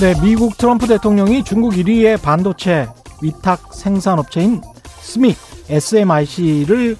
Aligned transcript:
네, 0.00 0.14
미국 0.22 0.56
트럼프 0.56 0.86
대통령이 0.86 1.44
중국 1.44 1.74
1위의 1.74 2.22
반도체 2.22 2.88
위탁 3.20 3.74
생산업체인 3.74 4.62
스믹 4.98 5.36
SMIC를 5.68 6.96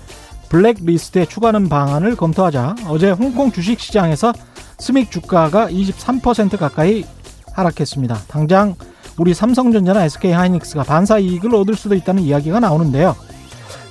블랙리스트에 0.51 1.25
추가하는 1.25 1.71
방안을 1.71 2.15
검토하자 2.15 2.77
어제 2.89 3.11
홍콩 3.11 3.53
주식시장에서 3.53 4.35
스믹 4.79 5.11
주가가 5.11 5.71
23% 5.71 6.59
가까이 6.59 7.07
하락했습니다. 7.55 8.19
당장 8.29 8.75
우리 9.17 9.33
삼성전자나 9.33 10.05
SK하이닉스가 10.05 10.83
반사 10.83 11.21
이익을 11.21 11.55
얻을 11.55 11.77
수도 11.77 11.95
있다는 11.95 12.23
이야기가 12.23 12.61
나오는데요. 12.61 13.17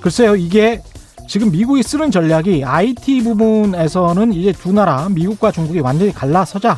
글쎄요, 0.02 0.36
이게 0.36 0.84
지금 1.28 1.50
미국이 1.50 1.81
쓰는 1.81 2.12
전략이 2.12 2.64
IT 2.64 3.23
부분에서는 3.23 4.34
이제 4.34 4.52
두 4.52 4.72
나라 4.72 5.09
미국과 5.09 5.52
중국이 5.52 5.80
완전히 5.80 6.14
갈라서자 6.14 6.78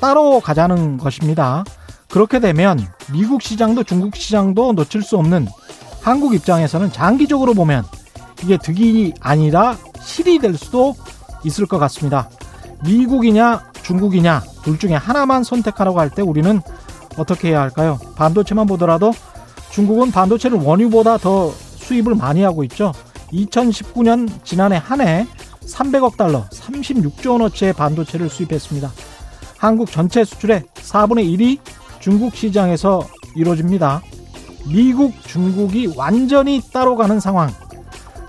따로 0.00 0.40
가자는 0.40 0.98
것입니다. 0.98 1.64
그렇게 2.08 2.38
되면 2.40 2.78
미국 3.12 3.42
시장도 3.42 3.84
중국 3.84 4.16
시장도 4.16 4.72
놓칠 4.72 5.02
수 5.02 5.16
없는 5.16 5.48
한국 6.00 6.34
입장에서는 6.34 6.92
장기적으로 6.92 7.54
보면 7.54 7.84
이게 8.42 8.56
득이 8.58 9.14
아니라 9.20 9.76
실이 10.02 10.38
될 10.38 10.56
수도 10.56 10.94
있을 11.44 11.66
것 11.66 11.78
같습니다. 11.78 12.28
미국이냐 12.84 13.64
중국이냐 13.82 14.42
둘 14.62 14.78
중에 14.78 14.94
하나만 14.94 15.44
선택하라고 15.44 15.98
할 16.00 16.10
때 16.10 16.22
우리는 16.22 16.60
어떻게 17.16 17.48
해야 17.50 17.60
할까요? 17.60 17.98
반도체만 18.16 18.66
보더라도 18.66 19.12
중국은 19.70 20.10
반도체를 20.10 20.58
원유보다 20.58 21.18
더 21.18 21.50
수입을 21.50 22.14
많이 22.14 22.42
하고 22.42 22.62
있죠. 22.64 22.92
2019년 23.32 24.28
지난해 24.44 24.80
한 24.82 25.00
해 25.00 25.26
300억 25.64 26.16
달러, 26.16 26.44
36조 26.50 27.32
원어치의 27.32 27.72
반도체를 27.72 28.28
수입했습니다. 28.28 28.90
한국 29.58 29.90
전체 29.90 30.24
수출의 30.24 30.62
4분의 30.74 31.38
1이 31.38 31.58
중국 32.00 32.34
시장에서 32.34 33.06
이루어집니다. 33.34 34.02
미국, 34.70 35.12
중국이 35.22 35.92
완전히 35.96 36.60
따로 36.72 36.96
가는 36.96 37.20
상황. 37.20 37.50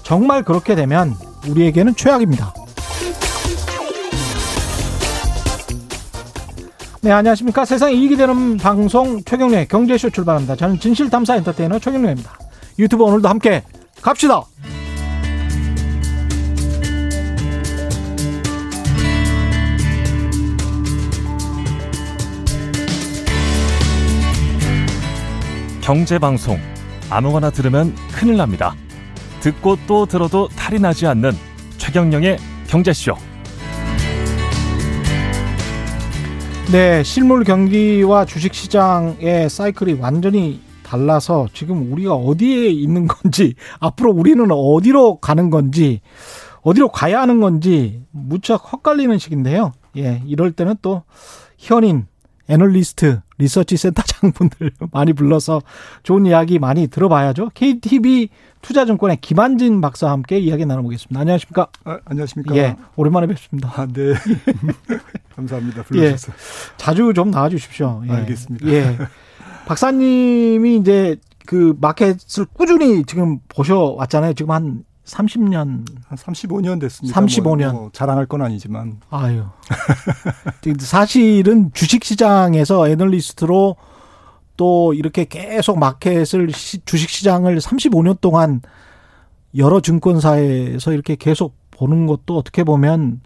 정말 0.04 0.44
그렇게 0.44 0.76
되면 0.76 1.16
우리에게는 1.48 1.96
최악입니다. 1.96 2.54
네, 7.02 7.12
안녕하십니까. 7.12 7.66
세상 7.66 7.92
이익이 7.94 8.18
되는 8.18 8.58
방송 8.58 9.22
최경련의 9.24 9.68
경제쇼 9.68 10.10
출발합니다. 10.10 10.56
저는 10.56 10.80
진실탐사 10.80 11.36
엔터테이너 11.36 11.78
최경련입니다. 11.80 12.32
유튜브 12.80 13.04
오늘도 13.04 13.30
함께 13.30 13.64
갑시다! 14.02 14.44
경제방송 25.86 26.58
아무거나 27.12 27.52
들으면 27.52 27.94
큰일 28.12 28.38
납니다. 28.38 28.74
듣고 29.42 29.78
또 29.86 30.08
들어도 30.08 30.48
탈이 30.48 30.80
나지 30.80 31.06
않는 31.06 31.32
최경령의 31.78 32.40
경제쇼. 32.66 33.14
네, 36.72 37.04
실물 37.04 37.44
경기와 37.44 38.26
주식 38.26 38.56
시장의 38.56 39.48
사이클이 39.48 40.00
완전히 40.02 40.60
달라서 40.82 41.50
지금 41.54 41.94
우리가 41.94 42.16
어디에 42.16 42.68
있는 42.70 43.06
건지 43.06 43.54
앞으로 43.80 44.12
우리는 44.12 44.44
어디로 44.50 45.18
가는 45.18 45.52
건지 45.52 46.02
어디로 46.64 46.90
가야 46.90 47.22
하는 47.22 47.40
건지 47.40 48.02
무척 48.10 48.74
헛갈리는 48.74 49.20
시기인데요. 49.20 49.72
예, 49.98 50.24
이럴 50.26 50.52
때는 50.52 50.78
또 50.82 51.04
현인 51.60 52.08
애널리스트 52.50 53.22
리서치 53.38 53.78
센터장분들 53.78 54.72
많이 54.92 55.14
불러서 55.14 55.62
좋은 56.04 56.26
이야기 56.26 56.60
많이 56.60 56.88
들어봐야죠. 56.88 57.52
KTB 57.54 58.30
투자증권의 58.62 59.18
김한진 59.22 59.82
박사와 59.82 60.14
함께 60.14 60.40
이야기 60.40 60.66
나눠보겠습니다. 60.66 61.20
안녕하십니까? 61.20 61.68
아, 61.84 62.00
안녕하십니까? 62.06 62.56
예, 62.56 62.76
오랜만에 62.96 63.28
뵙습니다. 63.28 63.72
아, 63.76 63.86
네. 63.86 64.14
감사합니다. 65.36 65.84
불러주셔서. 65.84 66.32
예, 66.32 66.38
자주 66.78 67.14
좀 67.14 67.32
나와주십시오. 67.32 68.04
예. 68.08 68.12
알겠습니다. 68.12 68.68
예. 68.68 68.98
박사님이 69.68 70.78
이제 70.78 71.18
그 71.46 71.76
마켓을 71.80 72.46
꾸준히 72.54 73.04
지금 73.06 73.40
보셔왔잖아요. 73.50 74.34
지금 74.34 74.52
한 74.52 74.84
30년. 75.06 75.86
한 76.08 76.18
35년 76.18 76.80
됐습니다. 76.82 77.20
35년. 77.20 77.72
뭐, 77.72 77.82
뭐 77.82 77.90
자랑할 77.94 78.26
건 78.26 78.42
아니지만. 78.42 79.00
아유. 79.10 79.44
사실은 80.80 81.72
주식시장에서 81.74 82.90
애널리스트로 82.90 83.76
또 84.58 84.94
이렇게 84.94 85.26
계속 85.26 85.80
마켓을 85.80 86.50
주식시장을 86.86 87.58
35년 87.60 88.20
동안 88.22 88.62
여러 89.58 89.80
증권사에서 89.80 90.94
이렇게 90.94 91.16
계속 91.16 91.56
보는 91.72 92.08
것도 92.08 92.38
어떻게 92.38 92.64
보면 92.64 93.22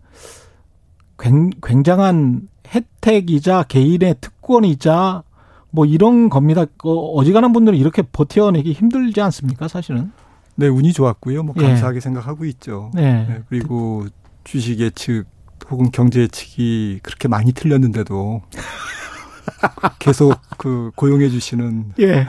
굉장한 1.18 2.48
혜택이자 2.68 3.64
개인의 3.64 4.16
특권이자 4.22 5.24
뭐 5.72 5.86
이런 5.86 6.30
겁니다. 6.30 6.66
그 6.78 6.92
어지간한 6.92 7.54
분들은 7.54 7.78
이렇게 7.78 8.02
버텨내기 8.02 8.74
힘들지 8.74 9.22
않습니까, 9.22 9.68
사실은? 9.68 10.12
네, 10.60 10.68
운이 10.68 10.92
좋았고요. 10.92 11.44
뭐 11.44 11.56
감사하게 11.56 11.96
예. 11.96 12.00
생각하고 12.02 12.44
있죠. 12.46 12.92
네. 12.94 13.26
네. 13.30 13.44
그리고 13.48 14.06
주식 14.44 14.80
예측 14.80 15.24
혹은 15.70 15.90
경제 15.92 16.22
예측이 16.22 17.00
그렇게 17.02 17.30
많이 17.30 17.54
틀렸는데도 17.54 18.42
계속 20.00 20.38
그 20.58 20.92
고용해 20.96 21.30
주시는 21.30 21.94
예. 22.00 22.28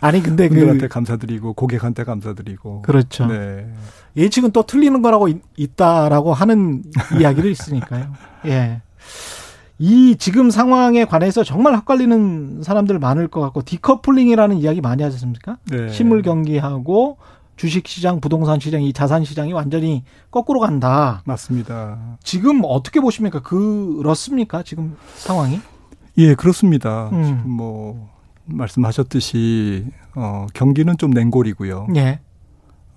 아니 0.00 0.22
근데 0.22 0.48
그 0.48 0.54
분들한테 0.54 0.86
그 0.86 0.94
감사드리고 0.94 1.54
고객한테 1.54 2.04
감사드리고 2.04 2.82
그렇죠. 2.82 3.26
네. 3.26 3.66
예측은 4.16 4.52
또 4.52 4.62
틀리는 4.64 5.02
거라고 5.02 5.28
있 5.28 5.76
다라고 5.76 6.32
하는 6.32 6.84
이야기도 7.18 7.48
있으니까요. 7.48 8.12
예. 8.46 8.82
이 9.78 10.16
지금 10.18 10.50
상황에 10.50 11.04
관해서 11.04 11.42
정말 11.42 11.76
헷갈리는 11.76 12.62
사람들 12.62 12.98
많을 12.98 13.28
것 13.28 13.40
같고 13.40 13.62
디커플링이라는 13.62 14.56
이야기 14.58 14.80
많이 14.80 15.02
하지 15.02 15.16
않습니까? 15.16 15.58
네. 15.70 15.88
실물 15.88 16.22
경기하고 16.22 17.18
주식 17.56 17.86
시장, 17.86 18.20
부동산 18.20 18.58
시장, 18.60 18.82
이 18.82 18.92
자산 18.92 19.24
시장이 19.24 19.52
완전히 19.52 20.04
거꾸로 20.30 20.60
간다. 20.60 21.22
맞습니다. 21.24 21.98
지금 22.22 22.62
어떻게 22.64 23.00
보십니까? 23.00 23.40
그렇습니까? 23.42 24.62
지금 24.62 24.96
상황이? 25.16 25.60
예, 26.18 26.34
그렇습니다. 26.34 27.10
음. 27.12 27.24
지금 27.24 27.50
뭐 27.50 28.08
말씀하셨듯이 28.46 29.86
어 30.14 30.46
경기는 30.54 30.96
좀 30.98 31.10
냉골이고요. 31.10 31.88
예. 31.96 32.20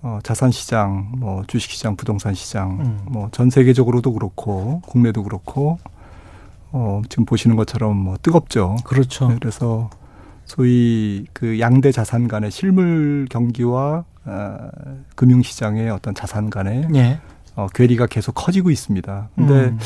어, 0.00 0.20
자산 0.22 0.52
시장, 0.52 1.10
뭐 1.18 1.42
주식 1.48 1.72
시장, 1.72 1.96
부동산 1.96 2.32
시장, 2.34 2.78
음. 2.80 2.98
뭐전 3.10 3.50
세계적으로도 3.50 4.12
그렇고 4.12 4.80
국내도 4.86 5.24
그렇고 5.24 5.78
어, 6.72 7.02
지금 7.08 7.24
보시는 7.24 7.56
것처럼 7.56 7.96
뭐 7.96 8.16
뜨겁죠. 8.20 8.76
그렇죠. 8.84 9.28
네, 9.28 9.36
그래서 9.40 9.90
소위 10.44 11.26
그 11.32 11.60
양대 11.60 11.92
자산 11.92 12.28
간의 12.28 12.50
실물 12.50 13.26
경기와 13.30 14.04
어, 14.24 14.70
금융 15.14 15.42
시장의 15.42 15.90
어떤 15.90 16.14
자산 16.14 16.50
간의 16.50 16.88
예. 16.94 17.20
어, 17.54 17.66
괴리가 17.74 18.06
계속 18.06 18.32
커지고 18.32 18.70
있습니다. 18.70 19.30
근데 19.34 19.52
음. 19.52 19.78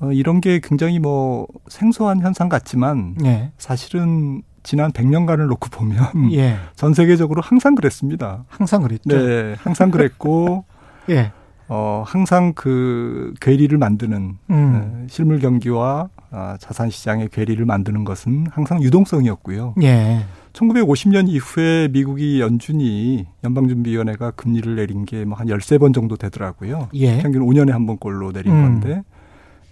어, 0.00 0.12
이런 0.12 0.40
게 0.40 0.60
굉장히 0.62 0.98
뭐 0.98 1.46
생소한 1.68 2.20
현상 2.20 2.48
같지만 2.48 3.16
예. 3.24 3.52
사실은 3.58 4.42
지난 4.62 4.92
100년간을 4.92 5.46
놓고 5.48 5.70
보면 5.70 6.32
예. 6.32 6.56
전 6.76 6.94
세계적으로 6.94 7.42
항상 7.42 7.74
그랬습니다. 7.74 8.44
항상 8.48 8.82
그랬죠. 8.82 9.16
네, 9.16 9.56
항상 9.58 9.90
그랬고 9.90 10.64
예. 11.10 11.32
어, 11.74 12.04
항상 12.06 12.52
그 12.54 13.32
괴리를 13.40 13.76
만드는 13.78 14.36
음. 14.50 14.72
네, 15.00 15.06
실물 15.08 15.38
경기와 15.38 16.10
아, 16.30 16.58
자산 16.60 16.90
시장의 16.90 17.30
괴리를 17.32 17.64
만드는 17.64 18.04
것은 18.04 18.46
항상 18.50 18.82
유동성이었고요. 18.82 19.76
예. 19.82 20.20
1950년 20.52 21.30
이후에 21.30 21.88
미국이 21.88 22.42
연준이 22.42 23.26
연방준비위원회가 23.42 24.32
금리를 24.32 24.76
내린 24.76 25.06
게 25.06 25.24
뭐한 25.24 25.48
열세 25.48 25.78
번 25.78 25.94
정도 25.94 26.16
되더라고요. 26.16 26.90
예. 26.92 27.22
평균 27.22 27.40
5년에 27.40 27.70
한 27.70 27.86
번꼴로 27.86 28.32
내린 28.32 28.52
음. 28.52 28.62
건데 28.80 29.02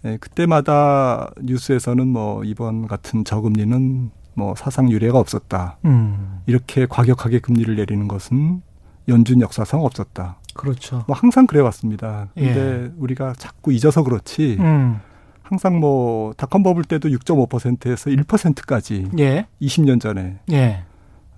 예, 0.06 0.16
그때마다 0.16 1.30
뉴스에서는 1.42 2.08
뭐 2.08 2.44
이번 2.44 2.88
같은 2.88 3.26
저금리는 3.26 4.10
뭐 4.32 4.54
사상 4.56 4.90
유례가 4.90 5.18
없었다. 5.18 5.76
음. 5.84 6.40
이렇게 6.46 6.86
과격하게 6.86 7.40
금리를 7.40 7.76
내리는 7.76 8.08
것은 8.08 8.62
연준 9.08 9.42
역사상 9.42 9.84
없었다. 9.84 10.39
그렇죠. 10.54 11.04
뭐 11.06 11.16
항상 11.16 11.46
그래 11.46 11.60
왔습니다. 11.60 12.28
근데 12.34 12.84
예. 12.84 12.92
우리가 12.98 13.34
자꾸 13.36 13.72
잊어서 13.72 14.02
그렇지 14.02 14.56
음. 14.60 15.00
항상 15.42 15.80
뭐 15.80 16.32
닷컴 16.36 16.62
버블 16.62 16.84
때도 16.84 17.08
6.5%에서 17.08 18.10
1%까지 18.10 19.08
예. 19.18 19.46
20년 19.60 20.00
전에 20.00 20.38
예. 20.52 20.84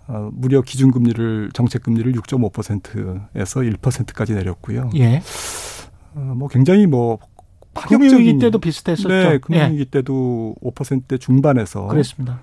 어, 0.07 0.31
무려 0.33 0.61
기준금리를 0.61 1.51
정책금리를 1.55 2.13
6.5%에서 2.13 3.61
1%까지 3.61 4.35
내렸고요. 4.35 4.91
예. 4.97 5.23
어, 6.15 6.35
뭐 6.37 6.49
굉장히 6.49 6.87
뭐 6.87 7.19
금융위기 7.75 8.39
때도 8.39 8.59
비슷했었죠. 8.59 9.09
네, 9.09 9.39
금융위기 9.39 9.81
예. 9.81 9.85
때도 9.85 10.57
5%대 10.63 11.17
중반에서 11.17 11.87
그랬습니다. 11.87 12.41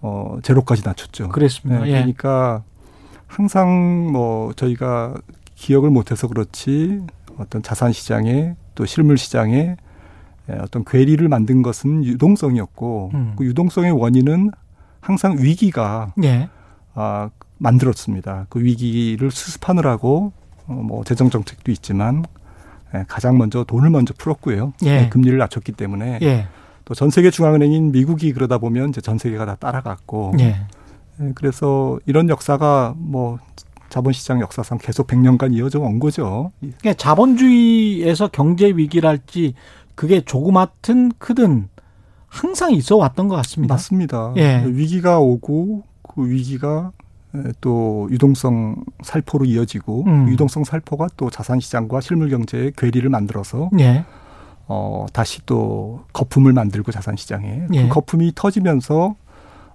어, 0.00 0.38
제로까지 0.42 0.82
낮췄죠. 0.84 1.28
그랬습니다. 1.28 1.84
네, 1.84 1.88
예. 1.88 1.92
그러니까 1.92 2.64
항상 3.28 4.10
뭐 4.10 4.52
저희가 4.54 5.14
기억을 5.62 5.90
못해서 5.90 6.26
그렇지 6.26 7.02
어떤 7.38 7.62
자산 7.62 7.92
시장에 7.92 8.56
또 8.74 8.84
실물 8.84 9.16
시장에 9.16 9.76
어떤 10.60 10.84
괴리를 10.84 11.26
만든 11.28 11.62
것은 11.62 12.04
유동성이었고 12.04 13.10
음. 13.14 13.34
그 13.36 13.44
유동성의 13.46 13.92
원인은 13.92 14.50
항상 15.00 15.36
위기가 15.38 16.12
예. 16.24 16.48
아, 16.94 17.30
만들었습니다. 17.58 18.46
그 18.48 18.60
위기를 18.60 19.30
수습하느라고 19.30 20.32
어, 20.66 20.72
뭐 20.72 21.04
재정 21.04 21.30
정책도 21.30 21.70
있지만 21.70 22.24
예, 22.94 23.04
가장 23.06 23.38
먼저 23.38 23.62
돈을 23.62 23.88
먼저 23.88 24.12
풀었고요. 24.18 24.72
예. 24.82 25.02
네, 25.02 25.08
금리를 25.10 25.38
낮췄기 25.38 25.72
때문에 25.72 26.18
예. 26.22 26.48
또전 26.84 27.10
세계 27.10 27.30
중앙은행인 27.30 27.92
미국이 27.92 28.32
그러다 28.32 28.58
보면 28.58 28.88
이제 28.88 29.00
전 29.00 29.16
세계가 29.16 29.46
다 29.46 29.54
따라갔고 29.54 30.34
예. 30.40 30.66
예, 31.20 31.32
그래서 31.36 32.00
이런 32.04 32.28
역사가 32.28 32.94
뭐 32.96 33.38
자본시장 33.92 34.40
역사상 34.40 34.78
계속 34.78 35.06
100년간 35.06 35.54
이어져 35.54 35.78
온 35.78 36.00
거죠. 36.00 36.50
그러니까 36.60 36.94
자본주의에서 36.94 38.28
경제 38.28 38.68
위기랄지 38.68 39.52
그게 39.94 40.22
조그맣든 40.22 41.12
크든 41.18 41.68
항상 42.26 42.72
있어 42.72 42.96
왔던 42.96 43.28
것 43.28 43.36
같습니다. 43.36 43.74
맞습니다. 43.74 44.32
예. 44.38 44.64
위기가 44.66 45.20
오고 45.20 45.82
그 46.02 46.26
위기가 46.26 46.92
또 47.60 48.08
유동성 48.10 48.82
살포로 49.02 49.44
이어지고 49.44 50.04
음. 50.06 50.28
유동성 50.30 50.64
살포가 50.64 51.08
또 51.18 51.28
자산 51.28 51.60
시장과 51.60 52.00
실물 52.00 52.30
경제의 52.30 52.72
괴리를 52.74 53.06
만들어서 53.10 53.68
예. 53.78 54.06
어 54.68 55.04
다시 55.12 55.44
또 55.44 56.00
거품을 56.14 56.54
만들고 56.54 56.92
자산 56.92 57.16
시장에 57.16 57.66
예. 57.74 57.82
그 57.82 57.88
거품이 57.88 58.32
터지면서 58.34 59.16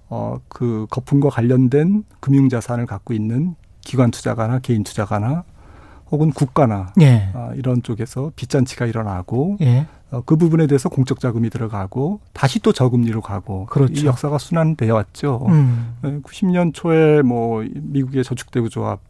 어그 0.08 0.88
거품과 0.90 1.30
관련된 1.30 2.02
금융 2.18 2.48
자산을 2.48 2.86
갖고 2.86 3.14
있는 3.14 3.54
기관 3.88 4.10
투자가나 4.10 4.58
개인 4.58 4.84
투자가나 4.84 5.44
혹은 6.10 6.30
국가나 6.30 6.92
예. 7.00 7.30
어, 7.32 7.52
이런 7.56 7.82
쪽에서 7.82 8.30
빚잔치가 8.36 8.84
일어나고 8.84 9.56
예. 9.62 9.86
어, 10.10 10.22
그 10.26 10.36
부분에 10.36 10.66
대해서 10.66 10.90
공적 10.90 11.20
자금이 11.20 11.48
들어가고 11.48 12.20
다시 12.34 12.60
또 12.60 12.72
저금리로 12.72 13.22
가고 13.22 13.64
그렇죠. 13.66 14.02
이 14.02 14.06
역사가 14.06 14.36
순환되어 14.36 14.94
왔죠. 14.94 15.46
음. 15.48 15.94
90년 16.02 16.74
초에 16.74 17.22
뭐 17.22 17.64
미국의 17.74 18.24
저축대우 18.24 18.68
조합 18.68 19.00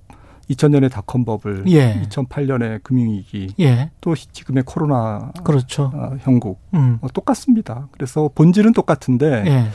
2000년에 0.50 0.90
닷컴 0.90 1.24
버블, 1.24 1.64
예. 1.68 2.02
2008년에 2.08 2.82
금융위기, 2.82 3.54
예. 3.60 3.90
또 4.00 4.14
지금의 4.14 4.64
코로나 4.66 5.32
그렇죠. 5.44 5.90
어, 5.94 6.16
형국 6.20 6.60
음. 6.74 6.98
어, 7.00 7.08
똑같습니다. 7.08 7.88
그래서 7.92 8.30
본질은 8.34 8.72
똑같은데 8.72 9.70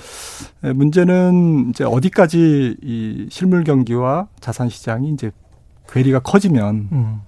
예. 0.63 0.71
문제는 0.71 1.69
이제 1.69 1.83
어디까지 1.83 2.77
이 2.81 3.27
실물 3.29 3.63
경기와 3.63 4.27
자산 4.39 4.69
시장이 4.69 5.11
이제 5.11 5.31
괴리가 5.89 6.19
커지면 6.19 6.89
음. 6.91 7.21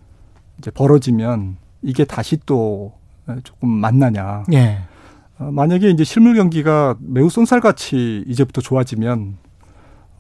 이제 0.58 0.72
벌어지면 0.72 1.58
이게 1.82 2.06
다시 2.06 2.38
또 2.46 2.94
조금 3.44 3.70
만나냐. 3.70 4.44
예. 4.54 4.80
어, 5.38 5.52
만약에 5.52 5.90
이제 5.90 6.04
실물 6.04 6.36
경기가 6.36 6.96
매우 7.00 7.30
쏜살같이 7.30 8.24
이제부터 8.28 8.62
좋아지면 8.62 9.38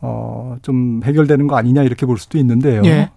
어, 0.05 0.57
좀 0.61 1.01
해결되는 1.03 1.47
거 1.47 1.55
아니냐 1.57 1.83
이렇게 1.83 2.05
볼 2.05 2.17
수도 2.17 2.37
있는데요. 2.37 2.81
예. 2.85 3.09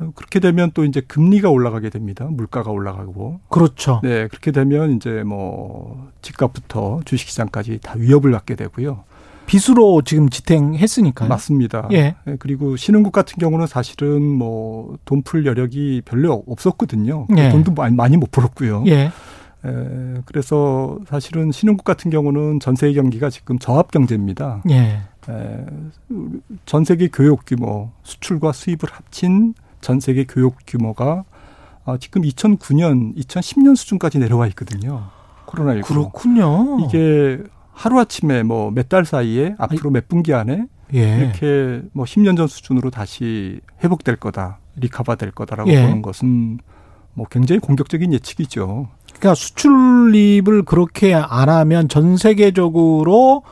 어, 0.00 0.10
그렇게 0.14 0.40
되면 0.40 0.70
또 0.74 0.84
이제 0.84 1.00
금리가 1.00 1.48
올라가게 1.50 1.90
됩니다. 1.90 2.26
물가가 2.28 2.70
올라가고. 2.70 3.40
그렇죠. 3.48 4.00
네, 4.02 4.26
그렇게 4.28 4.50
되면 4.50 4.96
이제 4.96 5.22
뭐 5.24 6.08
집값부터 6.22 7.00
주식시장까지 7.04 7.78
다 7.82 7.94
위협을 7.96 8.32
받게 8.32 8.56
되고요. 8.56 9.04
빚으로 9.46 10.02
지금 10.02 10.28
지탱했으니까요. 10.30 11.28
맞습니다. 11.28 11.88
예. 11.92 12.14
네, 12.24 12.36
그리고 12.38 12.76
신흥국 12.76 13.12
같은 13.12 13.38
경우는 13.38 13.66
사실은 13.66 14.22
뭐 14.22 14.96
돈 15.04 15.22
풀 15.22 15.46
여력이 15.46 16.02
별로 16.04 16.42
없었거든요. 16.46 17.26
예. 17.36 17.50
돈도 17.50 17.72
많이, 17.72 18.16
못 18.16 18.30
벌었고요. 18.30 18.84
예. 18.86 19.10
에, 19.64 19.70
그래서 20.24 20.98
사실은 21.08 21.52
신흥국 21.52 21.84
같은 21.84 22.10
경우는 22.10 22.60
전 22.60 22.74
세계 22.76 22.94
경기가 22.94 23.30
지금 23.30 23.58
저합 23.58 23.90
경제입니다. 23.90 24.62
예. 24.70 25.00
에, 25.28 25.64
전 26.66 26.84
세계 26.84 27.08
교육 27.08 27.44
규모, 27.46 27.90
수출과 28.02 28.52
수입을 28.52 28.78
합친 28.90 29.54
전 29.80 30.00
세계 30.00 30.24
교육 30.24 30.56
규모가 30.66 31.24
아, 31.84 31.96
지금 31.98 32.22
2009년, 32.22 33.16
2010년 33.16 33.74
수준까지 33.76 34.18
내려와 34.18 34.46
있거든요. 34.48 35.08
코로나19. 35.46 35.84
그렇군요. 35.84 36.78
이게 36.86 37.42
하루아침에 37.72 38.42
뭐 38.44 38.70
몇 38.70 38.88
달 38.88 39.04
사이에 39.04 39.54
앞으로 39.58 39.90
몇 39.90 40.06
분기 40.08 40.32
안에 40.34 40.66
예. 40.94 41.16
이렇게 41.18 41.82
뭐 41.92 42.04
10년 42.04 42.36
전 42.36 42.46
수준으로 42.46 42.90
다시 42.90 43.60
회복될 43.82 44.16
거다, 44.16 44.58
리카바 44.76 45.16
될 45.16 45.30
거다라고 45.32 45.70
예. 45.70 45.82
보는 45.82 46.02
것은 46.02 46.58
뭐 47.14 47.26
굉장히 47.30 47.58
공격적인 47.60 48.12
예측이죠. 48.12 48.88
그러니까 49.06 49.34
수출입을 49.34 50.62
그렇게 50.64 51.14
안 51.14 51.48
하면 51.48 51.88
전 51.88 52.16
세계적으로 52.16 53.42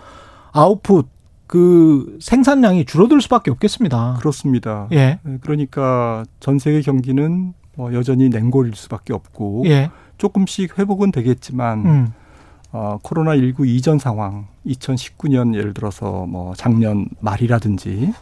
아웃풋 0.53 1.09
그 1.51 2.17
생산량이 2.21 2.85
줄어들 2.85 3.21
수밖에 3.21 3.51
없겠습니다. 3.51 4.19
그렇습니다. 4.21 4.87
예. 4.93 5.19
그러니까 5.41 6.25
전 6.39 6.61
세계 6.61 6.81
경기는 6.81 7.55
뭐 7.75 7.93
여전히 7.93 8.29
냉골일 8.29 8.77
수밖에 8.77 9.13
없고 9.13 9.65
예. 9.67 9.91
조금씩 10.17 10.79
회복은 10.79 11.11
되겠지만 11.11 11.87
음. 11.87 12.13
어, 12.71 12.99
코로나 13.03 13.35
19 13.35 13.67
이전 13.67 13.99
상황 13.99 14.47
2019년 14.65 15.57
예를 15.57 15.75
들어서 15.75 16.25
뭐 16.25 16.55
작년 16.55 17.09
말이라든지 17.19 18.13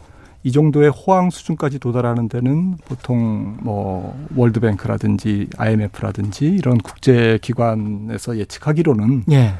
이 0.41 0.51
정도의 0.51 0.89
호황 0.89 1.29
수준까지 1.29 1.77
도달하는 1.77 2.29
데는 2.29 2.77
보통 2.87 3.57
뭐 3.61 4.17
월드뱅크라든지 4.35 5.49
IMF라든지 5.55 6.47
이런 6.47 6.79
국제 6.79 7.37
기관에서 7.43 8.39
예측하기로는 8.39 9.25
예. 9.29 9.53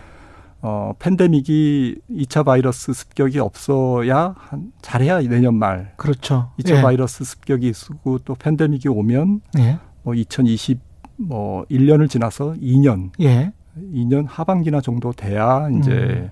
어, 0.62 0.94
팬데믹이 1.00 1.96
2차 2.12 2.44
바이러스 2.44 2.94
습격이 2.94 3.40
없어야 3.40 4.36
한, 4.38 4.72
잘해야 4.82 5.22
내년 5.22 5.56
말. 5.56 5.94
그렇죠. 5.96 6.52
2차 6.60 6.78
예. 6.78 6.82
바이러스 6.82 7.24
습격이 7.24 7.68
있고 7.68 8.20
또 8.20 8.36
팬데믹이 8.36 8.90
오면 8.90 9.42
예. 9.60 9.78
뭐 10.04 10.14
2020, 10.14 10.80
뭐 11.18 11.66
1년을 11.66 12.10
지나서 12.10 12.56
2년, 12.62 13.12
예. 13.22 13.54
2년 13.94 14.26
하반기나 14.28 14.82
정도 14.82 15.14
돼야 15.14 15.70
이제 15.80 15.92
음. 15.92 16.30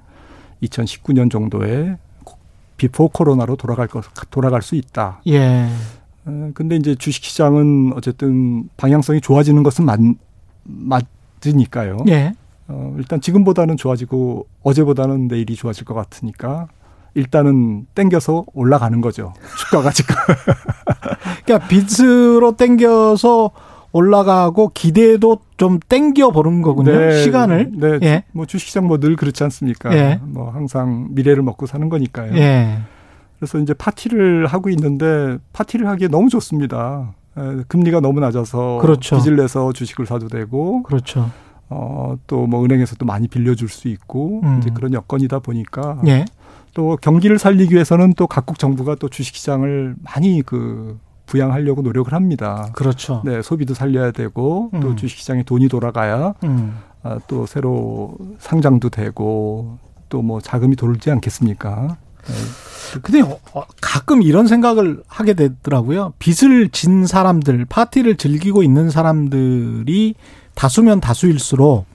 2019년 0.64 1.32
정도에 1.32 1.98
before 2.76 3.08
코로나로 3.10 3.56
돌아갈 3.56 3.88
것, 3.88 4.06
돌아갈 4.30 4.62
수 4.62 4.76
있다. 4.76 5.22
예. 5.28 5.68
어, 6.26 6.52
근데 6.54 6.76
이제 6.76 6.96
주식 6.96 7.24
시장은 7.24 7.94
어쨌든 7.96 8.70
방향성이 8.76 9.22
좋아지는 9.22 9.64
것은 9.64 9.86
맞, 9.86 10.00
맞으니까요. 10.64 12.00
예. 12.10 12.34
어, 12.68 12.94
일단 12.98 13.22
지금보다는 13.22 13.78
좋아지고 13.78 14.48
어제보다는 14.64 15.28
내일이 15.28 15.56
좋아질 15.56 15.86
것 15.86 15.94
같으니까 15.94 16.68
일단은 17.14 17.88
땡겨서 17.96 18.46
올라가는 18.54 19.00
거죠. 19.02 19.34
주가가 19.60 19.92
지금. 19.92 20.16
그러니까 21.46 21.68
빚으로 21.68 22.56
땡겨서 22.56 23.52
올라가고 23.94 24.70
기대도 24.74 25.40
좀 25.56 25.80
땡겨 25.80 26.32
보는 26.32 26.62
거군요. 26.62 26.92
네, 26.92 27.24
시간을. 27.24 27.72
네. 27.74 28.00
예. 28.04 28.24
뭐 28.34 28.46
주식시장 28.46 28.86
뭐 28.86 28.98
늘 29.00 29.16
그렇지 29.16 29.44
않습니까? 29.46 29.96
예. 29.98 30.20
뭐 30.22 30.52
항상 30.52 31.08
미래를 31.12 31.42
먹고 31.42 31.66
사는 31.66 31.88
거니까요. 31.90 32.36
예. 32.38 32.80
그래서 33.40 33.58
이제 33.60 33.74
파티를 33.74 34.46
하고 34.48 34.70
있는데 34.70 35.38
파티를 35.54 35.88
하기에 35.88 36.10
너무 36.10 36.30
좋습니다. 36.30 37.14
에, 37.38 37.64
금리가 37.68 38.00
너무 38.02 38.20
낮아서 38.20 38.80
그렇죠. 38.82 39.18
빚을 39.18 39.38
내서 39.38 39.72
주식을 39.74 40.06
사도 40.06 40.28
되고 40.28 40.84
그렇죠. 40.84 41.30
어, 41.70 42.16
또 42.28 42.48
뭐 42.48 42.64
은행에서도 42.64 43.06
많이 43.06 43.28
빌려줄 43.28 43.68
수 43.70 43.88
있고 43.88 44.42
음. 44.44 44.60
이제 44.60 44.70
그런 44.74 44.94
여건이다 44.94 45.40
보니까 45.40 46.02
예. 46.08 46.26
또 46.74 46.98
경기를 47.02 47.40
살리기 47.40 47.74
위해서는 47.74 48.14
또 48.14 48.28
각국 48.28 48.60
정부가 48.60 48.96
또 48.96 49.10
주식시장을 49.10 49.96
많이 50.04 50.42
그 50.46 50.98
부양하려고 51.26 51.82
노력을 51.82 52.14
합니다. 52.14 52.70
그렇죠. 52.74 53.22
네, 53.26 53.42
소비도 53.42 53.74
살려야 53.74 54.12
되고 54.12 54.70
또 54.82 54.90
음. 54.90 54.96
주식시장에 54.96 55.44
돈이 55.44 55.68
돌아가야 55.68 56.34
음. 56.44 56.78
아, 57.04 57.20
또 57.28 57.46
새로 57.46 58.16
상장도 58.40 58.90
되고 58.90 59.78
또 60.10 60.22
뭐 60.22 60.40
자금이 60.40 60.78
돌지 60.78 61.12
않겠습니까? 61.12 61.98
네. 62.28 63.00
근데 63.02 63.22
어, 63.22 63.64
가끔 63.82 64.22
이런 64.22 64.48
생각을 64.48 65.04
하게 65.08 65.34
되더라고요. 65.34 66.14
빚을 66.20 66.70
진 66.70 67.06
사람들, 67.06 67.66
파티를 67.66 68.16
즐기고 68.16 68.64
있는 68.64 68.90
사람들이 68.90 70.16
다수면 70.58 71.00
다수일수록 71.00 71.86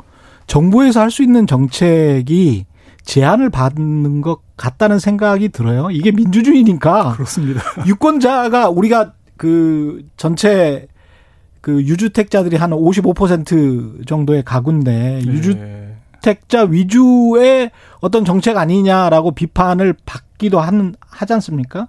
정부에서 0.46 1.00
할 1.00 1.10
수 1.10 1.22
있는 1.22 1.46
정책이 1.46 2.64
제한을 3.02 3.50
받는 3.50 4.20
것 4.20 4.40
같다는 4.56 5.00
생각이 5.00 5.48
들어요. 5.48 5.90
이게 5.90 6.12
민주주의니까 6.12 7.14
그렇습니다. 7.14 7.60
유권자가 7.86 8.70
우리가 8.70 9.14
그 9.36 10.04
전체 10.16 10.86
그 11.60 11.82
유주택자들이 11.82 12.56
한 12.56 12.70
55% 12.70 14.06
정도의 14.06 14.44
가구인데 14.44 15.22
네. 15.24 15.32
유주택자 15.32 16.64
위주의 16.64 17.70
어떤 18.00 18.24
정책 18.24 18.56
아니냐라고 18.56 19.32
비판을 19.32 19.94
받기도 20.06 20.60
하는 20.60 20.94
하지 21.00 21.32
않습니까? 21.34 21.88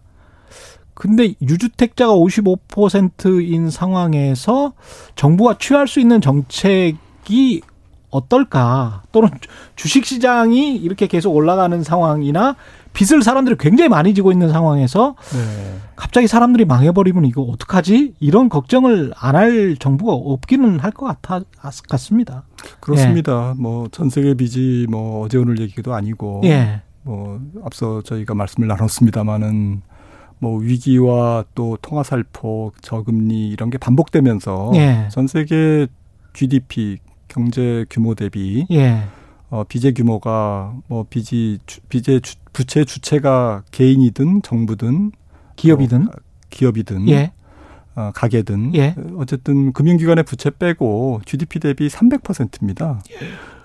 근데 0.94 1.34
유주택자가 1.42 2.14
55%인 2.14 3.70
상황에서 3.70 4.74
정부가 5.16 5.58
취할 5.60 5.88
수 5.88 6.00
있는 6.00 6.22
정책이 6.22 7.62
어떨까? 8.10 9.02
또는 9.12 9.30
주식 9.76 10.06
시장이 10.06 10.76
이렇게 10.76 11.08
계속 11.08 11.36
올라가는 11.36 11.82
상황이나 11.84 12.56
빚을 12.94 13.24
사람들이 13.24 13.56
굉장히 13.60 13.90
많이 13.90 14.14
지고 14.14 14.32
있는 14.32 14.52
상황에서 14.52 15.16
네. 15.32 15.76
갑자기 15.96 16.28
사람들이 16.28 16.66
망해버리면 16.66 17.26
이거 17.26 17.42
어떡하지? 17.42 18.14
이런 18.20 18.50
걱정을 18.50 19.14
안 19.18 19.34
할 19.36 19.76
정부가 19.80 20.14
없기는 20.14 20.80
할 20.80 20.92
것 20.92 21.08
같아 21.08 21.42
같습니다. 21.90 22.44
그렇습니다. 22.80 23.56
뭐전 23.58 24.12
세계 24.12 24.36
빚이 24.36 24.86
뭐 24.92 25.26
어제 25.26 25.40
오늘 25.40 25.60
얘기도 25.60 25.96
아니고 25.96 26.42
예, 26.46 26.82
뭐 27.02 27.40
앞서 27.66 28.04
저희가 28.04 28.36
말씀을 28.36 28.68
나눴습니다마는 28.68 29.82
뭐 30.40 30.60
위기와 30.60 31.46
또 31.56 31.78
통화살포, 31.82 32.74
저금리 32.82 33.50
이런 33.50 33.70
게 33.70 33.78
반복되면서 33.78 34.72
예, 34.76 35.08
전 35.12 35.28
세계 35.28 35.88
GDP 36.34 36.98
경제 37.28 37.86
규모 37.90 38.16
대비 38.16 38.66
예, 38.72 39.04
어, 39.50 39.64
빚의 39.64 39.94
규모가 39.94 40.74
뭐 40.88 41.06
빚이 41.10 41.60
주- 41.66 41.80
빚의 41.90 42.22
주, 42.22 42.36
부채 42.52 42.84
주체가 42.86 43.64
개인이든 43.72 44.42
정부든 44.42 45.12
기업이든? 45.56 46.08
어, 46.08 46.12
기업이든 46.50 47.08
예, 47.10 47.32
어, 47.96 48.12
가게든 48.14 48.76
예. 48.76 48.96
어쨌든 49.18 49.72
금융기관의 49.72 50.24
부채 50.24 50.50
빼고 50.50 51.22
GDP 51.26 51.60
대비 51.60 51.88
300%입니다. 51.88 53.02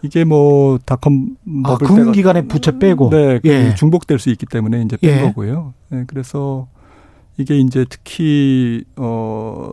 이게 0.02 0.24
뭐 0.24 0.78
닷컴 0.84 1.36
아, 1.64 1.76
금융기관의 1.76 2.46
부채 2.46 2.78
빼고 2.78 3.10
네, 3.10 3.38
그 3.40 3.48
예. 3.48 3.74
중복될 3.74 4.18
수 4.18 4.30
있기 4.30 4.46
때문에 4.46 4.82
이제 4.82 4.96
뺀 4.96 5.18
예. 5.18 5.20
거고요. 5.22 5.72
네, 5.88 6.04
그래서 6.06 6.68
이게 7.36 7.58
이제 7.58 7.86
특히 7.88 8.84
어 8.96 9.70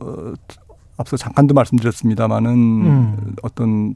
앞서 0.98 1.18
잠깐도 1.18 1.54
말씀드렸습니다마는 1.54 2.52
음. 2.52 3.36
어떤 3.42 3.96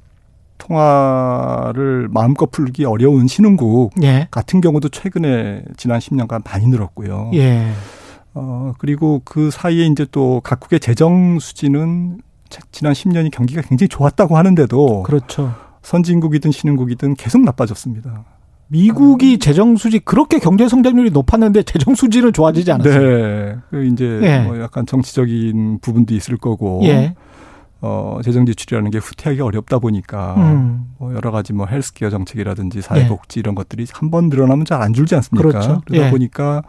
통화를 0.57 2.09
마음껏 2.11 2.51
풀기 2.51 2.83
어려운 2.83 3.27
신흥국 3.27 3.93
예, 4.03 4.27
같은 4.29 4.59
경우도 4.59 4.89
최근에 4.89 5.63
지난 5.77 5.99
10년간 5.99 6.43
많이 6.43 6.67
늘었고요. 6.67 7.31
예, 8.35 8.39
어 8.39 8.73
그리고 8.77 9.21
그 9.25 9.51
사이에 9.51 9.85
이제 9.87 10.05
또 10.11 10.41
각국의 10.43 10.79
재정 10.79 11.39
수지는 11.39 12.19
자- 12.49 12.61
지난 12.71 12.93
10년이 12.93 13.31
경기가 13.31 13.61
굉장히 13.61 13.87
좋았다고 13.89 14.37
하는데도 14.37 15.03
그렇죠. 15.03 15.53
선진국이든 15.83 16.51
신흥국이든 16.51 17.15
계속 17.15 17.41
나빠졌습니다. 17.43 18.25
미국이 18.67 19.39
재정 19.39 19.75
수지 19.77 19.97
그렇게 19.99 20.37
경제 20.37 20.67
성장률이 20.67 21.09
높았는데 21.11 21.63
재정 21.63 21.95
수지는 21.95 22.31
좋아지지 22.33 22.71
않았어요. 22.71 22.99
네. 23.17 23.55
그 23.71 23.85
이제 23.85 24.19
예. 24.21 24.39
뭐 24.41 24.59
약간 24.61 24.85
정치적인 24.85 25.79
부분도 25.81 26.13
있을 26.13 26.37
거고 26.37 26.81
예, 26.83 27.15
어 27.81 28.19
재정 28.23 28.45
지출이라는 28.45 28.91
게 28.91 28.99
후퇴하기 28.99 29.41
어렵다 29.41 29.79
보니까 29.79 30.35
음, 30.37 30.85
뭐 30.99 31.15
여러 31.15 31.31
가지 31.31 31.51
뭐 31.53 31.65
헬스케어 31.65 32.09
정책이라든지 32.11 32.81
사회복지 32.81 33.39
이런 33.39 33.55
것들이 33.55 33.87
한 33.91 34.11
번 34.11 34.29
늘어나면 34.29 34.65
잘 34.65 34.81
안 34.83 34.93
줄지 34.93 35.15
않습니까? 35.15 35.47
그렇죠. 35.49 35.81
러다 35.87 36.05
예. 36.07 36.11
보니까 36.11 36.61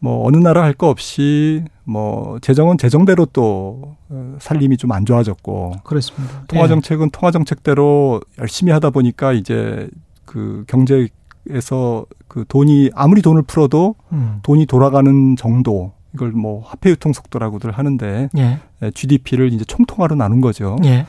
뭐 0.00 0.26
어느 0.26 0.36
나라 0.38 0.62
할 0.62 0.72
거 0.74 0.88
없이 0.88 1.62
뭐 1.84 2.38
재정은 2.40 2.78
재정대로 2.78 3.26
또 3.26 3.96
어, 4.08 4.36
살림이 4.40 4.76
좀 4.76 4.92
안 4.92 5.04
좋아졌고 5.04 5.72
그렇습니다. 5.84 6.42
통화 6.48 6.66
정책은 6.68 7.10
통화 7.10 7.30
정책대로 7.30 8.20
열심히 8.38 8.72
하다 8.72 8.90
보니까 8.90 9.32
이제 9.32 9.88
그 10.24 10.64
경제에서 10.68 12.06
그 12.28 12.44
돈이 12.48 12.90
아무리 12.94 13.22
돈을 13.22 13.42
풀어도 13.42 13.94
예, 14.12 14.16
음, 14.16 14.38
돈이 14.42 14.66
돌아가는 14.66 15.36
정도 15.36 15.92
이걸 16.14 16.30
뭐 16.32 16.62
화폐 16.64 16.90
유통 16.90 17.12
속도라고들 17.12 17.70
하는데 17.72 18.28
예, 18.36 18.58
GDP를 18.94 19.52
이제 19.52 19.64
총통화로 19.64 20.14
나눈 20.16 20.40
거죠. 20.40 20.76
예, 20.84 21.06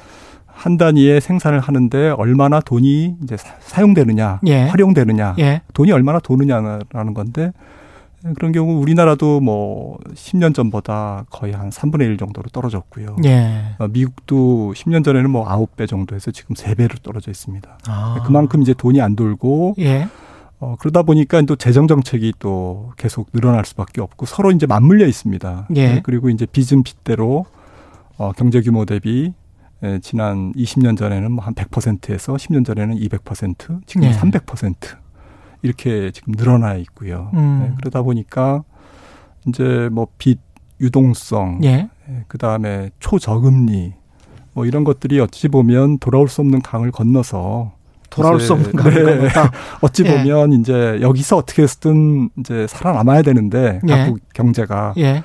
한 0.48 0.77
단위의 0.77 1.21
생산을 1.21 1.60
하는데 1.60 2.10
얼마나 2.10 2.60
돈이 2.60 3.15
이제 3.24 3.38
사- 3.38 3.55
사용되느냐, 3.62 4.41
예. 4.48 4.63
활용되느냐, 4.67 5.36
예, 5.39 5.62
돈이 5.74 5.91
얼마나 5.91 6.19
도느냐라는 6.19 7.13
건데 7.13 7.51
그런 8.36 8.51
경우 8.51 8.80
우리나라도 8.80 9.40
뭐 9.40 9.98
10년 10.13 10.54
전보다 10.54 11.25
거의 11.30 11.54
한 11.54 11.70
3분의 11.70 12.01
1 12.01 12.18
정도로 12.18 12.50
떨어졌고요. 12.50 13.18
예. 13.25 13.75
어, 13.80 13.88
미국도 13.88 14.74
10년 14.75 15.04
전에는 15.04 15.30
뭐 15.30 15.46
9배 15.48 15.88
정도에서 15.88 16.32
지금 16.32 16.56
3배로 16.56 17.01
떨어져 17.01 17.32
있습니다. 17.32 17.78
아. 17.88 18.24
그만큼 18.25 18.62
이제 18.62 18.74
돈이 18.74 19.01
안 19.01 19.16
돌고 19.16 19.75
예, 19.80 20.08
어, 20.60 20.75
그러다 20.80 21.01
보니까 21.01 21.42
또 21.44 21.56
재정 21.56 21.88
정책이 21.88 22.34
또 22.40 22.92
계속 22.98 23.32
늘어날 23.32 23.66
수밖에 23.66 24.01
없고 24.01 24.28
서로 24.28 24.51
이제 24.51 24.68
맞물려 24.68 25.08
있습니다. 25.08 25.68
예. 25.75 25.94
네, 25.96 26.00
그리고 26.04 26.30
이제 26.30 26.46
빚은 26.46 26.84
빚대로 26.84 27.46
어, 28.18 28.32
경제 28.34 28.62
규모 28.62 28.86
대비 28.86 29.34
예, 29.84 29.98
지난 30.04 30.54
20년 30.54 30.96
전에는 30.96 31.32
뭐 31.32 31.44
한 31.44 31.56
100%에서 31.56 32.34
10년 32.36 32.63
전에는 32.63 32.96
200%, 33.00 33.82
지금 33.88 34.04
예. 34.04 34.12
300% 34.12 34.75
이렇게 35.62 36.12
지금 36.12 36.34
늘어나 36.38 36.75
있고요. 36.75 37.30
음. 37.34 37.60
네, 37.63 37.74
그러다 37.77 38.01
보니까 38.01 38.63
이제 39.48 39.89
뭐 39.91 40.08
빚 40.18 40.39
유동성, 40.82 41.60
예, 41.63 41.89
그 42.27 42.38
다음에 42.39 42.89
초저금리 43.00 43.94
뭐 44.53 44.65
이런 44.65 44.84
것들이 44.84 45.20
어찌 45.20 45.48
보면 45.48 46.00
돌아올 46.00 46.27
수 46.27 46.41
없는 46.41 46.62
강을 46.62 46.91
건너서 46.91 47.74
돌아올 48.10 48.39
수 48.41 48.53
없는 48.53 48.72
강을 48.74 48.94
네. 48.94 49.15
건넜다. 49.18 49.51
어찌 49.82 50.03
예. 50.06 50.18
보면 50.18 50.53
이제 50.53 50.98
여기서 51.01 51.38
어떻게 51.38 51.62
해서든 51.62 52.30
이제 52.39 52.65
살아남아야 52.68 53.22
되는데 53.22 53.80
예. 53.88 53.88
각국 53.88 54.20
경제가 54.34 54.96
예, 54.98 55.24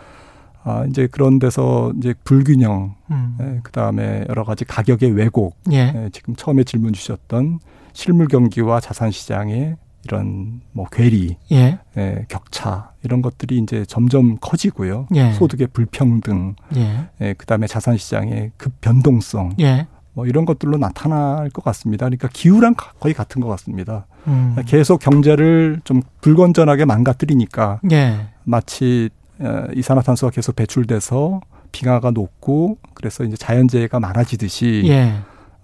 아 0.62 0.84
이제 0.88 1.08
그런 1.10 1.38
데서 1.38 1.92
이제 1.96 2.14
불균형 2.24 2.94
음, 3.10 3.38
예, 3.40 3.60
그 3.62 3.72
다음에 3.72 4.24
여러 4.28 4.44
가지 4.44 4.64
가격의 4.66 5.12
왜곡 5.12 5.56
예, 5.72 5.92
예, 5.96 6.10
지금 6.12 6.36
처음에 6.36 6.64
질문 6.64 6.92
주셨던 6.92 7.60
실물 7.94 8.28
경기와 8.28 8.78
자산 8.80 9.10
시장의 9.10 9.76
이런 10.06 10.60
뭐 10.72 10.86
괴리 10.90 11.36
예, 11.50 11.78
예, 11.96 12.24
격차 12.28 12.90
이런 13.02 13.22
것들이 13.22 13.58
이제 13.58 13.84
점점 13.86 14.38
커지고요. 14.40 15.08
예. 15.16 15.32
소득의 15.32 15.68
불평등, 15.72 16.54
예, 16.76 17.08
예, 17.20 17.32
그다음에 17.34 17.66
자산 17.66 17.96
시장의 17.96 18.52
급 18.56 18.80
변동성 18.80 19.54
예, 19.60 19.88
뭐 20.12 20.26
이런 20.26 20.44
것들로 20.44 20.78
나타날 20.78 21.50
것 21.50 21.64
같습니다. 21.64 22.06
그러니까 22.06 22.28
기후랑 22.32 22.74
가- 22.74 22.92
거의 23.00 23.14
같은 23.14 23.40
것 23.42 23.48
같습니다. 23.48 24.06
음, 24.28 24.56
계속 24.66 24.98
경제를 25.00 25.80
좀 25.84 26.02
불건전하게 26.20 26.84
망가뜨리니까 26.84 27.80
예, 27.90 28.28
마치 28.44 29.10
어, 29.40 29.64
이산화탄소가 29.74 30.30
계속 30.30 30.54
배출돼서 30.56 31.40
빙하가 31.72 32.12
녹고 32.12 32.78
그래서 32.94 33.24
이제 33.24 33.36
자연재해가 33.36 33.98
많아지듯이 34.00 34.84
예, 34.86 35.14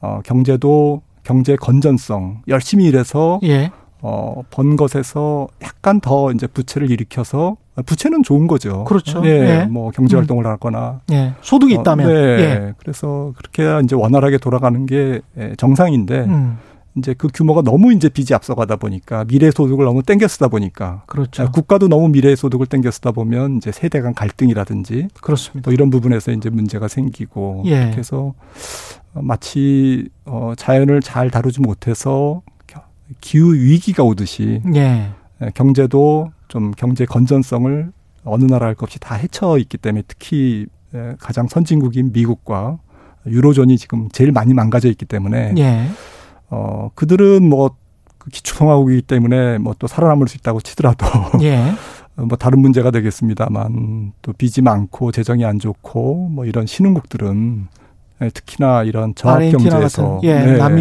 어, 0.00 0.20
경제도 0.24 1.00
경제 1.22 1.54
건전성 1.54 2.42
열심히 2.48 2.86
일해서 2.86 3.38
예, 3.44 3.70
어, 4.04 4.42
번 4.50 4.76
것에서 4.76 5.46
약간 5.62 6.00
더 6.00 6.32
이제 6.32 6.46
부채를 6.48 6.90
일으켜서 6.90 7.56
부채는 7.86 8.22
좋은 8.24 8.48
거죠. 8.48 8.84
그렇죠. 8.84 9.22
예, 9.24 9.60
예. 9.62 9.64
뭐 9.66 9.90
경제 9.92 10.16
음. 10.16 10.18
활동을 10.18 10.46
하거나 10.46 11.00
예. 11.12 11.32
소득이 11.40 11.74
있다면, 11.74 12.06
어, 12.06 12.12
네. 12.12 12.16
예, 12.40 12.74
그래서 12.78 13.32
그렇게 13.36 13.80
이제 13.84 13.94
원활하게 13.94 14.38
돌아가는 14.38 14.84
게 14.86 15.20
예, 15.38 15.54
정상인데 15.56 16.18
음, 16.24 16.58
이제 16.96 17.14
그 17.16 17.28
규모가 17.32 17.62
너무 17.62 17.92
이제 17.94 18.08
빚이 18.10 18.34
앞서가다 18.34 18.76
보니까 18.76 19.24
미래 19.24 19.50
소득을 19.50 19.84
너무 19.86 20.02
땡겨 20.02 20.26
쓰다 20.28 20.48
보니까 20.48 21.04
그렇죠. 21.06 21.44
아, 21.44 21.50
국가도 21.50 21.88
너무 21.88 22.08
미래 22.10 22.34
소득을 22.36 22.66
땡겨 22.66 22.90
쓰다 22.90 23.12
보면 23.12 23.56
이제 23.58 23.72
세대 23.72 24.02
간 24.02 24.12
갈등이라든지 24.12 25.08
그렇습니다. 25.22 25.64
또 25.70 25.72
이런 25.72 25.88
부분에서 25.88 26.32
이제 26.32 26.50
문제가 26.50 26.88
생기고 26.88 27.62
예. 27.66 27.76
해서 27.76 28.34
어, 29.14 29.22
마치 29.22 30.08
어 30.26 30.52
자연을 30.56 31.00
잘 31.00 31.30
다루지 31.30 31.60
못해서 31.62 32.42
겨- 32.46 32.51
기후 33.20 33.54
위기가 33.54 34.02
오듯이 34.02 34.60
예, 34.74 35.10
예, 35.42 35.50
경제도 35.54 36.30
좀 36.48 36.70
경제 36.76 37.04
건전성을 37.06 37.92
어느 38.24 38.44
나라 38.44 38.66
할 38.66 38.74
것 38.74 38.84
없이 38.84 38.98
다 39.00 39.14
헤쳐 39.16 39.58
있기 39.58 39.78
때문에 39.78 40.02
특히 40.06 40.66
예, 40.94 41.14
가장 41.18 41.48
선진국인 41.48 42.12
미국과 42.12 42.78
유로존이 43.26 43.78
지금 43.78 44.08
제일 44.12 44.32
많이 44.32 44.52
망가져 44.54 44.88
있기 44.88 45.04
때문에 45.06 45.54
예, 45.58 45.86
어 46.50 46.90
그들은 46.94 47.48
뭐 47.48 47.70
기초통화국이기 48.30 49.02
때문에 49.02 49.58
뭐 49.58 49.74
또 49.78 49.86
살아남을 49.86 50.28
수 50.28 50.36
있다고 50.36 50.60
치더라도 50.60 51.06
예, 51.42 51.72
뭐 52.14 52.36
다른 52.38 52.60
문제가 52.60 52.90
되겠습니다만 52.90 54.12
또 54.22 54.32
빚이 54.32 54.60
많고 54.62 55.10
재정이 55.12 55.44
안 55.44 55.58
좋고 55.58 56.28
뭐 56.28 56.44
이런 56.44 56.66
신흥국들은 56.66 57.66
예, 58.22 58.30
특히나 58.30 58.84
이런 58.84 59.14
저학 59.14 59.36
아르헨티나 59.36 59.70
경제에서 59.70 60.20
예, 60.24 60.56
남 60.58 60.76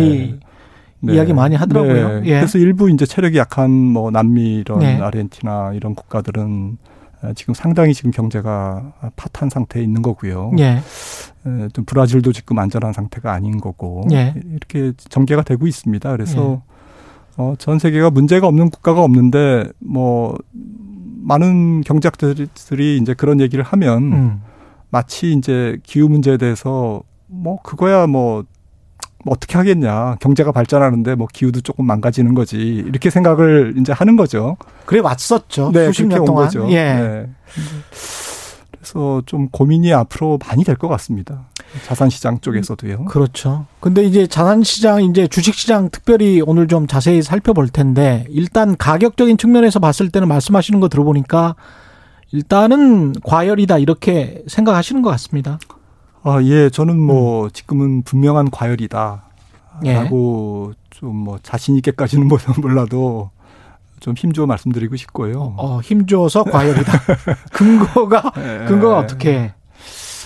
미 1.01 1.15
이야기 1.15 1.34
많이 1.34 1.55
하더라고요. 1.55 2.22
네. 2.22 2.27
예. 2.27 2.36
그래서 2.36 2.58
일부 2.58 2.89
이제 2.89 3.05
체력이 3.05 3.38
약한 3.38 3.72
뭐 3.72 4.12
남미 4.12 4.55
이런 4.55 4.79
네. 4.79 5.00
아르헨티나 5.00 5.74
이런 5.74 5.96
국가들은 5.96 6.77
아, 7.22 7.34
지금 7.34 7.53
상당히 7.53 7.93
지금 7.93 8.12
경제가 8.12 8.93
파탄 9.15 9.50
상태에 9.50 9.84
있는 9.84 10.01
거고요. 10.01 10.51
예. 10.60 10.81
에, 11.46 11.67
좀 11.74 11.86
브라질도 11.86 12.34
지금 12.34 12.60
안전한 12.60 12.93
상태가 12.93 13.34
아닌 13.34 13.60
거고 13.60 14.05
예. 14.12 14.34
이렇게 14.51 14.93
전개가 14.98 15.43
되고 15.43 15.67
있습니다. 15.67 16.12
그래서 16.12 16.62
예. 16.62 16.72
어, 17.38 17.55
전 17.58 17.79
세계가 17.79 18.10
문제가 18.10 18.48
없는 18.48 18.70
국가가 18.70 19.03
없는데 19.03 19.65
뭐 19.79 20.38
많은 21.24 21.81
경제학들이 21.81 22.98
이제 22.98 23.13
그런 23.13 23.39
얘기를 23.39 23.63
하면 23.63 24.03
음. 24.13 24.41
마치 24.89 25.31
이제 25.34 25.77
기후 25.84 26.10
문제에 26.10 26.38
대해서 26.38 27.01
뭐 27.27 27.62
그거야 27.62 28.08
뭐, 28.08 28.43
뭐 29.23 29.33
어떻게 29.35 29.57
하겠냐 29.57 30.15
경제가 30.19 30.51
발전하는데 30.51 31.15
뭐 31.15 31.27
기후도 31.31 31.61
조금 31.61 31.85
망가지는 31.85 32.33
거지 32.33 32.57
이렇게 32.57 33.09
생각을 33.09 33.75
이제 33.79 33.91
하는 33.93 34.15
거죠. 34.15 34.57
그래 34.85 34.99
왔었죠. 34.99 35.71
네, 35.73 35.87
수십 35.87 36.05
년온 36.07 36.25
동안. 36.25 36.45
거죠. 36.45 36.67
예. 36.69 36.93
네. 36.93 37.29
그래서 38.71 39.21
좀 39.25 39.49
고민이 39.49 39.93
앞으로 39.93 40.39
많이 40.47 40.63
될 40.63 40.75
것 40.75 40.87
같습니다. 40.87 41.47
자산시장 41.85 42.39
쪽에서도요. 42.41 43.05
그렇죠. 43.05 43.67
근데 43.79 44.03
이제 44.03 44.25
자산시장, 44.25 45.03
이제 45.03 45.27
주식시장 45.27 45.89
특별히 45.91 46.41
오늘 46.43 46.67
좀 46.67 46.87
자세히 46.87 47.21
살펴볼 47.21 47.69
텐데, 47.69 48.25
일단 48.29 48.75
가격적인 48.75 49.37
측면에서 49.37 49.79
봤을 49.79 50.09
때는 50.09 50.27
말씀하시는 50.27 50.79
거 50.79 50.89
들어보니까, 50.89 51.55
일단은 52.31 53.13
과열이다, 53.23 53.77
이렇게 53.77 54.43
생각하시는 54.47 55.01
것 55.01 55.11
같습니다. 55.11 55.59
아, 56.23 56.41
예, 56.43 56.69
저는 56.69 56.99
뭐 56.99 57.49
지금은 57.49 58.03
분명한 58.03 58.51
과열이다. 58.51 59.23
예. 59.85 59.93
라고 59.93 60.73
좀뭐 60.91 61.39
자신 61.41 61.75
있게까지는 61.77 62.27
뭐 62.29 62.37
몰라도 62.61 63.31
좀 63.99 64.13
힘줘 64.15 64.45
말씀드리고 64.45 64.95
싶고요. 64.95 65.55
어, 65.57 65.79
힘줘서 65.81 66.43
과열이다. 66.43 66.91
근거가, 67.53 68.31
예. 68.37 68.65
근거가 68.67 68.97
어떻게. 68.97 69.53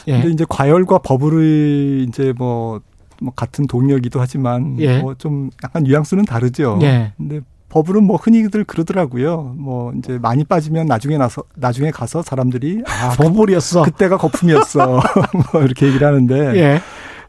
예. 0.08 0.14
근데 0.14 0.30
이제 0.30 0.46
과열과 0.48 1.00
버블이 1.00 2.04
이제 2.04 2.34
뭐, 2.38 2.80
뭐 3.22 3.34
같은 3.36 3.68
동력이기도 3.68 4.20
하지만 4.20 4.78
예. 4.80 5.00
뭐좀 5.00 5.50
약간 5.64 5.84
뉘앙스는 5.84 6.26
다르죠. 6.26 6.80
예. 6.82 7.14
근데 7.18 7.42
버블은 7.76 8.06
뭐 8.06 8.16
흔히들 8.16 8.64
그러더라고요. 8.64 9.54
뭐 9.58 9.92
이제 9.98 10.18
많이 10.18 10.46
빠지면 10.46 10.86
나중에 10.86 11.18
나서 11.18 11.44
나중에 11.56 11.92
가서 11.92 12.22
사람들이 12.22 12.84
아 12.88 13.10
버블이었어. 13.20 13.84
그때가 13.84 14.16
거품이었어. 14.16 15.02
뭐 15.52 15.62
이렇게 15.62 15.88
얘기를 15.88 16.08
하는데 16.08 16.56
예. 16.56 16.82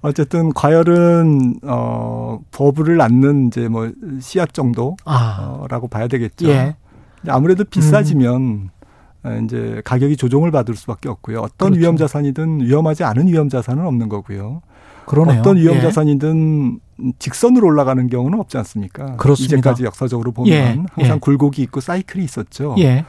어쨌든 0.03 0.53
과열은 0.53 1.57
어 1.65 2.39
버블을 2.53 2.97
낳는 2.97 3.49
이제 3.49 3.67
뭐 3.67 3.91
씨앗 4.21 4.55
정도라고 4.55 4.97
아. 5.05 5.89
봐야 5.91 6.07
되겠죠. 6.07 6.49
예. 6.49 6.77
아무래도 7.27 7.65
비싸지면 7.65 8.71
어, 9.25 9.41
이제 9.43 9.83
가격이 9.85 10.17
조정을 10.17 10.53
받을 10.53 10.77
수밖에 10.77 11.09
없고요. 11.09 11.41
어떤 11.41 11.71
그렇죠. 11.71 11.81
위험 11.81 11.97
자산이든 11.97 12.61
위험하지 12.61 13.03
않은 13.03 13.27
위험 13.27 13.49
자산은 13.49 13.85
없는 13.85 14.09
거고요. 14.09 14.63
그러네요. 15.07 15.41
어떤 15.41 15.57
위험 15.57 15.77
예. 15.77 15.81
자산이든 15.81 16.81
직선으로 17.19 17.67
올라가는 17.67 18.07
경우는 18.09 18.39
없지 18.41 18.59
않습니까? 18.59 19.17
그렇습니다. 19.17 19.57
이제까지 19.57 19.85
역사적으로 19.85 20.33
보면 20.33 20.53
예, 20.53 20.63
항상 20.93 21.17
예. 21.17 21.19
굴곡이 21.21 21.63
있고 21.63 21.81
사이클이 21.81 22.25
있었죠. 22.25 22.75
예. 22.79 23.05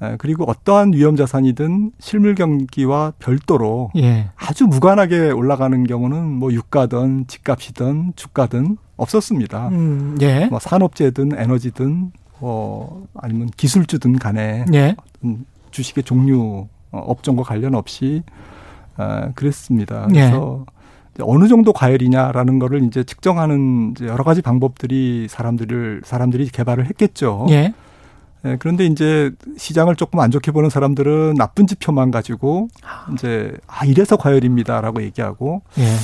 에, 0.00 0.16
그리고 0.18 0.44
어떠한 0.44 0.92
위험 0.92 1.16
자산이든 1.16 1.92
실물 1.98 2.34
경기와 2.34 3.12
별도로 3.18 3.90
예. 3.96 4.30
아주 4.36 4.66
무관하게 4.66 5.30
올라가는 5.30 5.84
경우는 5.84 6.26
뭐 6.26 6.52
유가든 6.52 7.26
집값이든 7.26 8.12
주가든 8.16 8.76
없었습니다. 8.96 9.68
음, 9.68 10.18
예. 10.20 10.46
뭐 10.46 10.58
산업재든 10.58 11.38
에너지든 11.38 12.12
뭐 12.38 13.06
아니면 13.14 13.48
기술주든 13.56 14.18
간에 14.18 14.64
예. 14.74 14.96
음, 15.24 15.44
주식의 15.70 16.04
종류 16.04 16.66
어, 16.90 16.98
업종과 16.98 17.44
관련 17.44 17.74
없이 17.74 18.22
아, 18.96 19.30
그랬습니다. 19.34 20.06
예. 20.10 20.30
그래서 20.30 20.66
이제 20.66 20.81
어느 21.20 21.46
정도 21.48 21.72
과열이냐라는 21.72 22.58
거를 22.58 22.82
이제 22.84 23.04
측정하는 23.04 23.92
이제 23.92 24.06
여러 24.06 24.24
가지 24.24 24.40
방법들이 24.42 25.26
사람들을 25.28 26.02
사람들이 26.04 26.48
개발을 26.48 26.86
했겠죠. 26.86 27.46
예. 27.50 27.74
예, 28.44 28.56
그런데 28.58 28.86
이제 28.86 29.30
시장을 29.56 29.94
조금 29.96 30.18
안 30.20 30.30
좋게 30.30 30.50
보는 30.52 30.68
사람들은 30.70 31.34
나쁜 31.34 31.66
지표만 31.66 32.10
가지고 32.10 32.68
이제 33.12 33.52
아 33.68 33.84
이래서 33.84 34.16
과열입니다라고 34.16 35.02
얘기하고 35.02 35.62
예. 35.78 35.94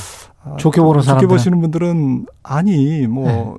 아, 0.44 0.56
좋게 0.56 0.80
보는 0.80 1.00
좋게 1.00 1.06
사람들은? 1.06 1.28
보시는 1.28 1.60
분들은 1.60 2.26
아니 2.44 3.06
뭐 3.08 3.56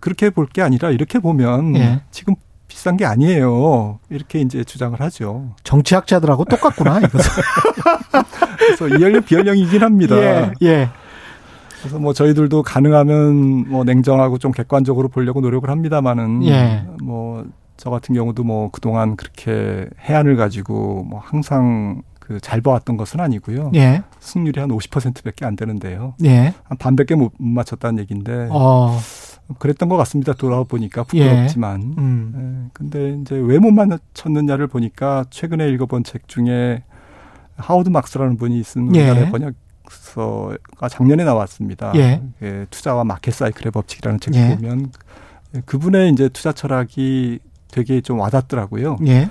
그렇게 0.00 0.28
볼 0.30 0.46
게 0.52 0.60
아니라 0.62 0.90
이렇게 0.90 1.18
보면 1.18 1.76
예. 1.76 2.02
지금 2.10 2.34
비싼 2.78 2.96
게 2.96 3.04
아니에요. 3.04 3.98
이렇게 4.08 4.38
이제 4.40 4.62
주장을 4.62 4.98
하죠. 5.00 5.50
정치학자들하고 5.64 6.44
똑같구나, 6.44 7.00
이것은. 7.02 7.42
그래서 8.56 8.86
이연령 8.88 9.22
비연령이긴 9.24 9.82
합니다. 9.82 10.16
예. 10.16 10.52
예. 10.62 10.88
그래서 11.80 11.98
뭐 11.98 12.12
저희들도 12.12 12.62
가능하면 12.62 13.68
뭐 13.68 13.82
냉정하고 13.82 14.38
좀 14.38 14.52
객관적으로 14.52 15.08
보려고 15.08 15.40
노력을 15.40 15.68
합니다만은 15.68 16.46
예. 16.46 16.84
뭐저 17.02 17.90
같은 17.90 18.14
경우도 18.14 18.44
뭐 18.44 18.70
그동안 18.70 19.16
그렇게 19.16 19.88
해안을 20.08 20.36
가지고 20.36 21.02
뭐 21.02 21.20
항상 21.22 22.02
그 22.20 22.38
잘 22.40 22.60
봐왔던 22.60 22.96
것은 22.98 23.18
아니고요. 23.20 23.72
예. 23.74 24.02
승률이 24.20 24.60
한 24.60 24.68
50%밖에 24.68 25.44
안 25.46 25.56
되는데요. 25.56 26.14
예. 26.24 26.52
한 26.62 26.76
반밖에 26.78 27.14
못 27.16 27.32
맞췄다는 27.38 27.98
얘기인데 28.00 28.48
어. 28.50 28.98
그랬던 29.58 29.88
것 29.88 29.96
같습니다. 29.98 30.32
돌아보니까 30.34 31.04
예. 31.14 31.28
부끄럽지만. 31.28 31.94
음. 31.98 32.64
예, 32.66 32.70
근데 32.74 33.16
이제 33.20 33.34
왜 33.36 33.58
못 33.58 33.70
맞췄느냐를 33.72 34.66
보니까 34.66 35.24
최근에 35.30 35.68
읽어본 35.70 36.04
책 36.04 36.28
중에 36.28 36.82
하워드 37.56 37.88
막스라는 37.88 38.36
분이 38.36 38.62
쓴 38.62 38.94
예. 38.94 39.10
우리나라의 39.10 39.30
번역서가 39.30 40.88
작년에 40.90 41.24
나왔습니다. 41.24 41.92
예. 41.96 42.22
예, 42.42 42.66
투자와 42.70 43.04
마켓 43.04 43.34
사이클의 43.34 43.70
법칙이라는 43.72 44.20
책을 44.20 44.38
예. 44.40 44.56
보면 44.56 44.92
그분의 45.64 46.10
이제 46.12 46.28
투자 46.28 46.52
철학이 46.52 47.38
되게 47.70 48.00
좀 48.00 48.20
와닿더라고요. 48.20 48.98
예. 49.06 49.28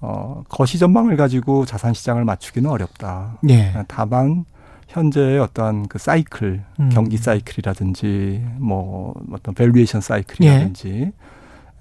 어, 0.00 0.42
거시 0.48 0.78
전망을 0.78 1.16
가지고 1.16 1.64
자산 1.66 1.94
시장을 1.94 2.24
맞추기는 2.24 2.68
어렵다. 2.68 3.38
예. 3.48 3.72
다만 3.86 4.44
현재의 4.90 5.38
어떠한 5.38 5.88
그 5.88 5.98
사이클, 5.98 6.62
음. 6.80 6.88
경기 6.92 7.16
사이클이라든지 7.16 8.44
뭐 8.58 9.14
어떤 9.32 9.54
valuation 9.54 10.00
사이클이라든지 10.00 11.12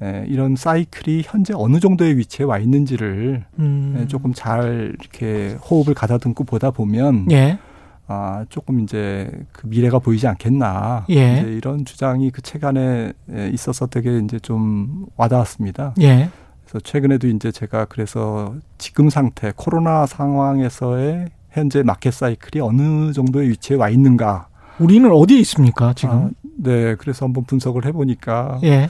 예, 0.01 0.23
이런 0.27 0.55
사이클이 0.55 1.23
현재 1.25 1.53
어느 1.55 1.79
정도의 1.79 2.17
위치에 2.17 2.45
와 2.45 2.57
있는지를 2.59 3.43
음. 3.59 3.97
예, 3.99 4.07
조금 4.07 4.31
잘 4.33 4.95
이렇게 4.99 5.57
호흡을 5.69 5.93
가다듬고 5.93 6.45
보다 6.45 6.71
보면 6.71 7.29
예. 7.31 7.57
아 8.07 8.45
조금 8.49 8.79
이제 8.79 9.29
그 9.51 9.67
미래가 9.67 9.99
보이지 9.99 10.25
않겠나 10.27 11.05
예. 11.09 11.33
이제 11.39 11.51
이런 11.51 11.83
주장이 11.85 12.31
그 12.31 12.41
책 12.41 12.63
안에 12.63 13.11
예, 13.35 13.49
있어서 13.49 13.87
되게 13.87 14.19
이제 14.19 14.39
좀 14.39 15.05
와닿았습니다. 15.17 15.95
예. 16.01 16.29
그래서 16.63 16.79
최근에도 16.83 17.27
이제 17.27 17.51
제가 17.51 17.85
그래서 17.85 18.55
지금 18.77 19.09
상태 19.09 19.51
코로나 19.55 20.05
상황에서의 20.05 21.29
현재 21.51 21.83
마켓 21.83 22.13
사이클이 22.13 22.61
어느 22.61 23.11
정도의 23.13 23.49
위치에 23.49 23.75
와 23.77 23.89
있는가. 23.89 24.47
우리는 24.79 25.11
어디에 25.11 25.39
있습니까, 25.39 25.93
지금? 25.93 26.15
아, 26.15 26.29
네, 26.57 26.95
그래서 26.95 27.25
한번 27.25 27.43
분석을 27.45 27.85
해보니까 27.85 28.59
예. 28.63 28.89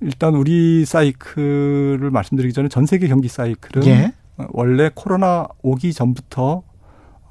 일단 0.00 0.34
우리 0.34 0.84
사이클을 0.84 2.10
말씀드리기 2.10 2.52
전에 2.54 2.68
전 2.68 2.86
세계 2.86 3.06
경기 3.06 3.28
사이클은 3.28 3.86
예. 3.86 4.12
원래 4.52 4.90
코로나 4.94 5.46
오기 5.62 5.92
전부터 5.92 6.62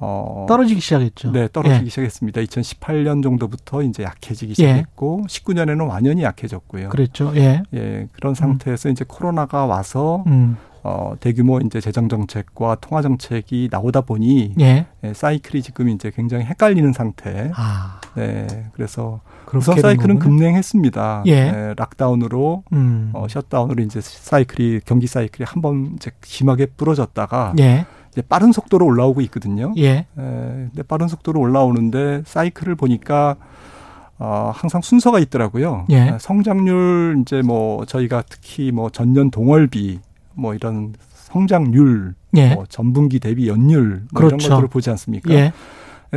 어 0.02 0.46
떨어지기 0.48 0.80
시작했죠. 0.80 1.32
네, 1.32 1.50
떨어지기 1.52 1.86
예. 1.86 1.90
시작했습니다. 1.90 2.42
2018년 2.42 3.22
정도부터 3.22 3.82
이제 3.84 4.04
약해지기 4.04 4.52
예. 4.52 4.54
시작했고 4.54 5.24
19년에는 5.28 5.90
완연히 5.90 6.24
약해졌고요. 6.24 6.90
그랬죠. 6.90 7.34
예. 7.36 7.64
예, 7.74 8.08
그런 8.14 8.34
상태에서 8.34 8.90
이제 8.90 9.04
코로나가 9.06 9.66
와서 9.66 10.24
음. 10.28 10.56
어, 10.84 11.14
대규모 11.20 11.60
이제 11.60 11.82
재정 11.82 12.08
정책과 12.10 12.78
통화 12.82 13.02
정책이 13.02 13.70
나오다 13.72 14.02
보니 14.02 14.56
예. 14.60 14.86
예, 15.04 15.14
사이클이 15.14 15.62
지금 15.62 15.90
이제 15.90 16.12
굉장히 16.16 16.46
헷갈리는 16.46 16.94
상태. 16.94 17.52
아. 17.56 18.00
네, 18.16 18.48
그래서 18.74 19.20
우선 19.54 19.76
된 19.76 19.82
사이클은 19.82 20.20
거군요. 20.20 20.38
급냉했습니다. 20.38 21.24
예. 21.28 21.32
예, 21.32 21.74
락다운으로 21.78 22.64
음. 22.74 23.12
어, 23.14 23.28
셧다운으로 23.28 23.84
이제 23.84 24.00
사이클이 24.02 24.82
경기 24.86 25.08
사이클이 25.08 25.46
한 25.48 25.62
번 25.62 25.94
이제 25.96 26.12
심하게 26.24 26.66
부러졌다가 26.66 27.54
예. 27.60 27.86
이제 28.12 28.22
빠른 28.22 28.52
속도로 28.52 28.86
올라오고 28.86 29.22
있거든요. 29.22 29.74
예. 29.78 29.84
예, 29.88 30.06
근데 30.18 30.84
빠른 30.84 31.08
속도로 31.08 31.40
올라오는데 31.40 32.24
사이클을 32.26 32.76
보니까 32.76 33.36
어, 34.18 34.52
항상 34.54 34.82
순서가 34.82 35.20
있더라고요. 35.20 35.86
예. 35.92 36.10
어, 36.10 36.18
성장률 36.20 37.20
이제 37.22 37.42
뭐 37.42 37.86
저희가 37.86 38.24
특히 38.30 38.72
뭐 38.72 38.90
전년 38.90 39.32
동월비 39.32 40.00
뭐 40.40 40.54
이런 40.56 40.94
성장률, 41.14 42.16
예. 42.38 42.56
뭐 42.56 42.66
전분기 42.68 43.20
대비 43.20 43.48
연율 43.48 44.04
뭐 44.12 44.22
그렇죠. 44.22 44.36
이런 44.36 44.50
것들을 44.50 44.70
보지 44.70 44.90
않습니까? 44.90 45.32
예. 45.34 45.54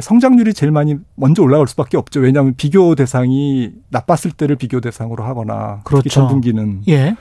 성장률이 0.01 0.55
제일 0.55 0.73
많이 0.73 0.97
먼저 1.17 1.43
올라갈 1.43 1.67
수밖에 1.69 1.99
없죠. 1.99 2.21
왜냐하면 2.21 2.55
비교 2.57 2.95
대상이 2.95 3.73
나빴을 3.91 4.33
때를 4.35 4.57
비교 4.57 4.81
대상으로 4.81 5.23
하거나 5.25 5.81
그렇죠. 5.85 6.05
특히 6.05 6.15
전분기는 6.15 6.83
예. 6.89 7.15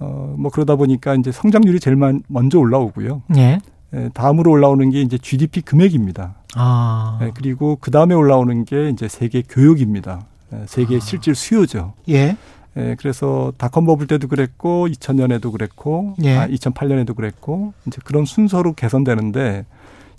어, 0.00 0.34
뭐 0.38 0.50
그러다 0.50 0.76
보니까 0.76 1.14
이제 1.14 1.32
성장률이 1.32 1.80
제일 1.80 1.96
먼저 2.28 2.58
올라오고요. 2.58 3.22
예. 3.36 3.60
예, 3.94 4.08
다음으로 4.14 4.50
올라오는 4.50 4.88
게 4.90 5.00
이제 5.00 5.18
GDP 5.18 5.62
금액입니다. 5.62 6.34
아. 6.54 7.18
예, 7.22 7.32
그리고 7.34 7.76
그 7.80 7.90
다음에 7.90 8.14
올라오는 8.14 8.64
게 8.64 8.88
이제 8.90 9.08
세계 9.08 9.42
교육입니다. 9.42 10.26
예, 10.52 10.64
세계 10.66 10.96
아. 10.96 11.00
실질 11.00 11.34
수요죠. 11.34 11.94
예. 12.08 12.36
예, 12.76 12.96
그래서 12.98 13.52
닷컴 13.58 13.84
버블 13.86 14.06
때도 14.06 14.28
그랬고 14.28 14.86
2000년에도 14.88 15.50
그랬고 15.52 16.14
예. 16.22 16.36
아, 16.36 16.46
2008년에도 16.46 17.16
그랬고 17.16 17.72
이제 17.86 18.00
그런 18.04 18.24
순서로 18.24 18.74
개선되는데 18.74 19.66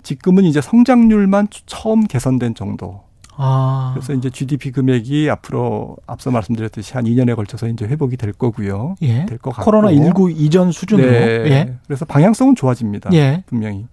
지금은 0.02 0.44
이제 0.44 0.60
성장률만 0.60 1.48
처음 1.66 2.06
개선된 2.06 2.54
정도. 2.54 3.02
아. 3.36 3.92
그래서 3.94 4.12
이제 4.12 4.28
GDP 4.28 4.72
금액이 4.72 5.30
앞으로 5.30 5.96
앞서 6.06 6.30
말씀드렸듯이 6.30 6.92
한 6.94 7.04
2년에 7.04 7.34
걸쳐서 7.34 7.68
이제 7.68 7.86
회복이 7.86 8.16
될 8.16 8.32
거고요. 8.32 8.96
예. 9.02 9.24
될것 9.26 9.54
같고. 9.54 9.64
코로나 9.64 9.92
19 9.92 10.30
이전 10.32 10.70
수준으로. 10.70 11.10
네. 11.10 11.50
예. 11.50 11.74
그래서 11.86 12.04
방향성은 12.04 12.56
좋아집니다. 12.56 13.10
예. 13.14 13.42
분명히. 13.46 13.86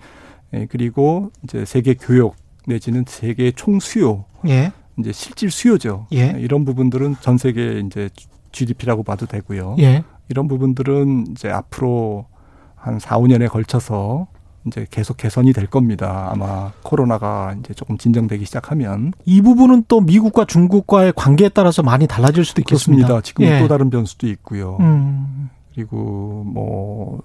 예, 0.53 0.67
그리고 0.69 1.31
이제 1.43 1.63
세계 1.63 1.93
교육 1.93 2.35
내지는 2.65 3.05
세계 3.07 3.51
총 3.51 3.79
수요, 3.79 4.25
예. 4.47 4.71
이제 4.97 5.11
실질 5.11 5.49
수요죠. 5.49 6.07
예. 6.13 6.35
이런 6.39 6.65
부분들은 6.65 7.15
전 7.21 7.37
세계 7.37 7.79
이제 7.79 8.09
GDP라고 8.51 9.03
봐도 9.03 9.25
되고요. 9.25 9.75
예. 9.79 10.03
이런 10.29 10.47
부분들은 10.47 11.27
이제 11.31 11.49
앞으로 11.49 12.27
한 12.75 12.99
4, 12.99 13.17
5년에 13.17 13.49
걸쳐서 13.49 14.27
이제 14.67 14.85
계속 14.89 15.17
개선이 15.17 15.53
될 15.53 15.67
겁니다. 15.67 16.29
아마 16.31 16.71
코로나가 16.83 17.55
이제 17.59 17.73
조금 17.73 17.97
진정되기 17.97 18.45
시작하면 18.45 19.13
이 19.25 19.41
부분은 19.41 19.85
또 19.87 20.01
미국과 20.01 20.45
중국과의 20.45 21.13
관계에 21.15 21.49
따라서 21.49 21.81
많이 21.81 22.07
달라질 22.07 22.45
수도 22.45 22.61
있겠습니다. 22.61 23.07
그렇습니다. 23.07 23.25
지금 23.25 23.45
예. 23.45 23.59
또 23.59 23.67
다른 23.67 23.89
변수도 23.89 24.27
있고요. 24.27 24.77
음. 24.81 25.49
그리고 25.73 26.43
뭐 26.45 27.21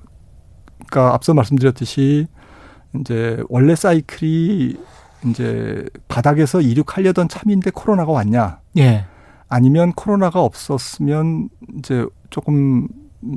그러니까 0.86 1.14
앞서 1.14 1.34
말씀드렸듯이 1.34 2.26
이제 3.00 3.42
원래 3.48 3.74
사이클이 3.74 4.76
이제 5.26 5.84
바닥에서 6.08 6.60
이륙하려던 6.60 7.28
참인데 7.28 7.70
코로나가 7.70 8.12
왔냐? 8.12 8.60
예. 8.78 9.04
아니면 9.54 9.92
코로나가 9.92 10.42
없었으면 10.42 11.48
이제 11.78 12.04
조금 12.30 12.88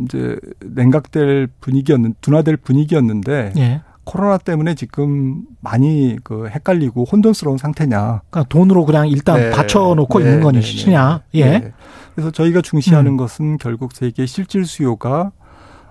이제 0.03 0.35
냉각될 0.65 1.47
분위기였는 1.61 2.15
둔화될 2.21 2.57
분위기였는데 2.57 3.53
예. 3.57 3.81
코로나 4.03 4.39
때문에 4.39 4.73
지금 4.73 5.43
많이 5.59 6.17
그 6.23 6.47
헷갈리고 6.47 7.03
혼돈스러운 7.03 7.59
상태냐. 7.59 8.21
그러니까 8.31 8.43
돈으로 8.49 8.85
그냥 8.85 9.07
일단 9.09 9.39
네. 9.39 9.49
받쳐놓고 9.51 10.17
네, 10.17 10.25
있는 10.25 10.39
네, 10.39 10.59
것이냐. 10.59 11.21
네. 11.33 11.39
예. 11.39 11.59
네. 11.59 11.73
그래서 12.15 12.31
저희가 12.31 12.61
중시하는 12.61 13.11
음. 13.11 13.17
것은 13.17 13.59
결국 13.59 13.93
세계 13.93 14.25
실질 14.25 14.65
수요가 14.65 15.31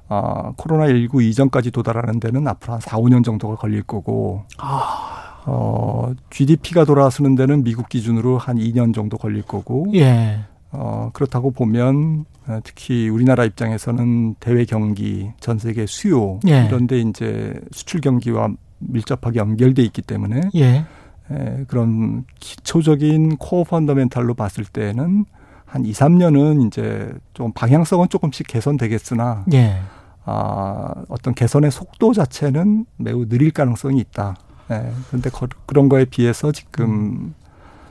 아, 0.08 0.52
코로나 0.56 0.88
19 0.88 1.22
이전까지 1.22 1.70
도달하는 1.70 2.18
데는 2.18 2.48
앞으로 2.48 2.74
한 2.74 2.80
4, 2.80 2.96
5년 2.96 3.24
정도가 3.24 3.56
걸릴 3.56 3.84
거고, 3.84 4.44
아. 4.58 5.25
어, 5.46 6.12
GDP가 6.30 6.84
돌아서는 6.84 7.36
데는 7.36 7.62
미국 7.62 7.88
기준으로 7.88 8.36
한 8.36 8.56
2년 8.56 8.92
정도 8.92 9.16
걸릴 9.16 9.42
거고, 9.42 9.86
예. 9.94 10.40
어, 10.72 11.10
그렇다고 11.12 11.52
보면 11.52 12.24
어, 12.48 12.58
특히 12.64 13.08
우리나라 13.08 13.44
입장에서는 13.44 14.34
대외 14.40 14.64
경기, 14.64 15.30
전 15.40 15.58
세계 15.58 15.86
수요 15.86 16.40
예. 16.48 16.66
이런 16.66 16.86
데 16.86 16.98
이제 17.00 17.54
수출 17.72 18.00
경기와 18.00 18.50
밀접하게 18.78 19.38
연결돼 19.38 19.82
있기 19.84 20.02
때문에 20.02 20.42
예. 20.54 20.84
에, 21.30 21.64
그런 21.66 22.24
기초적인 22.40 23.36
코어 23.36 23.64
펀더멘탈로 23.64 24.34
봤을 24.34 24.64
때는 24.64 25.24
한 25.64 25.84
2, 25.84 25.92
3년은 25.92 26.66
이제 26.66 27.12
좀 27.34 27.52
방향성은 27.52 28.08
조금씩 28.08 28.46
개선되겠으나 28.46 29.46
예. 29.52 29.78
아, 30.24 30.92
어떤 31.08 31.34
개선의 31.34 31.70
속도 31.70 32.12
자체는 32.12 32.84
매우 32.96 33.26
느릴 33.28 33.52
가능성이 33.52 34.00
있다. 34.00 34.36
예. 34.70 34.92
그런데 35.08 35.30
거, 35.30 35.46
그런 35.66 35.88
거에 35.88 36.04
비해서 36.04 36.52
지금 36.52 37.34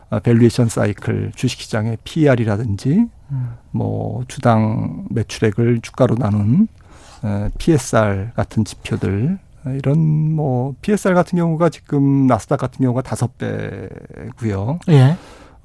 아, 0.10 0.20
valuation 0.20 0.70
사이클 0.70 1.32
주식시장의 1.36 1.98
PER이라든지 2.04 3.08
음. 3.32 3.50
뭐 3.72 4.24
주당 4.28 5.06
매출액을 5.10 5.82
주가로 5.82 6.16
나눈 6.16 6.68
에, 7.24 7.50
PSR 7.58 8.30
같은 8.36 8.64
지표들 8.66 9.40
에, 9.68 9.76
이런 9.76 9.98
뭐 10.34 10.76
PSR 10.82 11.16
같은 11.16 11.38
경우가 11.38 11.70
지금 11.70 12.28
나스닥 12.28 12.60
같은 12.60 12.84
경우가 12.84 13.02
다섯 13.02 13.38
배고요. 13.38 14.80
예. 14.90 15.18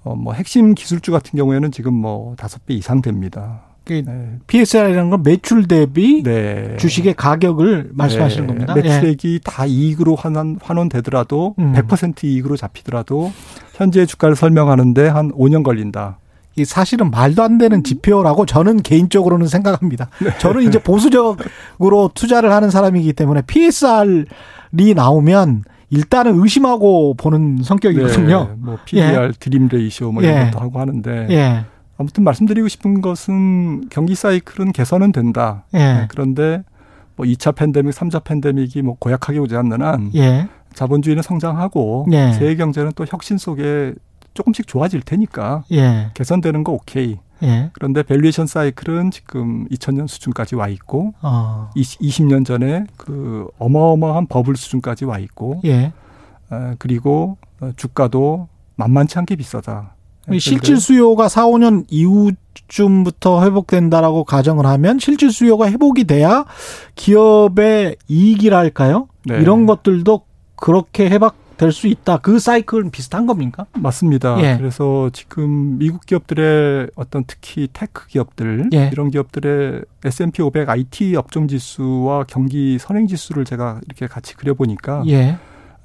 어, 0.02 0.14
뭐 0.14 0.32
핵심 0.32 0.74
기술주 0.74 1.12
같은 1.12 1.36
경우에는 1.36 1.70
지금 1.72 1.92
뭐 1.92 2.34
다섯 2.36 2.64
배 2.64 2.74
이상 2.74 3.02
됩니다. 3.02 3.62
그 3.84 4.02
네. 4.04 4.38
PSR이라는 4.46 5.10
건 5.10 5.22
매출 5.22 5.66
대비 5.66 6.22
네. 6.22 6.76
주식의 6.78 7.14
가격을 7.14 7.90
말씀하시는 7.92 8.46
네. 8.46 8.52
겁니다. 8.52 8.74
예. 8.76 8.82
매출액이 8.82 9.40
다 9.44 9.66
이익으로 9.66 10.16
환원, 10.16 10.58
환원되더라도 10.62 11.54
음. 11.58 11.72
100% 11.74 12.24
이익으로 12.24 12.56
잡히더라도 12.56 13.32
현재 13.74 14.06
주가를 14.06 14.36
설명하는데 14.36 15.08
한 15.08 15.32
5년 15.32 15.62
걸린다. 15.64 16.18
이 16.56 16.64
사실은 16.64 17.10
말도 17.10 17.42
안 17.42 17.58
되는 17.58 17.82
지표라고 17.82 18.44
저는 18.44 18.82
개인적으로는 18.82 19.46
생각합니다. 19.46 20.08
네. 20.22 20.36
저는 20.38 20.62
이제 20.62 20.78
보수적으로 20.78 22.10
투자를 22.14 22.52
하는 22.52 22.70
사람이기 22.70 23.12
때문에 23.12 23.42
PSR이 23.46 24.94
나오면 24.94 25.64
일단은 25.90 26.40
의심하고 26.40 27.14
보는 27.14 27.62
성격이거든요. 27.62 28.48
네. 28.50 28.54
뭐 28.58 28.78
PDR 28.84 29.32
dream 29.38 29.68
ratio 29.70 30.12
뭐 30.12 30.22
이런 30.22 30.36
예. 30.36 30.50
것도 30.50 30.60
하고 30.60 30.78
하는데 30.78 31.26
예. 31.30 31.64
아무튼 32.00 32.24
말씀드리고 32.24 32.66
싶은 32.68 33.02
것은 33.02 33.90
경기 33.90 34.14
사이클은 34.14 34.72
개선은 34.72 35.12
된다. 35.12 35.66
예. 35.74 35.78
네, 35.78 36.06
그런데 36.08 36.62
뭐 37.14 37.26
2차 37.26 37.54
팬데믹, 37.54 37.92
3차 37.92 38.24
팬데믹이 38.24 38.80
뭐 38.80 38.96
고약하게 38.98 39.38
오지 39.38 39.54
않는 39.54 39.82
한 39.82 40.10
예. 40.14 40.48
자본주의는 40.72 41.22
성장하고 41.22 42.06
예. 42.12 42.32
세계 42.32 42.56
경제는 42.56 42.92
또 42.96 43.04
혁신 43.06 43.36
속에 43.36 43.92
조금씩 44.32 44.66
좋아질 44.66 45.02
테니까 45.02 45.64
예. 45.72 46.10
개선되는 46.14 46.64
거 46.64 46.72
오케이. 46.72 47.18
예. 47.42 47.68
그런데 47.74 48.02
valuation 48.02 48.46
사이클은 48.46 49.10
지금 49.10 49.68
2000년 49.68 50.08
수준까지 50.08 50.54
와 50.54 50.68
있고 50.68 51.12
어. 51.20 51.68
20, 51.74 52.00
20년 52.00 52.46
전에 52.46 52.86
그 52.96 53.46
어마어마한 53.58 54.26
버블 54.28 54.56
수준까지 54.56 55.04
와 55.04 55.18
있고 55.18 55.60
예. 55.66 55.92
어, 56.48 56.72
그리고 56.78 57.36
어, 57.60 57.72
주가도 57.76 58.48
만만치 58.76 59.18
않게 59.18 59.36
비싸다. 59.36 59.96
실질 60.38 60.78
수요가 60.78 61.28
4, 61.28 61.46
5년 61.46 61.84
이후쯤부터 61.88 63.44
회복된다라고 63.44 64.24
가정을 64.24 64.66
하면 64.66 64.98
실질 64.98 65.32
수요가 65.32 65.70
회복이 65.70 66.04
돼야 66.04 66.44
기업의 66.94 67.96
이익이랄까요? 68.08 69.08
네. 69.24 69.40
이런 69.40 69.66
것들도 69.66 70.22
그렇게 70.56 71.08
회복될 71.08 71.72
수 71.72 71.86
있다. 71.86 72.18
그 72.18 72.38
사이클은 72.38 72.90
비슷한 72.90 73.26
겁니까? 73.26 73.66
맞습니다. 73.72 74.36
예. 74.40 74.56
그래서 74.58 75.10
지금 75.12 75.78
미국 75.78 76.06
기업들의 76.06 76.90
어떤 76.94 77.24
특히 77.26 77.68
tech 77.72 78.06
기업들 78.06 78.70
예. 78.72 78.90
이런 78.92 79.10
기업들의 79.10 79.82
S&P 80.04 80.42
500 80.42 80.68
IT 80.68 81.16
업종 81.16 81.48
지수와 81.48 82.24
경기 82.24 82.78
선행 82.78 83.06
지수를 83.06 83.44
제가 83.44 83.80
이렇게 83.86 84.06
같이 84.06 84.34
그려 84.36 84.54
보니까 84.54 85.02
예. 85.08 85.38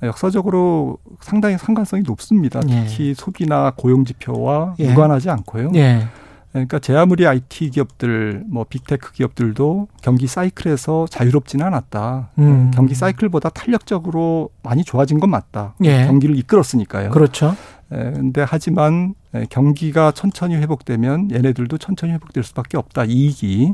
역사적으로 0.03 0.97
상당히 1.21 1.57
상관성이 1.57 2.03
높습니다. 2.05 2.59
예. 2.69 2.85
특히 2.85 3.13
소비나 3.13 3.71
고용 3.75 4.05
지표와 4.05 4.75
예. 4.79 4.89
무관하지 4.89 5.29
않고요. 5.29 5.71
예. 5.75 6.07
그러니까 6.51 6.79
제 6.79 6.95
아무리 6.95 7.27
IT 7.27 7.71
기업들, 7.71 8.43
뭐 8.47 8.65
빅테크 8.69 9.11
기업들도 9.11 9.89
경기 10.01 10.25
사이클에서 10.25 11.07
자유롭지는 11.09 11.65
않았다. 11.65 12.29
음. 12.39 12.71
경기 12.73 12.95
사이클보다 12.95 13.49
탄력적으로 13.49 14.49
많이 14.63 14.85
좋아진 14.85 15.19
건 15.19 15.31
맞다. 15.31 15.73
예. 15.83 16.05
경기를 16.05 16.37
이끌었으니까요. 16.37 17.09
그렇죠. 17.11 17.55
에, 17.91 18.11
근데 18.11 18.45
하지만 18.47 19.15
에, 19.33 19.45
경기가 19.49 20.11
천천히 20.11 20.55
회복되면 20.55 21.31
얘네들도 21.31 21.77
천천히 21.77 22.13
회복될 22.13 22.43
수밖에 22.45 22.77
없다. 22.77 23.03
이익이. 23.03 23.73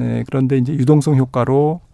에, 0.00 0.24
그런데 0.26 0.56
이제 0.56 0.72
유동성 0.72 1.16
효과로 1.16 1.80
어, 1.82 1.85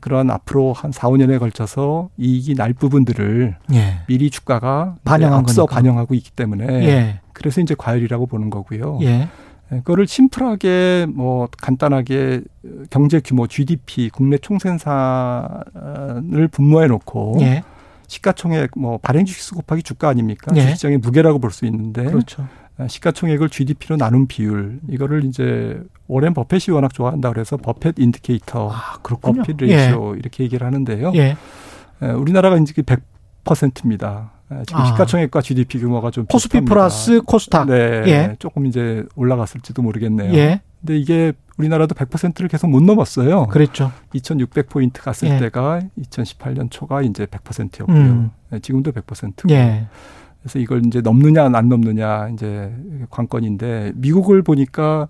그런 0.00 0.30
앞으로 0.30 0.72
한 0.72 0.92
4, 0.92 1.08
5년에 1.08 1.38
걸쳐서 1.38 2.08
이익이 2.18 2.54
날 2.54 2.72
부분들을 2.72 3.56
예. 3.74 3.94
미리 4.06 4.30
주가가 4.30 4.96
반영한 5.04 5.40
앞서 5.40 5.66
거니까. 5.66 5.74
반영하고 5.74 6.14
있기 6.14 6.30
때문에 6.30 6.66
예. 6.86 7.20
그래서 7.32 7.60
이제 7.60 7.74
과열이라고 7.76 8.26
보는 8.26 8.50
거고요. 8.50 8.98
예. 9.02 9.28
에, 9.72 9.78
그거를 9.78 10.06
심플하게 10.06 11.06
뭐 11.14 11.48
간단하게 11.60 12.42
경제 12.90 13.20
규모 13.20 13.46
GDP 13.46 14.10
국내 14.10 14.38
총생산을 14.38 16.48
분모해 16.48 16.86
놓고 16.88 17.38
예. 17.40 17.62
시가총액 18.08 18.70
뭐 18.76 18.98
발행 18.98 19.24
주식수 19.24 19.54
곱하기 19.56 19.82
주가 19.82 20.08
아닙니까? 20.08 20.54
예. 20.56 20.60
주식시장의 20.62 20.98
무게라고 20.98 21.38
볼 21.40 21.50
수 21.50 21.66
있는데 21.66 22.04
그렇죠. 22.04 22.46
아, 22.78 22.86
시가총액을 22.88 23.48
GDP로 23.48 23.96
나눈 23.96 24.26
비율 24.26 24.80
이거를 24.88 25.24
이제 25.24 25.80
워렌 26.08 26.34
버핏이 26.34 26.74
워낙 26.74 26.92
좋아한다 26.92 27.30
그래서 27.30 27.56
버핏 27.56 27.94
indicator, 27.98 28.70
아, 28.70 28.98
그렇군요. 29.02 29.42
버핏 29.42 29.56
ratio 29.58 30.16
이렇게 30.16 30.44
얘기를 30.44 30.66
하는데요. 30.66 31.12
예. 31.14 31.36
에, 32.02 32.06
우리나라가 32.10 32.56
이제 32.58 32.74
100%입니다. 33.44 34.32
지금 34.66 34.80
아. 34.80 34.86
시가총액과 34.86 35.40
GDP 35.40 35.80
규모가 35.80 36.10
좀 36.10 36.26
코스피 36.26 36.60
비슷합니다. 36.60 36.72
플러스 36.74 37.20
코스닥. 37.22 37.66
네, 37.68 38.02
예. 38.06 38.36
조금 38.38 38.66
이제 38.66 39.04
올라갔을지도 39.16 39.82
모르겠네요. 39.82 40.32
예. 40.34 40.60
근데 40.80 40.98
이게 40.98 41.32
우리나라도 41.56 41.94
100%를 41.94 42.48
계속 42.48 42.68
못 42.68 42.82
넘었어요. 42.82 43.46
그랬죠. 43.46 43.90
2,600 44.12 44.68
포인트 44.68 45.00
갔을 45.02 45.28
예. 45.28 45.38
때가 45.38 45.80
2018년 45.98 46.70
초가 46.70 47.02
이제 47.02 47.26
100%였고요. 47.26 47.96
음. 47.96 48.30
네, 48.50 48.60
지금도 48.60 48.92
100%고. 48.92 49.48
예. 49.50 49.86
그래서 50.46 50.60
이걸 50.60 50.86
이제 50.86 51.00
넘느냐 51.00 51.50
안 51.52 51.68
넘느냐 51.68 52.28
이제 52.28 52.72
관건인데 53.10 53.92
미국을 53.96 54.42
보니까 54.42 55.08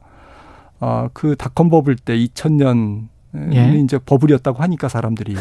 아, 0.81 1.11
그 1.13 1.37
닷컴 1.37 1.69
버블 1.69 1.97
때 1.97 2.17
2000년 2.17 3.09
예. 3.53 3.75
이제 3.79 3.99
버블이었다고 3.99 4.63
하니까 4.63 4.89
사람들이 4.89 5.35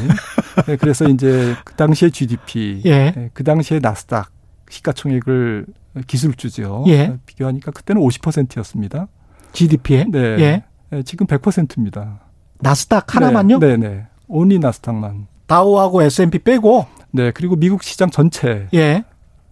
네, 0.68 0.76
그래서 0.76 1.08
이제 1.08 1.56
그 1.64 1.76
당시의 1.76 2.12
GDP, 2.12 2.82
예. 2.84 3.12
네, 3.12 3.30
그 3.34 3.46
당시의 3.46 3.80
나스닥 3.80 4.32
시가총액을 4.70 5.66
기술주죠. 6.08 6.84
예. 6.88 7.18
비교하니까 7.26 7.72
그때는 7.72 8.02
50%였습니다. 8.02 9.08
GDP에. 9.54 10.08
네. 10.12 10.20
예. 10.20 10.64
네, 10.90 11.04
지금 11.04 11.26
100%입니다. 11.26 12.20
나스닥 12.60 13.16
하나만요? 13.16 13.60
네, 13.60 13.78
네. 13.78 13.88
네. 13.88 14.08
온리 14.28 14.60
나스닥만. 14.60 15.28
다우하고 15.48 16.02
S&P 16.02 16.40
빼고. 16.40 16.86
네, 17.12 17.32
그리고 17.32 17.56
미국 17.56 17.84
시장 17.84 18.10
전체 18.10 18.68
예. 18.74 19.06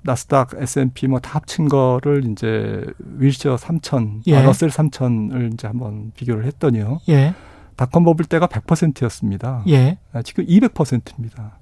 나스닥, 0.04 0.52
S&P 0.58 1.08
뭐 1.08 1.20
다 1.20 1.36
합친 1.36 1.68
거를 1.70 2.26
이제 2.30 2.84
윌셔 3.18 3.56
3000, 3.58 4.24
예. 4.28 4.36
아, 4.36 4.42
러셀 4.44 4.70
3000을 4.70 5.54
이제 5.54 5.68
한번 5.68 6.12
비교를 6.16 6.46
했더니요. 6.46 7.00
예. 7.10 7.34
닷컴 7.76 8.04
버블 8.04 8.26
때가 8.26 8.48
100%였습니다. 8.48 9.64
예. 9.68 9.98
아, 10.12 10.22
지금 10.22 10.46
200%입니다. 10.46 11.58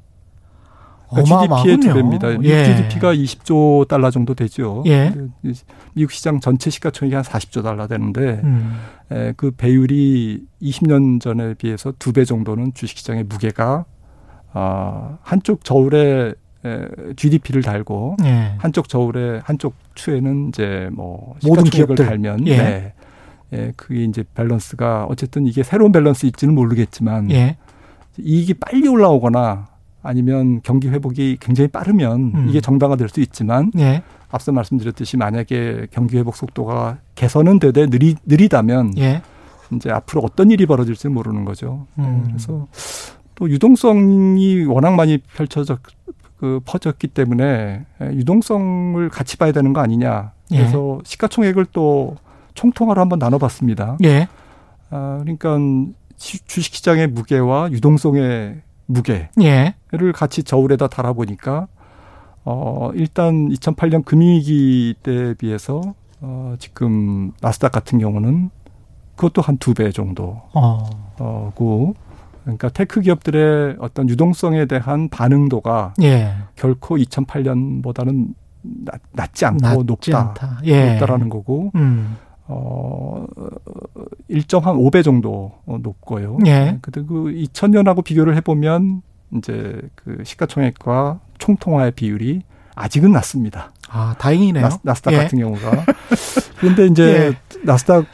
그러니까. 1.10 1.62
GDP의 1.64 1.78
두 1.80 1.94
배입니다. 1.94 2.28
미국 2.30 2.46
예. 2.46 2.64
GDP가 2.66 3.14
20조 3.14 3.88
달러 3.88 4.10
정도 4.12 4.34
되죠. 4.34 4.82
예. 4.88 5.14
미국 5.94 6.12
시장 6.12 6.40
전체 6.40 6.70
시가총액이 6.70 7.14
한 7.16 7.24
40조 7.24 7.64
달러 7.64 7.88
되는데 7.88 8.40
음. 8.44 8.78
에, 9.12 9.34
그 9.36 9.52
배율이 9.52 10.44
20년 10.62 11.20
전에 11.20 11.54
비해서 11.56 11.92
두 12.00 12.14
배 12.14 12.24
정도는 12.24 12.74
주식시장의 12.74 13.26
무게가 13.26 13.84
아, 14.54 15.18
한쪽 15.22 15.64
저울에 15.66 16.30
에, 16.30 16.34
GDP를 17.16 17.62
달고 17.62 18.18
예. 18.24 18.54
한쪽 18.58 18.88
저울에 18.88 19.42
한쪽 19.44 19.74
추에는 19.96 20.50
이제 20.50 20.90
뭐 20.94 21.36
모든 21.44 21.64
기업들. 21.64 22.06
달면 22.06 22.48
예. 22.48 22.58
네. 22.58 22.94
예, 23.54 23.74
그게 23.76 24.04
이제 24.04 24.24
밸런스가 24.34 25.06
어쨌든 25.10 25.46
이게 25.46 25.64
새로운 25.64 25.92
밸런스일지는 25.92 26.54
모르겠지만 26.56 27.32
예. 27.32 27.58
이익이 28.18 28.54
빨리 28.56 28.88
올라오거나 28.88 29.68
아니면 30.04 30.62
경기 30.64 30.88
회복이 30.90 31.38
굉장히 31.40 31.68
빠르면 31.68 32.32
음. 32.34 32.50
이게 32.50 32.62
정당화될 32.62 33.10
수 33.10 33.20
있지만 33.22 33.72
예. 33.78 34.04
앞서 34.30 34.52
말씀드렸듯이 34.52 35.18
만약에 35.18 35.88
경기 35.92 36.18
회복 36.18 36.36
속도가 36.36 37.00
개선은 37.16 37.60
되되 37.60 37.88
느리, 37.88 38.16
느리다면 38.26 38.98
예. 38.98 39.22
이제 39.74 39.92
앞으로 39.92 40.22
어떤 40.24 40.52
일이 40.52 40.66
벌어질지 40.66 41.10
모르는 41.10 41.46
거죠. 41.46 41.88
음. 42.00 42.24
그래서 42.28 42.68
또 43.36 43.50
유동성이 43.50 44.64
워낙 44.66 44.92
많이 44.96 45.18
펼쳐져 45.18 45.78
그 46.42 46.60
퍼졌기 46.66 47.10
때문에 47.10 47.86
유동성을 48.02 49.08
같이 49.10 49.38
봐야 49.38 49.52
되는 49.52 49.74
거 49.74 49.82
아니냐. 49.82 50.32
예. 50.50 50.58
그래서 50.58 51.00
시가총액을 51.04 51.68
또 51.72 52.16
총통화로 52.56 53.00
한번 53.00 53.20
나눠봤습니다. 53.20 53.98
예. 54.04 54.28
아, 54.90 55.20
그러니까 55.22 55.60
시- 56.18 56.44
주식시장의 56.44 57.10
무게와 57.10 57.72
유동성의 57.72 58.60
무게를 58.88 59.30
예. 59.44 59.76
같이 60.16 60.42
저울에다 60.44 60.88
달아보니까 60.88 61.68
어, 62.44 62.90
일단 62.96 63.48
2008년 63.50 64.04
금융위기 64.04 64.96
때에 65.04 65.36
비해서 65.36 65.80
어, 66.22 66.56
지금 66.58 67.34
나스닥 67.40 67.72
같은 67.72 68.00
경우는 68.00 68.50
그것도 69.16 69.44
한 69.44 69.58
두 69.60 69.76
배 69.76 69.92
정도 69.92 70.42
어. 70.56 70.84
어고 71.20 71.94
그러니까 72.44 72.70
tech 72.70 73.02
기업들의 73.02 73.78
어떤 73.80 74.10
유동성에 74.10 74.66
대한 74.66 75.10
반응도가 75.10 75.94
예. 76.02 76.34
결코 76.56 76.98
2008년보다는 76.98 78.34
낮, 78.62 79.02
낮지 79.14 79.46
않고 79.46 79.66
낮지 79.68 79.84
높다. 79.86 80.20
않다. 80.20 80.62
예. 80.66 80.94
높다라는 80.94 81.30
거고 81.30 81.72
음. 81.76 82.18
어 82.48 83.26
1.5배 84.30 85.04
정도 85.04 85.54
어, 85.66 85.78
높고요. 85.82 86.38
예. 86.46 86.78
그리고 86.82 87.30
2000년하고 87.30 88.04
비교를 88.04 88.36
해 88.36 88.42
보면 88.42 89.02
이제 89.38 89.80
그 89.96 90.24
시가총액과 90.24 91.20
총통화의 91.38 91.92
비율이 91.92 92.42
아직은 92.76 93.12
낮습니다. 93.12 93.72
아, 93.90 94.16
다행이네요. 94.18 94.64
나스, 94.64 94.80
나스닥 94.84 95.14
예. 95.14 95.18
같은 95.18 95.40
경우가. 95.40 95.86
그런데 96.60 96.88
이제 96.88 97.36
나스닥 97.64 98.06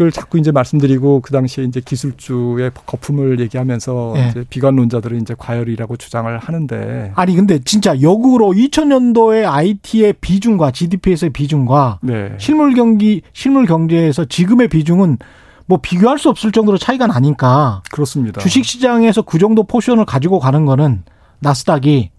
을 0.00 0.12
자꾸 0.12 0.38
이제 0.38 0.52
말씀드리고 0.52 1.20
그 1.22 1.32
당시에 1.32 1.64
이제 1.64 1.80
기술주의 1.84 2.70
거품을 2.86 3.40
얘기하면서 3.40 4.14
예. 4.16 4.28
이제 4.28 4.44
비관론자들은 4.48 5.20
이제 5.22 5.34
과열이라고 5.36 5.96
주장을 5.96 6.38
하는데 6.38 7.12
아니 7.16 7.34
근데 7.34 7.58
진짜 7.58 8.00
역으로 8.00 8.50
2000년도에 8.52 9.44
IT의 9.44 10.14
비중과 10.20 10.70
GDP에서의 10.70 11.30
비중과 11.30 11.98
네. 12.02 12.32
실물 12.38 12.74
경기 12.74 13.22
실물 13.32 13.66
경제에서 13.66 14.24
지금의 14.24 14.68
비중은 14.68 15.18
뭐 15.66 15.80
비교할 15.82 16.18
수 16.18 16.28
없을 16.28 16.52
정도로 16.52 16.78
차이가 16.78 17.06
나니까 17.06 17.82
그렇습니다. 17.90 18.40
주식 18.40 18.64
시장에서 18.64 19.22
그 19.22 19.38
정도 19.38 19.64
포션을 19.64 20.04
가지고 20.04 20.38
가는 20.38 20.64
거는 20.64 21.02
나스닥이 21.40 22.10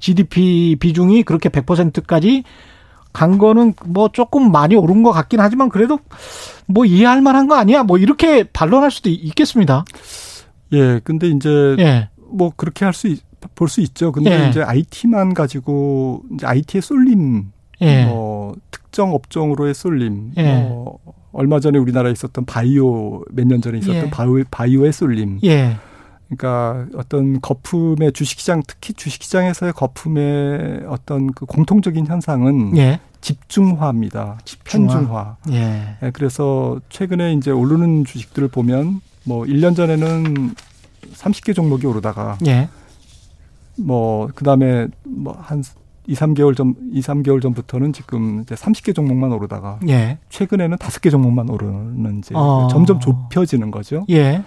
GDP 0.00 0.76
비중이 0.80 1.22
그렇게 1.22 1.48
100%까지 1.48 2.44
간 3.16 3.38
거는 3.38 3.72
뭐 3.86 4.10
조금 4.12 4.52
많이 4.52 4.74
오른 4.76 5.02
것 5.02 5.10
같긴 5.12 5.40
하지만 5.40 5.70
그래도 5.70 5.98
뭐 6.66 6.84
이해할 6.84 7.22
만한 7.22 7.48
거 7.48 7.54
아니야? 7.54 7.82
뭐 7.82 7.96
이렇게 7.96 8.44
반론할 8.44 8.90
수도 8.90 9.08
있겠습니다. 9.08 9.84
예, 10.72 11.00
근데 11.02 11.28
이제 11.28 11.48
예. 11.78 12.08
뭐 12.30 12.52
그렇게 12.54 12.84
할 12.84 12.92
수 12.92 13.08
볼 13.54 13.68
수 13.68 13.80
있죠. 13.80 14.10
근데 14.12 14.44
예. 14.44 14.48
이제 14.48 14.60
IT만 14.62 15.32
가지고 15.34 16.22
이제 16.34 16.46
IT의 16.46 16.82
쏠림 16.82 17.52
예. 17.80 18.04
뭐 18.06 18.54
특정 18.70 19.14
업종으로의 19.14 19.72
쏠림, 19.74 20.32
예. 20.36 20.62
뭐 20.62 20.98
얼마 21.32 21.60
전에 21.60 21.78
우리나라에 21.78 22.12
있었던 22.12 22.44
바이오 22.44 23.22
몇 23.30 23.46
년 23.46 23.60
전에 23.62 23.78
있었던 23.78 24.06
예. 24.06 24.10
바이오, 24.10 24.42
바이오의 24.50 24.92
쏠림. 24.92 25.38
예. 26.30 26.36
그러니까 26.36 26.86
어떤 26.96 27.40
거품의 27.40 28.12
주식시장 28.12 28.62
특히 28.66 28.94
주식시장에서의 28.94 29.72
거품의 29.72 30.84
어떤 30.88 31.32
그 31.32 31.46
공통적인 31.46 32.06
현상은 32.06 32.76
예. 32.76 33.00
집중화입니다. 33.20 34.38
집중화. 34.44 34.86
편중화. 34.86 35.36
예. 35.50 35.96
예, 36.02 36.10
그래서 36.12 36.80
최근에 36.88 37.34
이제 37.34 37.50
오르는 37.50 38.04
주식들을 38.04 38.48
보면 38.48 39.00
뭐 39.24 39.44
1년 39.44 39.74
전에는 39.74 40.54
30개 41.14 41.54
종목이 41.54 41.86
오르다가 41.86 42.38
예. 42.46 42.68
뭐 43.78 44.28
그다음에 44.34 44.88
뭐한 45.04 45.62
2, 46.06 46.14
3개월 46.14 46.56
전 46.56 46.74
2, 46.92 47.00
3개월 47.00 47.42
전부터는 47.42 47.92
지금 47.92 48.42
이제 48.42 48.54
30개 48.54 48.94
종목만 48.94 49.32
오르다가 49.32 49.80
예. 49.88 50.18
최근에는 50.30 50.78
5개 50.78 51.10
종목만 51.10 51.50
오르는 51.50 52.18
이제 52.18 52.34
어. 52.36 52.68
점점 52.70 53.00
좁혀지는 53.00 53.70
거죠. 53.70 54.06
예. 54.10 54.42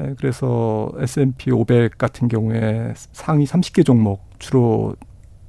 예, 0.00 0.14
그래서 0.18 0.90
S&P 0.98 1.50
500 1.50 1.98
같은 1.98 2.28
경우에 2.28 2.94
상위 3.12 3.44
30개 3.44 3.84
종목 3.84 4.22
주로 4.38 4.96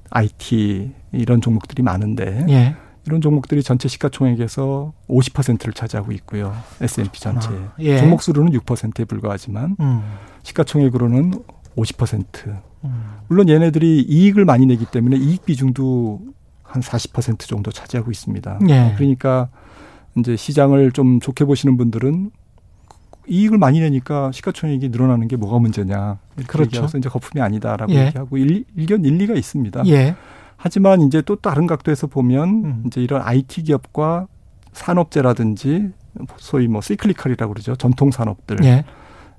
IT 0.10 0.92
이런 1.12 1.42
종목들이 1.42 1.84
많은데 1.84 2.46
예. 2.50 2.76
이런 3.06 3.22
종목들이 3.22 3.62
전체 3.62 3.88
시가총액에서 3.88 4.94
50%를 5.10 5.74
차지하고 5.74 6.12
있고요. 6.14 6.56
S&P 6.82 7.20
전체. 7.20 7.50
아, 7.50 7.74
예. 7.80 7.98
종목 7.98 8.22
수로는 8.22 8.52
6%에 8.54 9.06
불과하지만 9.06 9.76
음. 9.80 10.02
시가총액으로는 10.44 11.34
50%. 11.76 12.62
음. 12.84 13.16
물론 13.28 13.50
얘네들이 13.50 14.02
이익을 14.02 14.46
많이 14.46 14.66
내기 14.66 14.86
때문에 14.86 15.18
이익 15.18 15.46
비중도 15.46 16.22
한 16.64 16.82
40% 16.82 17.40
정도 17.48 17.72
차지하고 17.72 18.12
있습니다. 18.12 18.60
예. 18.70 18.94
그러니까 18.96 19.50
이제 20.18 20.36
시장을 20.36 20.92
좀 20.92 21.20
좋게 21.20 21.46
보시는 21.46 21.78
분들은 21.78 22.32
이익을 23.28 23.58
많이 23.58 23.80
내니까 23.80 24.32
시가총액이 24.32 24.90
늘어나는 24.90 25.28
게 25.28 25.36
뭐가 25.36 25.60
문제냐 25.60 26.18
이렇게 26.38 26.48
그렇죠. 26.52 26.78
얘기해서 26.78 26.98
이제 26.98 27.10
거품이 27.10 27.42
아니다라고 27.42 27.92
예. 27.94 28.08
얘기하고 28.08 28.38
일, 28.38 28.66
일견 28.76 29.04
일리가 29.06 29.34
있습니다. 29.34 29.84
예. 29.88 30.16
하지만 30.58 31.02
이제 31.02 31.22
또 31.22 31.36
다른 31.36 31.68
각도에서 31.68 32.08
보면 32.08 32.50
음. 32.50 32.84
이제 32.88 33.02
이런 33.02 33.22
IT 33.22 33.64
기업과 33.64 34.28
산업재라든지 34.74 35.90
소위 36.38 36.68
뭐 36.68 36.82
시클리컬이라고 36.82 37.54
그러죠 37.54 37.76
전통 37.76 38.12
산업들 38.12 38.58
예. 38.64 38.86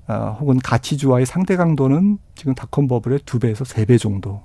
아, 0.07 0.37
혹은 0.39 0.57
가치주와의 0.59 1.25
상대 1.25 1.55
강도는 1.57 2.17
지금 2.35 2.53
닷컴 2.55 2.87
버블의 2.87 3.19
두 3.25 3.39
배에서 3.39 3.65
세 3.65 3.85
배 3.85 3.97
정도 3.97 4.41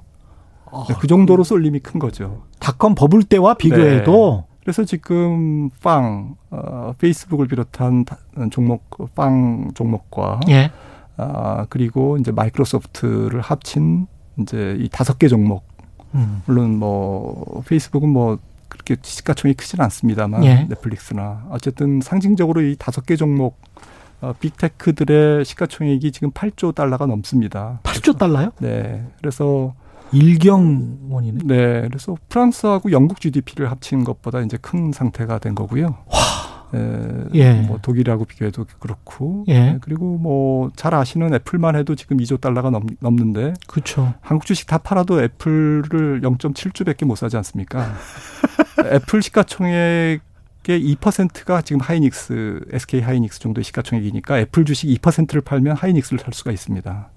어, 0.65 0.85
그 0.99 1.07
정도로 1.07 1.45
쏠림이 1.45 1.81
큰 1.81 2.01
거죠. 2.01 2.45
닷컴 2.59 2.95
버블 2.95 3.25
때와 3.25 3.55
비교해도 3.55 4.47
그래서 4.63 4.85
지금 4.85 5.71
빵 5.83 6.37
어, 6.51 6.93
페이스북을 6.99 7.49
비롯한 7.49 8.05
다- 8.05 8.19
종목 8.51 9.15
빵 9.15 9.71
종목과 9.75 10.41
예. 10.49 10.71
아, 11.17 11.67
그리고 11.69 12.17
이제 12.17 12.31
마이크로소프트를 12.33 13.41
합친 13.41 14.07
이제 14.39 14.77
이 14.79 14.89
다섯 14.89 15.19
개 15.19 15.29
종목 15.29 15.65
음. 16.15 16.43
물론 16.47 16.79
뭐 16.79 17.63
페이스북은 17.67 18.09
뭐 18.09 18.39
그렇게 18.69 18.97
시가총이 19.03 19.55
크진 19.55 19.81
않습니다만 19.81 20.45
예. 20.45 20.65
넷플릭스나 20.69 21.47
어쨌든 21.51 22.01
상징적으로 22.01 22.63
이 22.63 22.77
다섯 22.79 23.05
개 23.05 23.17
종목 23.17 23.59
어, 24.21 24.33
빅테크들의 24.39 25.45
시가총액이 25.45 26.13
지금 26.13 26.31
8조 26.31 26.73
달러가 26.75 27.07
넘습니다. 27.07 27.81
8조 27.83 28.17
달러요? 28.17 28.53
네. 28.61 29.05
그래서 29.19 29.75
일경원이네. 30.13 31.39
네. 31.45 31.89
그래서 31.89 32.17
프랑스하고 32.29 32.93
영국 32.93 33.21
GDP를 33.21 33.71
합친 33.71 34.05
것보다 34.05 34.41
이제 34.41 34.59
큰 34.61 34.93
상태가 34.93 35.39
된 35.39 35.55
거고요. 35.55 35.97
에, 36.75 37.25
예. 37.35 37.53
뭐 37.63 37.79
독일하고 37.83 38.25
비교해도 38.25 38.65
그렇고. 38.79 39.45
예. 39.49 39.73
네, 39.73 39.79
그리고 39.81 40.19
뭐 40.19 40.53
잘 40.77 40.95
아시는 40.95 41.35
애플만 41.35 41.77
해도 41.77 41.95
지금 41.95 42.17
2조 42.19 42.41
달러가 42.41 42.71
넘, 42.71 42.87
넘는데 43.01 43.55
그렇죠. 43.67 44.15
한국 44.21 44.47
주식 44.47 44.67
다 44.67 44.79
팔아도 44.79 45.23
애플을 45.23 46.21
0.7조밖에 46.23 47.05
못 47.05 47.17
사지 47.17 47.37
않습니까? 47.37 47.93
애플 48.93 49.23
시가총액의 49.23 50.21
2%가 50.69 51.63
지금 51.63 51.81
하이닉스, 51.81 52.61
SK 52.73 53.01
하이닉스 53.01 53.41
정도의 53.41 53.65
시가총액이니까 53.65 54.39
애플 54.41 54.65
주식 54.65 54.89
2%를 54.89 55.41
팔면 55.43 55.77
하이닉스를 55.77 56.19
살 56.19 56.33
수가 56.33 56.53
있습니다. 56.53 57.09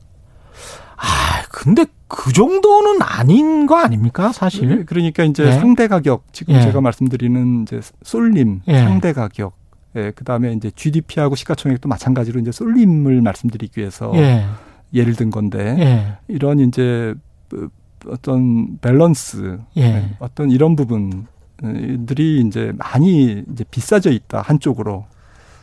아, 0.98 1.35
근데 1.56 1.86
그 2.10 2.34
정도는 2.34 3.02
아닌 3.02 3.66
거 3.66 3.78
아닙니까, 3.78 4.34
사실? 4.34 4.86
그러니까 4.86 5.24
이제 5.24 5.46
예. 5.46 5.52
상대 5.54 5.88
가격 5.88 6.26
지금 6.34 6.54
예. 6.54 6.62
제가 6.62 6.82
말씀드리는 6.82 7.62
이제 7.62 7.80
쏠림 8.04 8.60
예. 8.68 8.80
상대 8.80 9.14
가격 9.14 9.54
예, 9.96 10.12
그다음에 10.12 10.52
이제 10.52 10.70
GDP하고 10.76 11.36
시가총액도 11.36 11.88
마찬가지로 11.88 12.42
이제 12.42 12.52
쏠림을 12.52 13.22
말씀드리기 13.22 13.80
위해서 13.80 14.12
예. 14.16 14.46
예를 14.94 15.16
든 15.16 15.30
건데 15.30 15.78
예. 15.80 16.18
이런 16.28 16.60
이제 16.60 17.14
어, 17.54 17.68
어떤 18.10 18.78
밸런스 18.80 19.58
예. 19.78 19.82
네, 19.82 20.16
어떤 20.20 20.52
이런 20.52 20.76
부분들이 20.76 22.42
이제 22.46 22.74
많이 22.76 23.46
이제 23.50 23.64
비싸져 23.72 24.12
있다 24.12 24.42
한쪽으로 24.42 25.06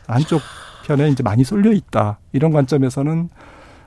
한쪽 0.07 0.41
편에 0.87 1.09
이제 1.09 1.21
많이 1.21 1.43
쏠려 1.43 1.71
있다 1.71 2.17
이런 2.31 2.51
관점에서는 2.51 3.29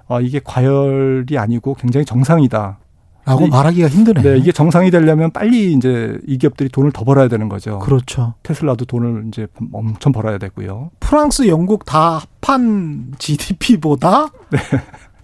어 0.09 0.21
이게 0.21 0.40
과열이 0.42 1.37
아니고 1.38 1.75
굉장히 1.75 2.05
정상이다. 2.07 2.79
라고 3.25 3.47
이- 3.47 3.51
말하기가 3.51 3.88
힘드네. 3.88 4.23
네, 4.23 4.38
이게 4.38 4.53
정상이 4.53 4.92
되려면 4.92 5.33
빨리 5.33 5.73
이제 5.73 6.16
이 6.29 6.38
기업들이 6.38 6.69
돈을 6.69 6.92
더 6.92 7.03
벌어야 7.05 7.27
되는 7.27 7.49
거죠. 7.49 7.81
그렇죠. 7.81 8.35
테슬라도 8.45 8.85
돈을 8.85 9.25
이제 9.29 9.49
엄청 9.73 10.12
벌어야 10.12 10.38
되고요. 10.38 10.90
프랑스, 11.01 11.49
영국 11.49 11.85
다 11.85 12.21
합한 12.40 13.14
GDP보다 13.19 14.29
네. 14.51 14.59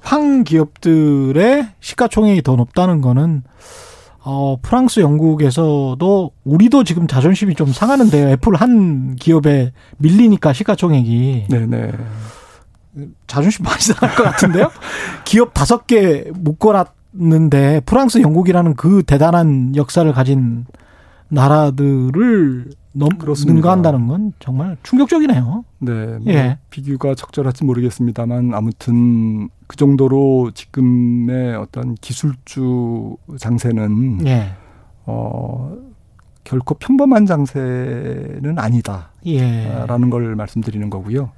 한 0.00 0.42
기업들의 0.42 1.68
시가총액이 1.78 2.42
더 2.42 2.56
높다는 2.56 3.00
거는 3.02 3.44
어, 4.24 4.56
프랑스, 4.62 4.98
영국에서도 5.00 6.30
우리도 6.44 6.82
지금 6.84 7.06
자존심이 7.06 7.54
좀 7.54 7.68
상하는데요. 7.68 8.30
애플 8.30 8.54
한 8.56 9.14
기업에 9.16 9.72
밀리니까 9.98 10.52
시가총액이 10.52 11.46
네, 11.50 11.66
네. 11.66 11.92
자존심 13.26 13.64
많이 13.64 13.80
상할 13.80 14.14
것 14.16 14.22
같은데요. 14.22 14.70
기업 15.24 15.54
다섯 15.54 15.86
개 15.86 16.24
묶어놨는데 16.34 17.80
프랑스, 17.86 18.20
영국이라는 18.20 18.74
그 18.74 19.02
대단한 19.02 19.74
역사를 19.76 20.10
가진 20.12 20.66
나라들을 21.28 22.66
넘, 22.92 23.08
그렇습니다. 23.18 23.54
능가한다는 23.54 24.06
건 24.06 24.32
정말 24.38 24.76
충격적이네요. 24.82 25.64
네, 25.78 26.18
뭐 26.18 26.32
예. 26.32 26.58
비교가 26.68 27.14
적절할지 27.14 27.64
모르겠습니다만 27.64 28.52
아무튼 28.54 29.48
그 29.66 29.76
정도로 29.76 30.50
지금의 30.52 31.56
어떤 31.56 31.94
기술주 31.94 33.16
장세는 33.38 34.26
예. 34.26 34.52
어 35.06 35.74
결코 36.44 36.74
평범한 36.74 37.24
장세는 37.24 38.58
아니다라는 38.58 39.10
예. 39.26 40.10
걸 40.10 40.36
말씀드리는 40.36 40.90
거고요. 40.90 41.30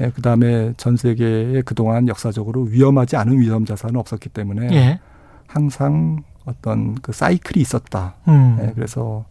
예, 0.00 0.10
그다음에 0.10 0.72
전 0.76 0.96
세계에 0.96 1.62
그동안 1.62 2.08
역사적으로 2.08 2.62
위험하지 2.62 3.16
않은 3.16 3.38
위험 3.40 3.64
자산은 3.64 3.96
없었기 3.96 4.28
때문에 4.28 4.68
예. 4.74 5.00
항상 5.46 6.22
어떤 6.44 6.94
그 6.96 7.12
사이클이 7.12 7.60
있었다. 7.60 8.14
음. 8.28 8.58
예, 8.62 8.72
그래서 8.74 9.24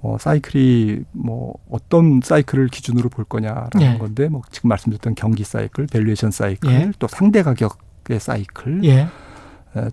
뭐 0.00 0.18
사이클이 0.18 1.04
뭐 1.12 1.54
어떤 1.70 2.20
사이클을 2.22 2.68
기준으로 2.68 3.08
볼 3.08 3.24
거냐라는 3.24 3.70
예. 3.80 3.98
건데 3.98 4.28
뭐 4.28 4.42
지금 4.50 4.68
말씀드렸던 4.68 5.14
경기 5.14 5.44
사이클, 5.44 5.86
valuation 5.86 6.30
사이클, 6.30 6.70
예. 6.70 6.92
또 6.98 7.06
상대 7.08 7.42
가격의 7.42 8.18
사이클, 8.20 8.84
예. 8.84 9.06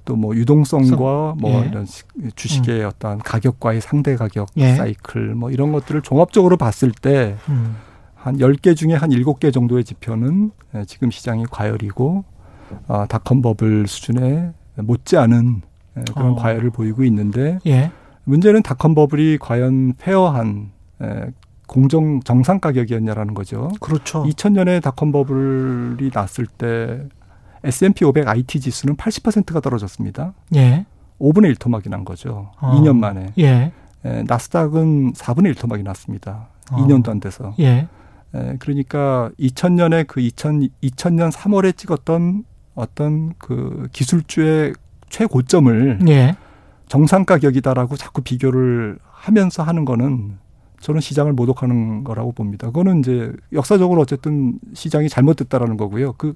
또뭐 0.04 0.36
유동성과 0.36 1.36
뭐 1.40 1.52
예. 1.52 1.58
음. 1.60 1.68
이런 1.70 1.86
시- 1.86 2.04
주식의 2.36 2.84
어떤 2.84 3.20
가격과의 3.20 3.80
상대 3.82 4.16
가격 4.18 4.50
예. 4.58 4.76
사이클 4.76 5.36
뭐 5.36 5.52
이런 5.52 5.72
것들을 5.72 6.02
종합적으로 6.02 6.58
봤을 6.58 6.92
때 6.92 7.38
음. 7.48 7.78
한 8.22 8.38
10개 8.38 8.76
중에 8.76 8.94
한 8.94 9.10
7개 9.12 9.54
정도의 9.54 9.84
지표는 9.84 10.52
예, 10.76 10.86
지금 10.86 11.10
시장이 11.10 11.46
과열이고 11.50 12.24
어, 12.88 13.06
닷컴 13.08 13.42
버블 13.42 13.88
수준에 13.88 14.52
못지않은 14.76 15.62
예, 15.98 16.04
그런 16.14 16.34
어. 16.34 16.36
과열을 16.36 16.70
보이고 16.70 17.04
있는데 17.06 17.60
예. 17.66 17.92
문제는 18.26 18.62
닷컴 18.62 18.94
버블이 18.94 19.38
과연 19.40 19.94
페어한 19.98 20.72
에, 21.02 21.32
공정 21.66 22.20
정상 22.22 22.60
가격이었냐라는 22.60 23.34
거죠. 23.34 23.72
그렇죠. 23.80 24.24
2000년에 24.24 24.82
닷컴 24.82 25.12
버블이 25.12 26.12
났을 26.14 26.46
때 26.46 27.08
S&P 27.64 28.06
500 28.06 28.28
IT 28.28 28.60
지수는 28.60 28.96
80%가 28.98 29.62
떨어졌습니다. 29.62 30.34
예. 30.56 30.86
5분의 31.20 31.48
1 31.48 31.56
토막이 31.56 31.90
난 31.90 32.06
거죠. 32.06 32.52
어. 32.60 32.72
2년 32.76 32.98
만에. 32.98 33.28
예. 33.40 33.72
에, 34.06 34.24
나스닥은 34.24 35.14
4분의 35.14 35.48
1 35.48 35.56
토막이 35.56 35.84
났습니다. 35.84 36.50
어. 36.72 36.78
2년도 36.78 37.10
안 37.10 37.20
돼서. 37.20 37.54
예. 37.60 37.88
에, 38.36 38.58
그러니까 38.60 39.32
2000년에 39.40 40.08
그 40.08 40.20
2000, 40.20 40.70
2000년 40.84 41.32
3월에 41.32 41.76
찍었던 41.76 42.44
어떤 42.76 43.34
그 43.38 43.88
기술주의 43.92 44.74
최고점을 45.10 46.00
예. 46.08 46.36
정상 46.88 47.26
가격이다라고 47.26 47.98
자꾸 47.98 48.22
비교를 48.22 49.00
하면서 49.04 49.64
하는 49.64 49.86
거는 49.86 50.38
저는 50.82 51.02
시장을 51.02 51.34
모독하는 51.34 52.04
거라고 52.04 52.32
봅니다. 52.32 52.68
그거는 52.68 53.00
이제 53.00 53.32
역사적으로 53.54 54.02
어쨌든 54.02 54.54
시장이 54.74 55.10
잘못됐다라는 55.10 55.76
거고요. 55.78 56.14
그, 56.18 56.34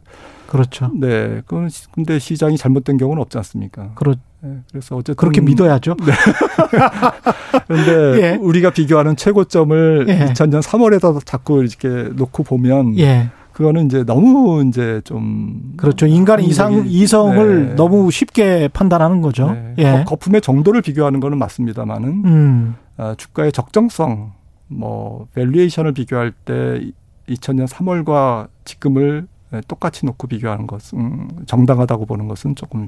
그렇죠. 0.48 0.92
네. 0.94 1.42
그건 1.46 1.70
시- 1.70 1.90
근데 1.92 2.20
시장이 2.20 2.58
잘못된 2.58 2.98
경우는 2.98 3.22
없지 3.22 3.38
않습니까? 3.38 3.92
그렇 3.96 4.16
네, 4.42 4.58
그래서 4.72 4.96
어쨌든. 4.98 5.16
그렇게 5.16 5.40
믿어야죠. 5.40 5.96
그런데 7.68 8.22
예. 8.34 8.36
우리가 8.36 8.72
비교하는 8.72 9.16
최고점을 9.16 10.06
예. 10.10 10.26
2000년 10.34 10.62
3월에다 10.62 11.26
자꾸 11.26 11.64
이렇게 11.64 12.10
놓고 12.16 12.44
보면 12.44 12.98
예. 13.00 13.30
그거는 13.54 13.86
이제 13.86 14.04
너무 14.04 14.64
이제 14.68 15.00
좀 15.04 15.74
그렇죠. 15.78 16.08
인간의 16.08 16.46
이상 16.48 16.74
합리적이- 16.74 16.86
이성을 16.88 17.68
네. 17.70 17.76
너무 17.76 18.10
쉽게 18.12 18.68
판단하는 18.74 19.22
거죠. 19.22 19.52
네. 19.52 19.76
예. 19.78 19.84
거- 19.84 20.04
거품의 20.06 20.42
정도를 20.42 20.82
비교하는 20.82 21.20
거는 21.20 21.38
맞습니다만은 21.38 22.10
음. 22.26 22.76
아, 22.98 23.16
주가의 23.18 23.52
적정성, 23.52 24.34
뭐 24.68 25.28
valuation을 25.34 25.94
비교할 25.94 26.32
때 26.32 26.92
2000년 27.28 27.68
3월과 27.68 28.50
지금을 28.66 29.28
예, 29.54 29.62
똑같이 29.68 30.06
놓고 30.06 30.28
비교하는 30.28 30.68
것은 30.68 31.00
음, 31.00 31.30
정당하다고 31.46 32.06
보는 32.06 32.28
것은 32.28 32.56
조금 32.56 32.88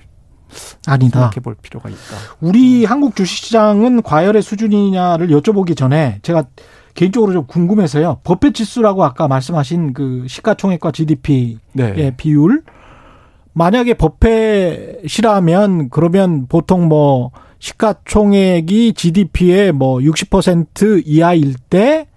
아니다. 0.88 1.20
생각해 1.20 1.41
볼 1.41 1.56
필요가 1.56 1.89
있다. 1.89 2.00
우리 2.41 2.86
한국 2.86 3.15
주식시장은 3.15 4.04
과열의 4.04 4.41
수준이냐를 4.41 5.28
여쭤보기 5.30 5.78
전에 5.78 6.20
제가 6.22 6.46
개인적으로 6.94 7.34
좀 7.34 7.46
궁금해서요. 7.46 8.22
버핏 8.24 8.56
지수라고 8.56 9.04
아까 9.04 9.28
말씀하신 9.28 9.94
그 9.94 10.26
시가총액과 10.28 10.91
GDP의 10.91 11.60
네. 11.74 12.15
비율 12.15 12.63
만약에 13.54 13.96
버핏이라면 13.96 15.89
그러면 15.89 16.48
보통 16.48 16.88
뭐 16.88 17.32
시가총액이 17.65 18.93
GDP의 18.93 19.71
뭐 19.71 19.98
60% 20.00 21.04
이하일 21.06 21.56
때 21.69 22.08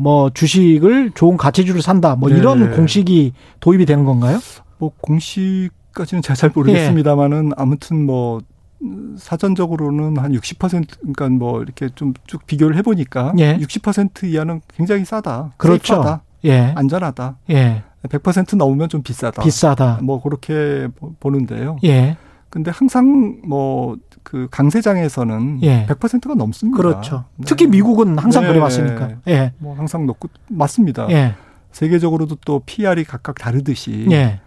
뭐 0.00 0.30
주식을 0.30 1.10
좋은 1.16 1.36
가치주를 1.36 1.82
산다. 1.82 2.14
뭐 2.14 2.28
네. 2.28 2.36
이런 2.38 2.70
공식이 2.70 3.32
도입이 3.58 3.84
되는 3.84 4.04
건가요? 4.04 4.38
뭐 4.78 4.92
공식까지는 5.00 6.22
제가 6.22 6.36
잘 6.36 6.52
모르겠습니다만은 6.54 7.50
아무튼 7.56 8.06
뭐 8.06 8.40
음, 8.80 9.16
사전적으로는 9.18 10.18
한 10.18 10.30
60% 10.34 10.86
그러니까 11.00 11.28
뭐 11.30 11.62
이렇게 11.62 11.88
좀 11.96 12.14
쭉 12.28 12.46
비교를 12.46 12.76
해보니까 12.76 13.32
예. 13.40 13.58
60% 13.58 14.22
이하는 14.22 14.60
굉장히 14.76 15.04
싸다. 15.04 15.54
그렇죠. 15.56 15.94
세이프하다, 15.94 16.22
예. 16.44 16.72
안전하다. 16.76 17.38
예. 17.50 17.82
100% 18.04 18.56
넘으면 18.56 18.88
좀 18.88 19.02
비싸다. 19.02 19.42
비싸다. 19.42 19.98
뭐 20.04 20.22
그렇게 20.22 20.86
보- 20.94 21.12
보는데요. 21.18 21.78
예. 21.82 22.16
근데 22.50 22.70
항상 22.70 23.40
뭐 23.44 23.96
그 24.28 24.46
강세장에서는 24.50 25.60
예. 25.62 25.86
100%가 25.86 26.34
넘습니다. 26.34 26.76
그렇죠. 26.76 27.24
네. 27.36 27.46
특히 27.46 27.66
미국은 27.66 28.18
항상 28.18 28.42
네. 28.42 28.48
그래 28.48 28.58
왔으니까. 28.60 29.12
예. 29.26 29.52
뭐 29.56 29.74
항상 29.74 30.04
높고 30.04 30.28
맞습니다. 30.50 31.10
예. 31.10 31.34
세계적으로도 31.72 32.36
또 32.44 32.60
PR이 32.66 33.04
각각 33.04 33.38
다르듯이 33.38 34.06
예. 34.10 34.40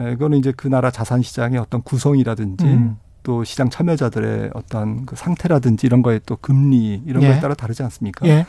예, 0.00 0.12
이거는 0.12 0.38
이제 0.38 0.52
그 0.56 0.66
나라 0.66 0.90
자산 0.90 1.22
시장의 1.22 1.60
어떤 1.60 1.80
구성이라든지 1.82 2.64
음. 2.64 2.96
또 3.22 3.44
시장 3.44 3.70
참여자들의 3.70 4.50
어떤 4.54 5.06
그 5.06 5.14
상태라든지 5.14 5.86
이런 5.86 6.02
거에 6.02 6.18
또 6.26 6.34
금리 6.36 7.00
이런 7.06 7.22
예. 7.22 7.28
거에 7.28 7.40
따라 7.40 7.54
다르지 7.54 7.84
않습니까? 7.84 8.26
예. 8.26 8.44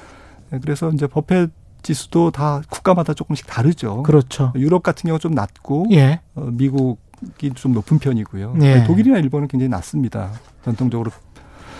예, 0.51 0.59
그래서 0.59 0.89
이제 0.89 1.05
버펫 1.05 1.51
지수도 1.83 2.31
다 2.31 2.61
국가마다 2.71 3.13
조금씩 3.13 3.45
다르죠. 3.45 4.01
그렇죠. 4.01 4.51
유럽 4.55 4.81
같은 4.81 5.07
경우 5.07 5.19
좀 5.19 5.33
낮고 5.33 5.87
예. 5.91 6.21
어, 6.33 6.47
미국 6.51 6.97
이 7.43 7.51
좀 7.53 7.73
높은 7.73 7.99
편이고요. 7.99 8.55
예. 8.63 8.83
독일이나 8.83 9.19
일본은 9.19 9.47
굉장히 9.47 9.69
낮습니다. 9.69 10.31
전통적으로. 10.63 11.11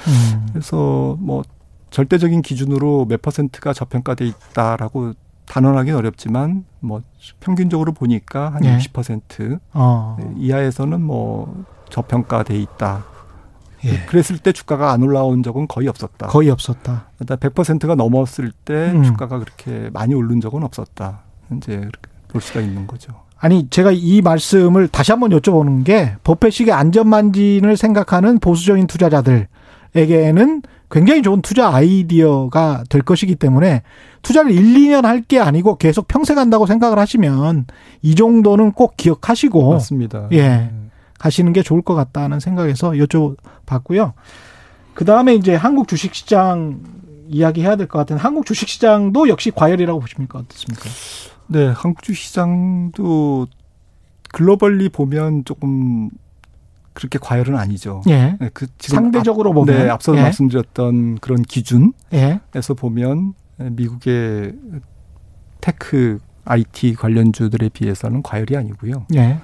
음. 0.08 0.48
그래서 0.52 1.16
뭐 1.20 1.44
절대적인 1.92 2.42
기준으로 2.42 3.06
몇 3.06 3.22
퍼센트가 3.22 3.74
저평가돼 3.74 4.26
있다라고 4.26 5.14
단언하기는 5.46 5.98
어렵지만 5.98 6.66
뭐 6.80 7.02
평균적으로 7.42 7.94
보니까 7.94 8.54
한 8.54 8.64
예. 8.64 8.78
60% 8.78 9.60
어. 9.74 10.18
이하에서는 10.38 11.02
뭐 11.02 11.66
저평가돼 11.90 12.58
있다. 12.58 13.04
예. 13.84 14.06
그랬을 14.06 14.38
때 14.38 14.54
주가가 14.54 14.92
안 14.92 15.04
올라온 15.04 15.44
적은 15.44 15.68
거의 15.68 15.88
없었다. 15.88 16.28
거의 16.28 16.50
없었다. 16.50 17.08
일단 17.20 17.38
100%가 17.38 17.96
넘었을 17.96 18.52
때 18.64 18.92
음. 18.92 19.04
주가가 19.04 19.40
그렇게 19.40 19.90
많이 19.92 20.14
오른 20.14 20.40
적은 20.40 20.64
없었다. 20.64 21.24
이제 21.58 21.90
볼 22.30 22.42
수가 22.42 22.62
있는 22.62 22.88
거죠. 22.88 23.14
아니 23.44 23.68
제가 23.70 23.92
이 23.92 24.22
말씀을 24.22 24.88
다시 24.88 25.12
한번 25.12 25.32
여쭤보는 25.32 25.84
게 25.84 26.14
버펫식의 26.24 26.72
안전만진을 26.74 27.76
생각하는 27.76 28.38
보수적인 28.40 28.86
투자자들에게는 28.86 30.62
굉장히 30.92 31.22
좋은 31.24 31.42
투자 31.42 31.74
아이디어가 31.74 32.84
될 32.90 33.02
것이기 33.02 33.36
때문에 33.36 33.82
투자를 34.22 34.52
1, 34.52 34.62
2년 34.76 35.04
할 35.04 35.24
게 35.28 35.40
아니고 35.40 35.78
계속 35.78 36.08
평생 36.08 36.38
한다고 36.38 36.66
생각을 36.68 37.00
하시면 37.00 37.66
이 38.04 38.14
정도는 38.16 38.74
꼭 38.74 38.96
기억하시고 38.98 39.72
맞습니다. 39.72 40.28
예. 40.34 40.48
네. 40.48 40.72
가시는 41.18 41.54
게 41.54 41.64
좋을 41.64 41.82
것 41.82 41.96
같다는 41.96 42.40
생각에서 42.40 42.92
여쭤봤고요. 42.92 44.14
그 44.94 45.06
다음에 45.06 45.34
이제 45.36 45.56
한국 45.56 45.88
주식시장 45.88 46.80
이야기 47.30 47.62
해야 47.62 47.76
될 47.76 47.88
것 47.88 47.98
같은 48.00 48.18
한국 48.18 48.46
주식시장도 48.46 49.30
역시 49.30 49.52
과열이라고 49.52 50.00
보십니까? 50.00 50.40
어떻습니까? 50.40 50.90
네, 51.52 51.68
한국 51.68 52.02
주시장도 52.04 53.48
글로벌리 54.32 54.90
보면 54.90 55.44
조금 55.44 56.10
그렇게 56.94 57.20
과열은 57.20 57.58
아니죠. 57.58 58.02
예. 58.08 58.38
네, 58.40 58.50
그 58.54 58.68
지금 58.78 58.96
상대적으로 58.96 59.50
앞, 59.50 59.54
보면. 59.56 59.78
네, 59.78 59.90
앞서 59.90 60.16
예. 60.16 60.22
말씀드렸던 60.22 61.20
그런 61.20 61.42
기준에서 61.42 61.94
예. 62.14 62.40
보면 62.78 63.34
미국의 63.58 64.54
tech 65.60 66.20
IT 66.46 66.96
관련주들에 66.96 67.70
비해서는 67.70 68.24
과열이 68.24 68.58
아니고요. 68.58 69.06
예. 69.16 69.40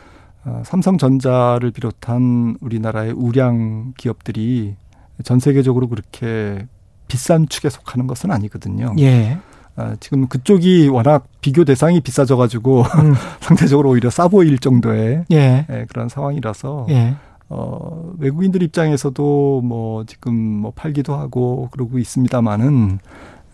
어, 0.45 0.61
삼성전자를 0.65 1.71
비롯한 1.71 2.57
우리나라의 2.61 3.11
우량 3.11 3.93
기업들이 3.97 4.75
전 5.23 5.39
세계적으로 5.39 5.89
그렇게 5.89 6.67
비싼 7.07 7.47
축에 7.47 7.69
속하는 7.69 8.07
것은 8.07 8.31
아니거든요. 8.31 8.93
예. 8.99 9.37
아, 9.77 9.95
지금 9.99 10.27
그쪽이 10.27 10.87
워낙 10.87 11.27
비교 11.39 11.63
대상이 11.63 12.01
비싸져가지고 12.01 12.81
음. 12.81 13.13
상대적으로 13.39 13.91
오히려 13.91 14.09
싸 14.09 14.27
보일 14.27 14.57
정도의 14.57 15.25
예. 15.31 15.65
예, 15.69 15.85
그런 15.87 16.09
상황이라서 16.09 16.87
예. 16.89 17.15
어, 17.49 18.11
외국인들 18.17 18.63
입장에서도 18.63 19.61
뭐 19.63 20.03
지금 20.05 20.33
뭐 20.33 20.73
팔기도 20.75 21.15
하고 21.15 21.69
그러고 21.71 21.99
있습니다만은 21.99 22.97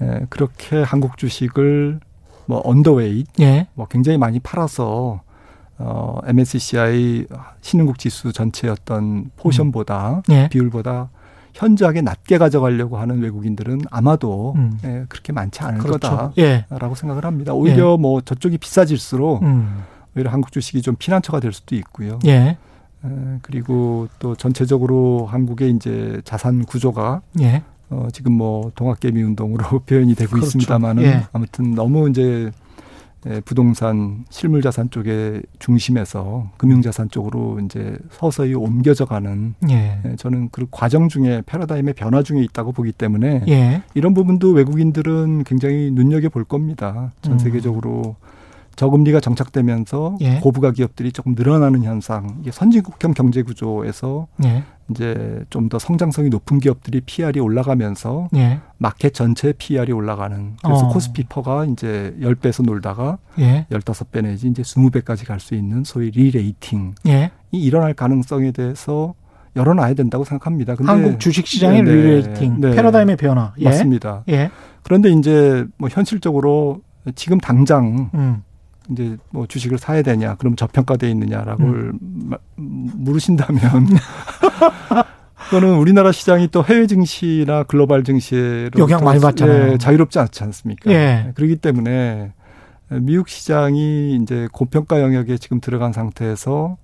예, 0.02 0.26
그렇게 0.30 0.82
한국 0.82 1.18
주식을 1.18 2.00
뭐 2.46 2.62
언더웨이 2.64 3.26
예. 3.42 3.68
뭐 3.74 3.88
굉장히 3.90 4.18
많이 4.18 4.40
팔아서 4.40 5.22
어, 5.78 6.20
MSCI 6.26 7.26
신흥국 7.60 8.00
지수 8.00 8.32
전체였던 8.32 9.32
포션보다 9.36 10.24
예. 10.30 10.48
비율보다 10.50 11.10
현저하게 11.54 12.02
낮게 12.02 12.38
가져가려고 12.38 12.98
하는 12.98 13.22
외국인들은 13.22 13.82
아마도 13.92 14.54
음. 14.56 14.80
예, 14.84 15.06
그렇게 15.08 15.32
많지 15.34 15.62
않을 15.62 15.80
그렇죠. 15.80 16.34
예. 16.38 16.66
거다라고 16.70 16.96
생각을 16.96 17.26
합니다. 17.26 17.54
오히려 17.54 17.98
뭐 17.98 18.22
저쪽이 18.22 18.58
비싸질수록 18.58 19.44
음. 19.44 19.84
오히려 20.16 20.32
한국 20.32 20.52
주식이 20.52 20.82
좀 20.82 20.96
피난처가 20.98 21.40
될 21.40 21.54
수도 21.54 21.76
있고요. 21.76 22.20
예. 22.26 22.58
에, 23.06 23.38
그리고 23.42 24.08
또 24.20 24.36
전체적으로 24.36 25.28
한국의 25.30 25.72
이제 25.72 26.22
자산 26.26 26.66
구조가 26.66 27.22
예. 27.42 27.62
어, 27.90 28.08
지금 28.12 28.34
뭐 28.34 28.72
동학개미 28.76 29.22
운동으로 29.22 29.80
표현이 29.86 30.16
되고 30.16 30.32
그렇죠. 30.32 30.48
있습니다만은 30.48 31.04
예. 31.04 31.24
아무튼 31.34 31.76
너무 31.76 32.10
이제 32.10 32.50
에, 32.50 32.52
부동산 33.46 34.26
실물 34.30 34.62
자산 34.62 34.90
쪽에 34.90 35.42
중심에서 35.60 36.52
금융 36.58 36.82
자산 36.82 37.10
쪽으로 37.10 37.60
이제 37.60 37.98
서서히 38.12 38.54
옮겨져 38.54 39.06
가는 39.06 39.56
예. 39.70 40.00
에, 40.06 40.16
저는 40.18 40.50
그 40.52 40.66
과정 40.72 41.10
중에 41.10 41.42
패러다임의 41.46 41.94
변화 41.94 42.24
중에 42.24 42.42
있다고 42.44 42.72
보기 42.72 42.92
때문에 42.92 43.44
예. 43.48 43.84
이런 43.94 44.14
부분도 44.14 44.52
외국인들은 44.52 45.44
굉장히 45.46 45.92
눈여겨 45.92 46.30
볼 46.30 46.44
겁니다. 46.44 47.14
전 47.22 47.34
음. 47.34 47.40
세계적으로 47.40 48.16
저금리가 48.76 49.20
정착되면서 49.20 50.18
예. 50.22 50.40
고부가 50.40 50.72
기업들이 50.72 51.12
조금 51.12 51.34
늘어나는 51.36 51.84
현상, 51.84 52.38
이게 52.42 52.52
선진국형 52.52 53.14
경제 53.14 53.42
구조에서 53.44 54.28
예. 54.46 54.64
이제 54.92 55.44
좀 55.50 55.70
더 55.70 55.80
성장성이 55.80 56.30
높은 56.30 56.60
기업들이 56.60 57.02
PER이 57.02 57.40
올라가면서 57.40 58.28
예. 58.36 58.60
마켓 58.78 59.14
전체 59.14 59.54
PER이 59.58 59.92
올라가는 59.94 60.58
그래서 60.62 60.86
어. 60.86 60.90
코스피 60.90 61.34
PER가 61.34 61.66
이제 61.66 62.16
10배에서 62.20 62.66
놀다가 62.66 63.18
예. 63.40 63.66
15배 63.72 64.24
내지 64.24 64.48
이제 64.50 64.62
20배까지 64.62 65.26
갈 65.26 65.40
수 65.40 65.56
있는 65.56 65.84
소위 65.84 66.12
re-rating이 66.12 66.92
예. 67.08 67.32
일어날 67.52 67.94
가능성에 67.94 68.52
대해서 68.52 69.14
열어놔야 69.56 69.94
된다고 69.94 70.24
생각합니다. 70.26 70.76
근데 70.76 70.92
한국 70.92 71.20
주식 71.20 71.48
시장의 71.48 71.84
네, 71.84 71.92
네. 71.92 72.02
re-rating, 72.02 72.60
네. 72.60 72.72
패러다임의 72.72 73.18
변화. 73.18 73.54
예. 73.60 73.66
맞습니다. 73.66 74.24
예. 74.30 74.50
그런데 74.84 75.10
이제 75.12 75.66
뭐 75.78 75.90
현실적으로 75.90 76.82
지금 77.16 77.38
당장 77.38 78.10
음. 78.14 78.44
이제 78.94 79.18
뭐 79.32 79.46
주식을 79.48 79.78
사야 79.78 80.02
되냐, 80.02 80.36
그럼 80.36 80.56
저평가돼 80.56 81.10
있느냐라고 81.12 81.64
음. 81.64 82.00
마- 82.30 82.38
물으신다면 82.56 83.60
그거는 85.50 85.76
우리나라 85.76 86.12
시장이 86.12 86.48
또 86.50 86.64
해외 86.64 86.88
증시나 86.88 87.64
글로벌 87.64 88.04
증시에 88.04 88.70
영향 88.78 89.04
많이 89.04 89.20
받잖아요. 89.20 89.74
예, 89.74 89.78
자유롭지 89.78 90.18
않지 90.20 90.44
않습니까? 90.44 90.90
예. 90.92 91.32
그렇기 91.36 91.58
때문에 91.58 92.32
미국 92.90 93.28
시장이 93.30 94.16
이제 94.22 94.48
고평가 94.52 95.02
영역에 95.02 95.38
지금 95.38 95.60
들어간 95.60 95.92
상태에서 95.94 96.78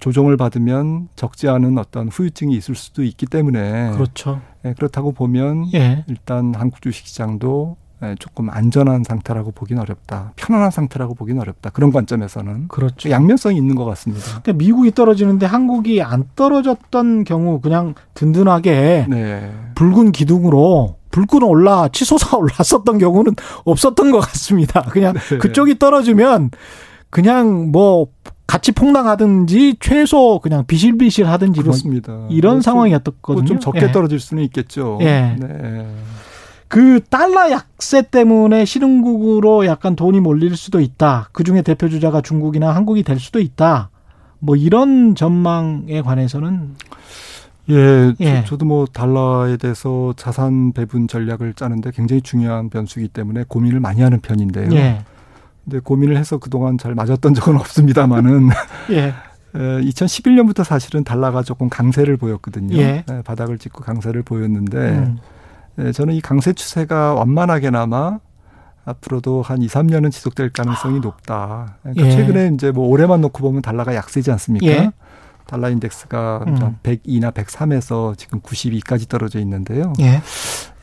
조정을 0.00 0.36
받으면 0.36 1.08
적지 1.14 1.48
않은 1.48 1.78
어떤 1.78 2.08
후유증이 2.08 2.56
있을 2.56 2.74
수도 2.74 3.04
있기 3.04 3.26
때문에 3.26 3.92
그렇죠. 3.92 4.40
예, 4.64 4.72
그렇다고 4.74 5.12
보면 5.12 5.66
예. 5.74 6.04
일단 6.08 6.54
한국 6.56 6.82
주식 6.82 7.06
시장도 7.06 7.76
예, 7.76 7.81
조금 8.18 8.50
안전한 8.50 9.04
상태라고 9.04 9.52
보긴 9.52 9.78
어렵다. 9.78 10.32
편안한 10.36 10.70
상태라고 10.70 11.14
보긴 11.14 11.38
어렵다. 11.40 11.70
그런 11.70 11.92
관점에서는 11.92 12.68
그렇죠. 12.68 13.10
양면성이 13.10 13.56
있는 13.56 13.74
것 13.74 13.84
같습니다. 13.84 14.24
그러니까 14.42 14.52
미국이 14.54 14.90
떨어지는데 14.92 15.46
한국이 15.46 16.02
안 16.02 16.24
떨어졌던 16.36 17.24
경우 17.24 17.60
그냥 17.60 17.94
든든하게 18.14 19.06
네. 19.08 19.52
붉은 19.74 20.12
기둥으로 20.12 20.96
불끈 21.10 21.42
올라 21.42 21.88
치솟아 21.88 22.36
올랐었던 22.38 22.98
경우는 22.98 23.34
없었던 23.64 24.10
것 24.10 24.20
같습니다. 24.20 24.82
그냥 24.82 25.14
네. 25.14 25.38
그쪽이 25.38 25.78
떨어지면 25.78 26.50
그냥 27.10 27.70
뭐 27.70 28.06
같이 28.46 28.72
폭락하든지 28.72 29.76
최소 29.80 30.38
그냥 30.40 30.64
비실비실 30.66 31.26
하든지 31.26 31.60
뭐 31.60 31.64
그렇습니다. 31.64 32.12
이런 32.30 32.54
뭐 32.54 32.60
좀- 32.60 32.60
상황이었거든요. 32.62 33.34
뭐 33.42 33.44
좀 33.46 33.60
적게 33.60 33.82
예. 33.86 33.92
떨어질 33.92 34.18
수는 34.20 34.42
있겠죠. 34.44 34.98
예. 35.02 35.36
네. 35.38 35.86
그 36.72 37.00
달러 37.10 37.50
약세 37.50 38.00
때문에 38.00 38.64
실흥국으로 38.64 39.66
약간 39.66 39.94
돈이 39.94 40.20
몰릴 40.20 40.56
수도 40.56 40.80
있다. 40.80 41.28
그 41.32 41.44
중에 41.44 41.60
대표 41.60 41.90
주자가 41.90 42.22
중국이나 42.22 42.74
한국이 42.74 43.02
될 43.02 43.20
수도 43.20 43.40
있다. 43.40 43.90
뭐 44.38 44.56
이런 44.56 45.14
전망에 45.14 46.00
관해서는 46.00 46.74
예, 47.68 48.14
예. 48.20 48.44
저, 48.46 48.56
도뭐 48.56 48.86
달러에 48.86 49.58
대해서 49.58 50.14
자산 50.16 50.72
배분 50.72 51.08
전략을 51.08 51.52
짜는데 51.52 51.90
굉장히 51.90 52.22
중요한 52.22 52.70
변수이기 52.70 53.08
때문에 53.08 53.44
고민을 53.46 53.78
많이 53.78 54.00
하는 54.00 54.20
편인데요. 54.20 54.72
예. 54.72 55.04
근데 55.64 55.78
고민을 55.78 56.16
해서 56.16 56.38
그동안 56.38 56.78
잘 56.78 56.94
맞았던 56.94 57.34
적은 57.34 57.56
없습니다만은 57.56 58.48
예. 58.92 59.12
2011년부터 59.52 60.64
사실은 60.64 61.04
달러가 61.04 61.42
조금 61.42 61.68
강세를 61.68 62.16
보였거든요. 62.16 62.78
예. 62.78 63.04
예, 63.10 63.22
바닥을 63.22 63.58
찍고 63.58 63.82
강세를 63.82 64.22
보였는데 64.22 64.78
음. 64.78 65.18
예, 65.78 65.92
저는 65.92 66.14
이 66.14 66.20
강세 66.20 66.52
추세가 66.52 67.14
완만하게나마 67.14 68.18
앞으로도 68.84 69.42
한 69.42 69.62
2, 69.62 69.68
3년은 69.68 70.10
지속될 70.10 70.50
가능성이 70.50 71.00
높다. 71.00 71.76
그러니까 71.82 72.06
예. 72.06 72.10
최근에 72.10 72.50
이제 72.54 72.70
뭐 72.70 72.88
올해만 72.88 73.20
놓고 73.20 73.40
보면 73.40 73.62
달러가 73.62 73.94
약세지 73.94 74.30
않습니까? 74.32 74.66
예. 74.66 74.90
달러 75.46 75.70
인덱스가 75.70 76.44
음. 76.46 76.76
102나 76.82 77.32
103에서 77.32 78.16
지금 78.16 78.40
92까지 78.40 79.08
떨어져 79.08 79.38
있는데요. 79.40 79.92
예. 80.00 80.20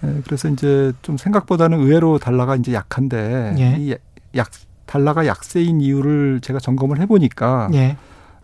예, 0.03 0.21
그래서 0.25 0.47
이제 0.47 0.93
좀 1.01 1.17
생각보다는 1.17 1.79
의외로 1.79 2.19
달러가 2.19 2.55
이제 2.55 2.73
약한데 2.73 3.55
예. 3.57 3.99
이약 4.33 4.49
달러가 4.85 5.25
약세인 5.25 5.81
이유를 5.81 6.39
제가 6.41 6.59
점검을 6.59 6.99
해보니까 7.01 7.69
예. 7.73 7.97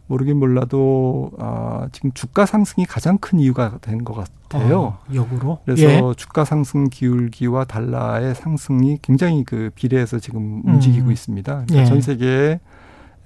모르긴 0.08 0.38
몰라도 0.38 1.32
아, 1.40 1.88
지금 1.92 2.12
주가 2.14 2.46
상승이 2.46 2.86
가장 2.86 3.18
큰 3.18 3.40
이유가 3.40 3.78
된 3.82 4.04
것 4.04 4.14
같아요. 4.14 4.80
어, 4.80 5.00
역으로. 5.14 5.60
그래서 5.66 5.82
예. 5.84 6.02
주가 6.16 6.46
상승 6.46 6.90
기울기와 6.90 7.66
달러의 7.66 8.36
상승이 8.36 9.00
굉장히 9.02 9.44
그 9.44 9.72
비례해서 9.74 10.20
지금 10.20 10.62
움직이고 10.66 11.08
음. 11.08 11.12
있습니다. 11.12 11.52
그러니까 11.66 11.76
예. 11.82 11.86
전 11.86 12.02
세계의 12.02 12.60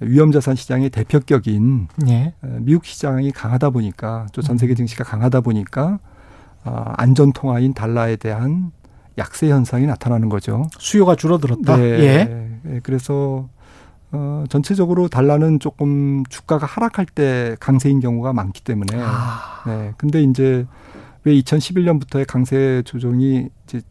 위험자산 0.00 0.54
시장의 0.56 0.88
대표격인 0.90 1.88
예. 2.08 2.14
에, 2.14 2.32
미국 2.60 2.86
시장이 2.86 3.30
강하다 3.32 3.70
보니까 3.70 4.26
또전 4.32 4.54
음. 4.54 4.58
세계 4.58 4.74
증시가 4.74 5.04
강하다 5.04 5.42
보니까 5.42 5.98
아, 6.64 6.94
안전 6.96 7.32
통화인 7.32 7.74
달러에 7.74 8.16
대한 8.16 8.72
약세 9.18 9.50
현상이 9.50 9.86
나타나는 9.86 10.30
거죠. 10.30 10.66
수요가 10.78 11.14
줄어들었다. 11.14 11.76
네. 11.76 11.82
예. 11.82 12.50
예, 12.66 12.80
그래서 12.82 13.48
어, 14.12 14.44
전체적으로 14.48 15.08
달러는 15.08 15.60
조금 15.60 16.24
주가가 16.28 16.66
하락할 16.66 17.06
때 17.06 17.56
강세인 17.60 18.00
경우가 18.00 18.32
많기 18.32 18.62
때문에 18.62 18.98
아. 19.00 19.62
네. 19.66 19.92
근데 19.96 20.22
이제 20.22 20.66
왜 21.24 21.34
2011년부터의 21.34 22.26
강세 22.26 22.82
조정이 22.84 23.48
이제 23.64 23.82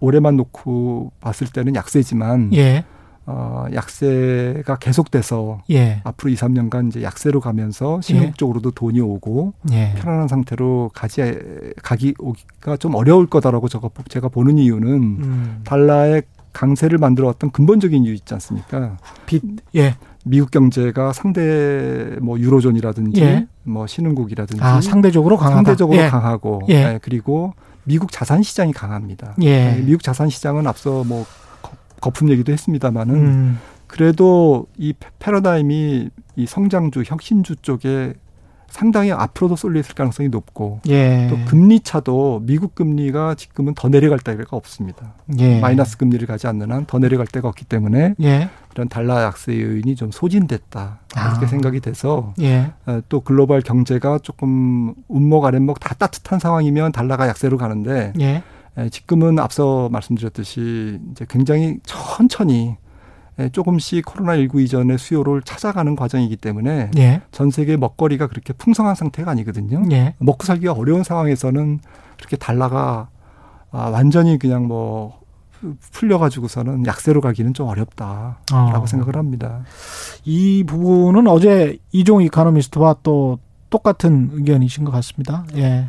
올해만 0.00 0.36
놓고 0.36 1.12
봤을 1.20 1.46
때는 1.48 1.74
약세지만 1.74 2.54
예. 2.54 2.84
어, 3.26 3.66
약세가 3.72 4.78
계속돼서 4.78 5.62
예. 5.70 6.00
앞으로 6.04 6.30
2, 6.30 6.34
3년간 6.34 6.88
이제 6.88 7.02
약세로 7.02 7.40
가면서 7.40 8.00
신흥국적으로도 8.00 8.72
돈이 8.72 9.00
오고 9.00 9.52
예. 9.72 9.94
편안한 9.98 10.26
상태로 10.26 10.90
가지 10.94 11.38
가기 11.82 12.14
오기가 12.18 12.76
좀 12.78 12.94
어려울 12.94 13.26
거다라고 13.26 13.68
제가 13.68 13.88
제가 14.08 14.28
보는 14.28 14.58
이유는 14.58 14.88
음. 14.92 15.60
달러의 15.64 16.22
강세를 16.52 16.98
만들어 16.98 17.26
왔던 17.28 17.50
근본적인 17.52 18.04
이유 18.04 18.12
있지 18.14 18.34
않습니까? 18.34 18.96
빚. 19.26 19.42
예. 19.76 19.96
미국 20.24 20.50
경제가 20.50 21.12
상대 21.12 22.16
뭐 22.20 22.38
유로존이라든지 22.38 23.20
예. 23.22 23.46
뭐 23.62 23.86
신흥국이라든지 23.86 24.62
아, 24.62 24.80
상대적으로 24.80 25.36
강하다. 25.36 25.56
상대적으로 25.56 25.98
예. 25.98 26.08
강하고 26.08 26.62
예. 26.68 26.74
예, 26.74 26.98
그리고 27.02 27.54
미국 27.84 28.12
자산 28.12 28.42
시장이 28.42 28.72
강합니다. 28.72 29.34
예. 29.42 29.76
예, 29.78 29.82
미국 29.82 30.02
자산 30.02 30.28
시장은 30.28 30.66
앞서 30.66 31.04
뭐 31.04 31.24
거- 31.62 31.72
거품 32.00 32.30
얘기도 32.30 32.52
했습니다마는 32.52 33.14
음. 33.14 33.58
그래도 33.86 34.66
이 34.76 34.92
패- 34.92 35.08
패러다임이 35.18 36.10
이 36.36 36.46
성장주, 36.46 37.02
혁신주 37.06 37.56
쪽에 37.56 38.14
상당히 38.70 39.12
앞으로도 39.12 39.56
쏠려 39.56 39.80
있을 39.80 39.94
가능성이 39.94 40.28
높고 40.28 40.80
예. 40.88 41.26
또 41.28 41.36
금리 41.46 41.80
차도 41.80 42.42
미국 42.44 42.74
금리가 42.74 43.34
지금은 43.34 43.74
더 43.74 43.88
내려갈 43.88 44.18
데가 44.20 44.56
없습니다. 44.56 45.14
예. 45.38 45.60
마이너스 45.60 45.96
금리를 45.98 46.26
가지 46.26 46.46
않는 46.46 46.70
한 46.72 46.86
더 46.86 46.98
내려갈 46.98 47.26
데가 47.26 47.48
없기 47.48 47.64
때문에 47.66 48.14
예. 48.22 48.48
이런 48.74 48.88
달러 48.88 49.20
약세 49.22 49.60
요인이 49.60 49.94
좀 49.96 50.10
소진됐다 50.10 51.00
이렇게 51.14 51.44
아. 51.44 51.48
생각이 51.48 51.80
돼서 51.80 52.32
예. 52.40 52.72
어, 52.86 53.00
또 53.08 53.20
글로벌 53.20 53.60
경제가 53.60 54.18
조금 54.22 54.94
운목 55.08 55.44
아랫목 55.44 55.80
다 55.80 55.94
따뜻한 55.94 56.38
상황이면 56.38 56.92
달러가 56.92 57.28
약세로 57.28 57.58
가는데 57.58 58.12
예. 58.20 58.42
에, 58.78 58.88
지금은 58.88 59.38
앞서 59.40 59.88
말씀드렸듯이 59.90 61.00
이제 61.10 61.26
굉장히 61.28 61.78
천천히 61.84 62.68
에, 62.68 62.76
조금씩 63.52 64.04
코로나19 64.04 64.60
이전의 64.60 64.98
수요를 64.98 65.42
찾아가는 65.42 65.96
과정이기 65.96 66.36
때문에 66.36 66.90
예. 66.98 67.22
전 67.32 67.50
세계 67.50 67.76
먹거리가 67.76 68.26
그렇게 68.26 68.52
풍성한 68.52 68.94
상태가 68.94 69.30
아니거든요. 69.30 69.82
예. 69.92 70.14
먹고 70.18 70.44
살기가 70.44 70.72
어려운 70.72 71.02
상황에서는 71.02 71.80
그렇게 72.16 72.36
달러가 72.36 73.08
아, 73.70 73.88
완전히 73.88 74.38
그냥 74.38 74.66
뭐 74.66 75.20
풀려가지고서는 75.92 76.86
약세로 76.86 77.20
가기는 77.20 77.54
좀 77.54 77.68
어렵다라고 77.68 78.36
어. 78.52 78.86
생각을 78.86 79.16
합니다. 79.16 79.62
이 80.24 80.64
부분은 80.64 81.26
어제 81.26 81.78
이종 81.92 82.22
이카노미스트와 82.22 82.96
또 83.02 83.38
똑같은 83.68 84.30
의견이신 84.32 84.84
것 84.84 84.90
같습니다. 84.90 85.44
예. 85.56 85.86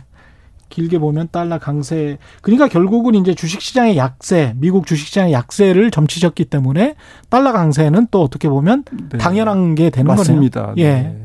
길게 0.71 0.97
보면 0.97 1.27
달러 1.31 1.59
강세. 1.59 2.17
그러니까 2.41 2.67
결국은 2.67 3.13
이제 3.13 3.35
주식시장의 3.35 3.97
약세, 3.97 4.53
미국 4.57 4.87
주식시장의 4.87 5.33
약세를 5.33 5.91
점치셨기 5.91 6.45
때문에 6.45 6.95
달러 7.29 7.51
강세는 7.51 8.07
또 8.09 8.23
어떻게 8.23 8.49
보면 8.49 8.85
네. 9.11 9.19
당연한 9.19 9.75
게 9.75 9.91
되는 9.91 10.07
맞습니다. 10.07 10.67
거네요. 10.67 10.85
예. 10.85 10.91
네. 10.93 11.17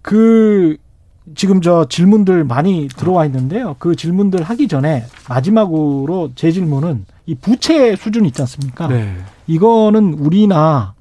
그 0.00 0.78
지금 1.34 1.60
저 1.60 1.86
질문들 1.86 2.44
많이 2.44 2.88
들어와 2.88 3.26
있는데요. 3.26 3.76
그 3.78 3.94
질문들 3.94 4.42
하기 4.42 4.68
전에 4.68 5.04
마지막으로 5.28 6.30
제 6.34 6.50
질문은 6.50 7.04
이 7.26 7.34
부채 7.34 7.94
수준 7.96 8.24
있지 8.24 8.40
않습니까? 8.40 8.88
네. 8.88 9.14
이거는 9.46 10.14
우리나 10.14 10.94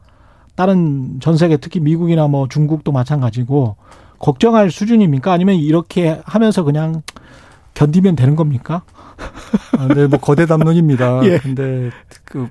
다른 0.56 1.20
전 1.22 1.38
세계 1.38 1.56
특히 1.56 1.80
미국이나 1.80 2.28
뭐 2.28 2.48
중국도 2.50 2.92
마찬가지고 2.92 3.78
걱정할 4.20 4.72
수준입니까? 4.72 5.32
아니면 5.32 5.56
이렇게 5.56 6.22
하면서 6.26 6.64
그냥 6.64 7.02
견디면 7.74 8.16
되는 8.16 8.36
겁니까? 8.36 8.84
아, 9.78 9.88
네, 9.94 10.08
뭐 10.08 10.20
거대 10.20 10.46
담론입니다. 10.46 11.26
예. 11.30 11.38
근데 11.40 11.90
그 12.26 12.48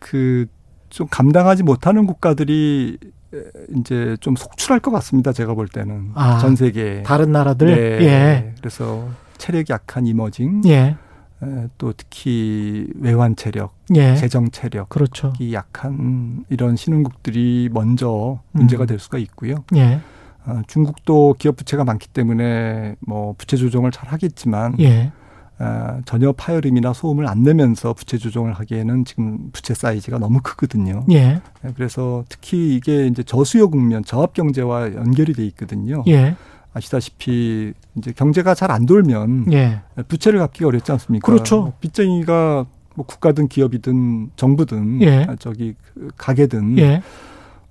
그 0.00 0.46
좀 0.90 1.06
감당하지 1.10 1.62
못하는 1.62 2.06
국가들이 2.06 2.98
에, 3.34 3.38
이제 3.76 4.16
좀 4.20 4.36
속출할 4.36 4.80
것 4.80 4.90
같습니다. 4.92 5.32
제가 5.32 5.54
볼 5.54 5.68
때는 5.68 6.12
아, 6.14 6.38
전 6.38 6.56
세계 6.56 7.02
다른 7.02 7.30
나라들 7.32 7.66
네. 7.66 8.06
예. 8.06 8.54
그래서 8.58 9.08
체력이 9.36 9.72
약한 9.72 10.06
이머징, 10.06 10.62
예. 10.66 10.96
에, 11.42 11.68
또 11.76 11.92
특히 11.96 12.86
외환 12.98 13.36
체력, 13.36 13.74
예. 13.94 14.16
재정 14.16 14.50
체력. 14.50 14.88
그렇죠. 14.88 15.34
이 15.40 15.52
약한 15.52 16.44
이런 16.48 16.74
신흥국들이 16.74 17.68
먼저 17.70 18.40
문제가 18.52 18.84
음. 18.84 18.86
될 18.86 18.98
수가 18.98 19.18
있고요. 19.18 19.64
예. 19.76 20.00
어, 20.48 20.62
중국도 20.66 21.34
기업 21.38 21.56
부채가 21.56 21.84
많기 21.84 22.08
때문에 22.08 22.96
뭐 23.00 23.34
부채 23.36 23.56
조정을 23.56 23.90
잘 23.92 24.08
하겠지만 24.08 24.76
예. 24.80 25.12
어, 25.58 26.00
전혀 26.06 26.32
파열음이나 26.32 26.92
소음을 26.94 27.28
안 27.28 27.42
내면서 27.42 27.92
부채 27.92 28.16
조정을 28.16 28.54
하기에는 28.54 29.04
지금 29.04 29.50
부채 29.52 29.74
사이즈가 29.74 30.18
너무 30.18 30.40
크거든요. 30.42 31.04
예. 31.10 31.40
예, 31.64 31.72
그래서 31.76 32.24
특히 32.28 32.74
이게 32.76 33.06
이제 33.06 33.22
저수요 33.22 33.68
국면, 33.68 34.04
저압 34.04 34.32
경제와 34.32 34.94
연결이 34.94 35.34
돼 35.34 35.44
있거든요. 35.46 36.02
예. 36.08 36.34
아시다시피 36.72 37.72
이제 37.96 38.12
경제가 38.12 38.54
잘 38.54 38.70
안 38.70 38.86
돌면 38.86 39.52
예. 39.52 39.80
부채를 40.08 40.38
갚기가 40.38 40.68
어렵지 40.68 40.92
않습니까? 40.92 41.26
그렇죠. 41.26 41.72
빚쟁이가 41.80 42.66
뭐 42.94 43.06
국가든 43.06 43.48
기업이든 43.48 44.30
정부든 44.36 45.02
예. 45.02 45.26
아, 45.28 45.36
저기 45.38 45.74
그 45.94 46.08
가게든 46.16 46.78
예. 46.78 47.02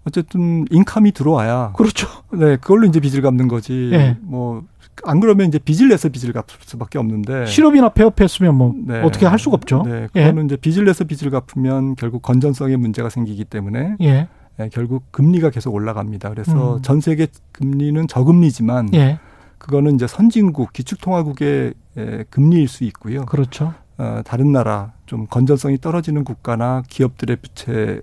어쨌든 0.08 0.66
인컴이 0.72 1.12
들어와야 1.12 1.74
그렇죠. 1.76 2.08
네 2.32 2.56
그걸로 2.56 2.88
이제 2.88 3.00
빚을 3.00 3.22
갚는 3.22 3.48
거지. 3.50 3.90
예. 3.94 4.18
뭐안 4.22 5.20
그러면 5.20 5.50
이제 5.50 5.60
빚을 5.60 5.90
내서 5.90 6.10
빚을 6.10 6.34
갚을 6.34 6.48
수밖에 6.62 6.98
없는데. 6.98 7.46
실업이나 7.46 7.90
폐업했으면 7.90 8.56
뭐 8.56 8.74
네. 8.76 9.02
어떻게 9.02 9.26
할 9.26 9.38
수가 9.38 9.56
없죠. 9.56 9.84
네, 9.86 10.08
예. 10.16 10.22
그거는 10.22 10.46
이제 10.46 10.56
빚을 10.56 10.86
내서 10.86 11.04
빚을 11.04 11.30
갚으면 11.30 11.96
결국 11.96 12.22
건전성에 12.22 12.78
문제가 12.78 13.10
생기기 13.10 13.44
때문에 13.46 13.98
예. 14.02 14.30
예, 14.60 14.70
결국 14.72 15.12
금리가 15.12 15.50
계속 15.50 15.76
올라갑니다. 15.76 16.30
그래서 16.30 16.78
음. 16.78 16.82
전 16.82 17.02
세계 17.02 17.28
금리는 17.52 18.08
저금리지만 18.08 18.94
예. 18.94 19.20
그거는 19.58 19.96
이제 19.96 20.08
선진국, 20.08 20.72
기축통화국의 20.72 21.74
예, 21.98 22.26
금리일 22.30 22.68
수 22.68 22.84
있고요. 22.86 23.26
그렇죠. 23.26 23.74
어, 23.98 24.22
다른 24.24 24.52
나라 24.52 24.94
좀 25.08 25.26
건전성이 25.28 25.78
떨어지는 25.80 26.24
국가나 26.24 26.84
기업들의 26.88 27.38
부채 27.38 27.72
에, 27.72 28.00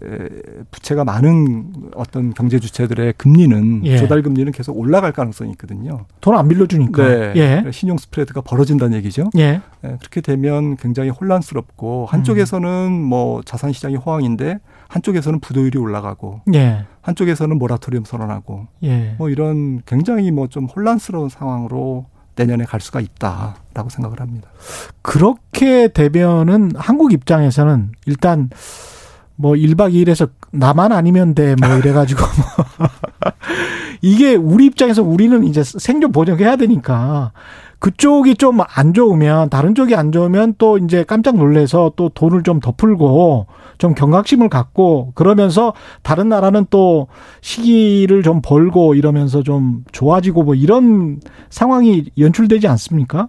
부채가 0.70 1.04
많은 1.04 1.72
어떤 1.94 2.34
경제 2.34 2.58
주체들의 2.58 3.14
금리는 3.18 3.82
예. 3.84 3.98
조달 3.98 4.22
금리는 4.22 4.50
계속 4.52 4.76
올라갈 4.78 5.12
가능성이 5.12 5.50
있거든요. 5.52 6.06
돈 6.20 6.34
안 6.34 6.48
빌려주니까. 6.48 7.06
네. 7.06 7.32
예. 7.36 7.70
신용 7.70 7.98
스프레드가 7.98 8.40
벌어진다는 8.40 8.96
얘기죠. 8.98 9.30
예. 9.36 9.60
예, 9.84 9.96
그렇게 10.00 10.20
되면 10.22 10.76
굉장히 10.76 11.10
혼란스럽고 11.10 12.06
한쪽에서는 12.06 12.90
뭐 12.90 13.42
자산 13.44 13.72
시장이 13.72 13.96
호황인데 13.96 14.58
한쪽에서는 14.88 15.40
부도율이 15.40 15.78
올라가고 15.78 16.40
예. 16.54 16.86
한쪽에서는 17.02 17.58
모라토리엄 17.58 18.04
선언하고 18.04 18.66
예. 18.82 19.14
뭐 19.18 19.28
이런 19.28 19.82
굉장히 19.86 20.30
뭐 20.30 20.46
좀 20.48 20.64
혼란스러운 20.66 21.28
상황으로 21.28 22.06
내년에 22.36 22.64
갈 22.64 22.80
수가 22.80 23.00
있다라고 23.00 23.88
생각을 23.90 24.20
합니다. 24.20 24.48
그렇게 25.02 25.88
되면은 25.88 26.72
한국 26.76 27.12
입장에서는 27.12 27.92
일단 28.06 28.50
뭐 29.36 29.52
1박 29.54 29.92
2일에서 29.94 30.30
나만 30.52 30.92
아니면 30.92 31.34
돼 31.34 31.54
뭐 31.60 31.68
이래가지고 31.78 32.20
뭐 32.20 32.88
이게 34.02 34.34
우리 34.34 34.66
입장에서 34.66 35.02
우리는 35.02 35.44
이제 35.44 35.62
생존 35.64 36.12
보정해야 36.12 36.56
되니까 36.56 37.32
그쪽이 37.78 38.36
좀 38.36 38.60
안 38.60 38.94
좋으면 38.94 39.50
다른 39.50 39.74
쪽이 39.74 39.94
안 39.94 40.12
좋으면 40.12 40.54
또 40.58 40.78
이제 40.78 41.04
깜짝 41.04 41.36
놀래서 41.36 41.92
또 41.96 42.08
돈을 42.08 42.42
좀 42.42 42.60
더 42.60 42.72
풀고 42.72 43.46
좀 43.78 43.94
경각심을 43.94 44.48
갖고 44.48 45.12
그러면서 45.14 45.72
다른 46.02 46.28
나라는 46.28 46.66
또 46.70 47.08
시기를 47.40 48.22
좀 48.22 48.40
벌고 48.42 48.94
이러면서 48.94 49.42
좀 49.42 49.84
좋아지고 49.92 50.44
뭐 50.44 50.54
이런 50.54 51.20
상황이 51.50 52.04
연출되지 52.18 52.68
않습니까? 52.68 53.28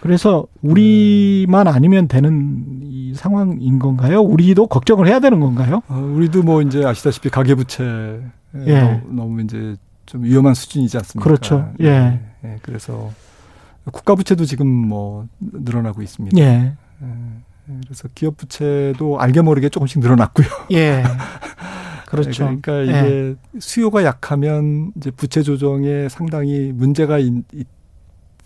그래서 0.00 0.46
우리만 0.62 1.68
아니면 1.68 2.08
되는 2.08 2.80
이 2.82 3.14
상황인 3.14 3.78
건가요? 3.78 4.20
우리도 4.20 4.66
걱정을 4.66 5.06
해야 5.06 5.20
되는 5.20 5.38
건가요? 5.38 5.80
어, 5.88 5.94
우리도 5.94 6.42
뭐 6.42 6.60
이제 6.60 6.84
아시다시피 6.84 7.30
가계부채 7.30 8.20
예. 8.66 9.02
너무, 9.06 9.40
이제 9.42 9.76
좀 10.06 10.24
위험한 10.24 10.54
수준이지 10.54 10.96
않습니까? 10.98 11.24
그렇죠. 11.24 11.72
예. 11.80 11.86
예. 11.86 12.20
예. 12.44 12.58
그래서 12.62 13.10
국가 13.92 14.16
부채도 14.16 14.44
지금 14.44 14.66
뭐 14.68 15.26
늘어나고 15.38 16.02
있습니다. 16.02 16.36
예. 16.38 16.74
예. 17.02 17.16
그래서 17.84 18.08
기업 18.14 18.36
부채도 18.36 19.20
알게 19.20 19.40
모르게 19.40 19.68
조금씩 19.68 20.00
늘어났고요. 20.00 20.46
예. 20.72 21.02
그렇죠. 22.06 22.44
그러니까 22.44 22.82
이게 22.82 22.92
예. 22.92 23.34
수요가 23.58 24.04
약하면 24.04 24.92
이제 24.96 25.10
부채 25.10 25.42
조정에 25.42 26.08
상당히 26.10 26.70
문제가 26.74 27.18
있, 27.18 27.32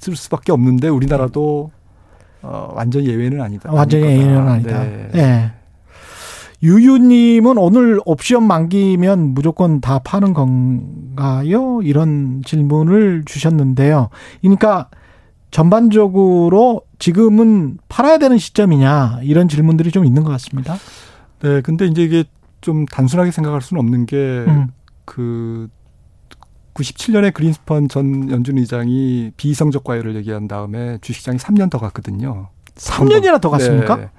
있을 0.00 0.14
수밖에 0.16 0.52
없는데 0.52 0.88
우리나라도 0.88 1.70
어, 2.42 2.72
완전 2.74 3.04
예외는 3.04 3.40
아니다. 3.40 3.72
완전 3.72 4.00
예외는 4.00 4.48
아니다. 4.48 4.84
네. 4.84 5.10
예. 5.14 5.52
유유님은 6.62 7.58
오늘 7.58 8.00
옵션 8.06 8.44
만기면 8.44 9.34
무조건 9.34 9.80
다 9.80 9.98
파는 9.98 10.32
건가요? 10.32 11.80
이런 11.82 12.42
질문을 12.44 13.24
주셨는데요. 13.26 14.08
그러니까 14.40 14.88
전반적으로 15.50 16.82
지금은 16.98 17.78
팔아야 17.88 18.18
되는 18.18 18.38
시점이냐 18.38 19.20
이런 19.22 19.48
질문들이 19.48 19.90
좀 19.90 20.04
있는 20.04 20.24
것 20.24 20.30
같습니다. 20.32 20.76
네, 21.40 21.60
근데 21.60 21.86
이제 21.86 22.02
이게 22.02 22.24
좀 22.60 22.86
단순하게 22.86 23.30
생각할 23.30 23.60
수는 23.60 23.80
없는 23.80 24.06
게그 24.06 24.48
음. 24.48 25.68
97년에 26.74 27.32
그 27.32 27.32
그린스펀 27.32 27.88
전 27.88 28.30
연준 28.30 28.58
의장이 28.58 29.32
비이성적 29.36 29.84
과열을 29.84 30.16
얘기한 30.16 30.48
다음에 30.48 30.98
주식장이 31.00 31.38
3년 31.38 31.70
더 31.70 31.78
갔거든요. 31.78 32.48
3년이나 32.74 33.40
더 33.40 33.50
갔습니까? 33.50 33.96
네. 33.96 34.10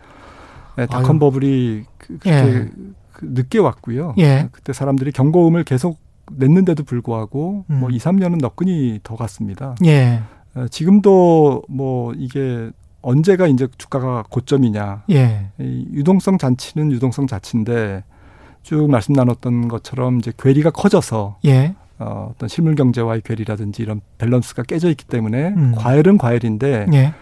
네, 0.77 0.85
닷컴 0.85 1.19
버블이 1.19 1.83
그, 1.97 2.17
그렇게 2.19 2.31
예. 2.31 2.69
그 3.11 3.25
늦게 3.33 3.59
왔고요. 3.59 4.13
예. 4.19 4.49
그때 4.51 4.73
사람들이 4.73 5.11
경고음을 5.11 5.63
계속 5.63 5.99
냈는데도 6.31 6.83
불구하고 6.83 7.65
음. 7.69 7.79
뭐 7.79 7.89
2, 7.89 7.97
3년은 7.97 8.39
너끈히 8.39 8.99
더 9.03 9.15
갔습니다. 9.15 9.75
예. 9.85 10.21
어, 10.57 10.67
지금도 10.69 11.63
뭐 11.69 12.13
이게 12.15 12.71
언제가 13.01 13.47
이제 13.47 13.67
주가가 13.77 14.23
고점이냐. 14.29 15.03
예. 15.11 15.49
이 15.59 15.87
유동성 15.93 16.37
잔치는 16.37 16.91
유동성 16.91 17.27
자치인데 17.27 18.03
쭉 18.63 18.89
말씀 18.89 19.13
나눴던 19.13 19.67
것처럼 19.67 20.17
이제 20.17 20.33
괴리가 20.37 20.71
커져서 20.71 21.37
예. 21.45 21.75
어, 21.99 22.31
어떤 22.33 22.49
실물 22.49 22.75
경제와의 22.75 23.21
괴리라든지 23.23 23.83
이런 23.83 24.01
밸런스가 24.17 24.63
깨져 24.63 24.89
있기 24.89 25.05
때문에 25.05 25.49
음. 25.49 25.75
과열은 25.77 26.17
과열인데 26.17 26.87
예. 26.93 27.13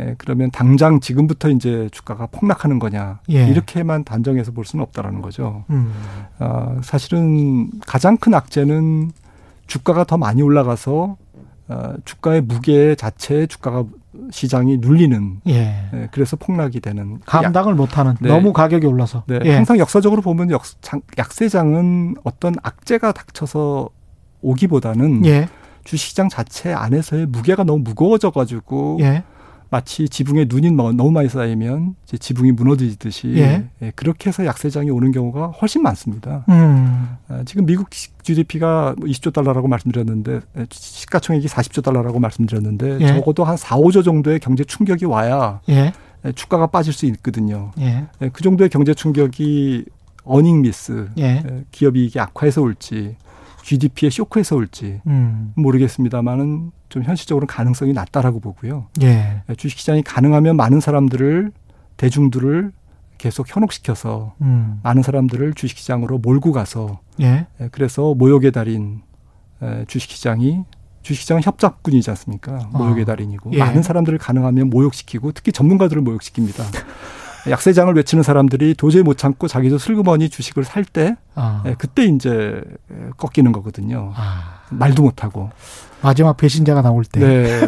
예, 0.00 0.14
그러면 0.18 0.50
당장 0.50 0.98
지금부터 0.98 1.50
이제 1.50 1.88
주가가 1.92 2.26
폭락하는 2.26 2.78
거냐 2.80 3.20
예. 3.30 3.46
이렇게만 3.46 4.04
단정해서 4.04 4.50
볼 4.52 4.64
수는 4.64 4.82
없다라는 4.84 5.20
거죠. 5.22 5.64
음. 5.70 5.92
어, 6.40 6.78
사실은 6.82 7.70
가장 7.86 8.16
큰 8.16 8.34
악재는 8.34 9.12
주가가 9.66 10.04
더 10.04 10.16
많이 10.16 10.42
올라가서 10.42 11.16
어, 11.68 11.94
주가의 12.04 12.42
무게 12.42 12.94
자체에 12.94 13.46
주가가 13.46 13.84
시장이 14.30 14.78
눌리는 14.78 15.40
예. 15.48 15.88
예 15.92 16.08
그래서 16.12 16.36
폭락이 16.36 16.80
되는 16.80 17.20
감당을 17.26 17.74
못하는 17.74 18.14
네. 18.20 18.28
너무 18.28 18.52
가격이 18.52 18.86
올라서 18.86 19.24
네. 19.26 19.40
예. 19.44 19.54
항상 19.54 19.78
역사적으로 19.78 20.22
보면 20.22 20.50
역, 20.50 20.62
장, 20.80 21.00
약세장은 21.18 22.16
어떤 22.22 22.54
악재가 22.62 23.12
닥쳐서 23.12 23.88
오기보다는 24.42 25.24
예. 25.26 25.48
주시장 25.84 26.28
자체 26.28 26.72
안에서의 26.72 27.26
무게가 27.26 27.64
너무 27.64 27.80
무거워져 27.82 28.30
가지고 28.30 28.98
예. 29.00 29.24
마치 29.74 30.08
지붕에 30.08 30.46
눈이 30.48 30.70
너무 30.70 31.10
많이 31.10 31.28
쌓이면 31.28 31.96
이제 32.04 32.16
지붕이 32.16 32.52
무너지듯이 32.52 33.34
예. 33.38 33.68
예, 33.82 33.92
그렇게 33.96 34.28
해서 34.28 34.46
약세장이 34.46 34.88
오는 34.90 35.10
경우가 35.10 35.48
훨씬 35.48 35.82
많습니다. 35.82 36.44
음. 36.48 37.08
아, 37.26 37.42
지금 37.44 37.66
미국 37.66 37.88
GDP가 37.90 38.94
20조 39.00 39.24
뭐 39.24 39.32
달러라고 39.32 39.66
말씀드렸는데 39.66 40.40
예, 40.58 40.66
시가총액이 40.70 41.48
40조 41.48 41.82
달러라고 41.82 42.20
말씀드렸는데 42.20 42.98
예. 43.00 43.06
적어도 43.08 43.42
한 43.42 43.56
4, 43.56 43.76
5조 43.78 44.04
정도의 44.04 44.38
경제 44.38 44.62
충격이 44.62 45.06
와야 45.06 45.60
예. 45.68 45.92
예. 46.24 46.32
주가가 46.32 46.68
빠질 46.68 46.92
수 46.92 47.04
있거든요. 47.06 47.72
그 48.32 48.42
정도의 48.44 48.70
경제 48.70 48.94
충격이 48.94 49.86
어닝 50.22 50.62
미스, 50.62 51.08
기업 51.72 51.96
이익이 51.96 52.20
악화해서 52.20 52.62
올지 52.62 53.16
GDP에 53.64 54.10
쇼크에서 54.10 54.56
올지 54.56 55.00
음. 55.06 55.52
모르겠습니다만은 55.56 56.70
좀 56.90 57.02
현실적으로 57.02 57.46
가능성이 57.46 57.94
낮다라고 57.94 58.38
보고요. 58.38 58.88
예. 59.02 59.42
주식 59.56 59.78
시장이 59.78 60.02
가능하면 60.02 60.54
많은 60.56 60.80
사람들을 60.80 61.50
대중들을 61.96 62.72
계속 63.16 63.48
현혹시켜서 63.48 64.34
음. 64.42 64.80
많은 64.82 65.02
사람들을 65.02 65.54
주식 65.54 65.78
시장으로 65.78 66.18
몰고 66.18 66.52
가서 66.52 67.00
예. 67.22 67.46
예 67.58 67.68
그래서 67.72 68.14
모욕의 68.14 68.52
달인 68.52 69.00
주식 69.88 70.10
시장이 70.10 70.64
주식시장은 71.00 71.42
협작군이지 71.42 72.10
않습니까? 72.10 72.68
모욕의 72.72 73.02
아. 73.02 73.06
달인이고 73.06 73.52
예. 73.54 73.58
많은 73.58 73.82
사람들을 73.82 74.18
가능하면 74.18 74.68
모욕시키고 74.68 75.32
특히 75.32 75.52
전문가들을 75.52 76.02
모욕시킵니다. 76.02 76.64
약세장을 77.48 77.94
외치는 77.94 78.22
사람들이 78.22 78.74
도저히 78.74 79.02
못 79.02 79.18
참고 79.18 79.48
자기도 79.48 79.78
슬그머니 79.78 80.28
주식을 80.28 80.64
살때 80.64 81.16
아. 81.34 81.62
그때 81.78 82.04
이제 82.04 82.60
꺾이는 83.16 83.52
거거든요. 83.52 84.12
아. 84.14 84.60
말도 84.70 85.02
못하고. 85.02 85.50
마지막 86.04 86.36
배신자가 86.36 86.82
나올 86.82 87.02
때. 87.04 87.20
네. 87.20 87.60
네 87.60 87.66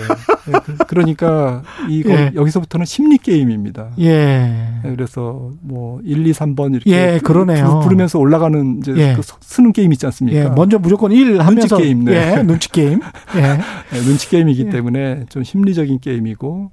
그, 0.64 0.76
그러니까 0.86 1.62
이거 1.88 2.10
예. 2.10 2.32
여기서부터는 2.34 2.84
심리 2.84 3.16
게임입니다. 3.16 3.92
예. 3.98 4.10
네, 4.12 4.80
그래서 4.82 5.50
뭐 5.62 6.00
1, 6.04 6.26
2, 6.26 6.32
3번 6.32 6.74
이렇게 6.74 6.90
예, 6.90 7.18
그러네요. 7.18 7.80
부르면서 7.82 8.18
올라가는 8.18 8.78
이제 8.78 8.94
예. 8.96 9.14
그 9.16 9.22
쓰는 9.40 9.72
게임 9.72 9.92
있지 9.92 10.04
않습니까? 10.06 10.38
예. 10.38 10.48
먼저 10.50 10.78
무조건 10.78 11.12
1 11.12 11.40
하면서 11.40 11.76
눈치 11.76 11.82
게임. 11.82 12.04
네. 12.04 12.34
예. 12.36 12.42
눈치 12.42 12.70
게임. 12.70 13.00
예. 13.36 13.40
네, 13.40 13.58
눈치 14.04 14.28
게임이기 14.28 14.66
예. 14.66 14.70
때문에 14.70 15.24
좀 15.30 15.42
심리적인 15.42 16.00
게임이고 16.00 16.70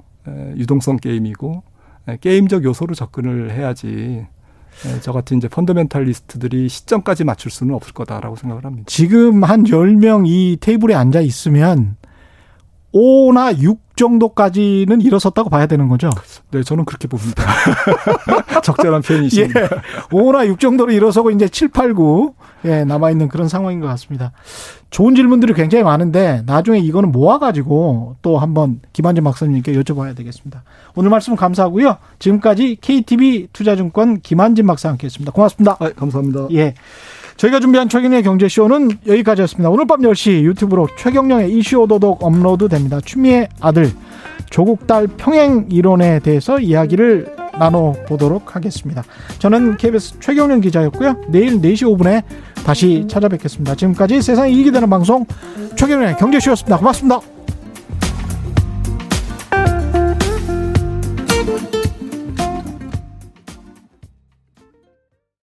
유동성 0.58 0.98
게임이고 0.98 1.64
게임적 2.20 2.64
요소로 2.64 2.96
접근을 2.96 3.52
해야지 3.52 4.26
네, 4.84 5.00
저 5.02 5.12
같은 5.12 5.38
이제 5.38 5.48
펀더멘탈리스트들이 5.48 6.68
시점까지 6.68 7.24
맞출 7.24 7.52
수는 7.52 7.76
없을 7.76 7.94
거다라고 7.94 8.36
생각을 8.36 8.66
합니다. 8.66 8.86
지금 8.88 9.44
한 9.44 9.64
10명 9.64 10.28
이 10.28 10.58
테이블에 10.60 10.96
앉아 10.96 11.22
있으면 11.22 11.96
5나 12.94 13.58
6 13.60 13.80
정도까지는 13.96 15.02
일어섰다고 15.02 15.50
봐야 15.50 15.66
되는 15.68 15.88
거죠? 15.88 16.10
네, 16.52 16.64
저는 16.64 16.86
그렇게 16.86 17.08
봅니다. 17.08 17.44
적절한 18.64 19.02
표현이십니다. 19.02 19.62
예, 19.62 19.68
5나 20.10 20.48
6 20.48 20.60
정도로 20.60 20.92
일어서고 20.92 21.32
이제 21.32 21.48
7, 21.48 21.70
8, 21.70 21.94
9 21.94 22.34
예, 22.66 22.84
남아 22.84 23.12
있는 23.12 23.28
그런 23.28 23.48
상황인 23.48 23.80
것 23.82 23.88
같습니다. 23.88 24.32
좋은 24.90 25.16
질문들이 25.16 25.54
굉장히 25.54 25.84
많은데 25.84 26.44
나중에 26.46 26.80
이거는 26.80 27.12
모아 27.12 27.40
가지고 27.40 28.16
또 28.22 28.38
한번 28.38 28.80
김한진 28.94 29.24
박사님께 29.24 29.74
여쭤봐야 29.74 30.16
되겠습니다. 30.16 30.64
오늘 30.96 31.10
말씀 31.10 31.36
감사하고요. 31.36 31.98
지금까지 32.20 32.78
KTB 32.80 33.50
투자증권 33.54 34.22
김한진 34.22 34.68
박사 34.68 34.90
함께했습니다. 34.90 35.32
고맙습니다. 35.32 35.78
아, 35.80 35.90
감사합니다. 35.90 36.48
예. 36.54 36.76
저희가 37.38 37.60
준비한 37.60 37.90
최경영의 37.90 38.24
경제쇼는 38.24 38.92
여기까지였습니다. 39.08 39.70
오늘 39.70 39.86
밤 39.86 40.02
10시 40.02 40.44
유튜브로 40.44 40.88
최경영의 40.98 41.52
이슈 41.54 41.80
오도독 41.82 42.24
업로드 42.24 42.70
됩니다. 42.70 43.00
추미애 43.04 43.50
아들 43.60 43.92
조국 44.50 44.88
딸 44.88 45.08
평행 45.08 45.68
이론에 45.72 46.20
대해서 46.20 46.60
이야기를 46.60 47.36
나눠보도록 47.58 48.56
하겠습니다. 48.56 49.04
저는 49.40 49.78
KBS 49.78 50.20
최경영 50.20 50.62
기자였고요. 50.62 51.22
내일 51.30 51.60
4시 51.62 51.84
5분에 51.98 52.24
다시 52.66 53.06
찾아뵙겠습니다. 53.08 53.76
지금까지 53.76 54.22
세상이 54.22 54.54
이익이 54.54 54.72
되는 54.72 54.90
방송 54.90 55.26
최경영의 55.76 56.18
경제쇼였습니다. 56.18 56.78
고맙습니다. 56.78 57.20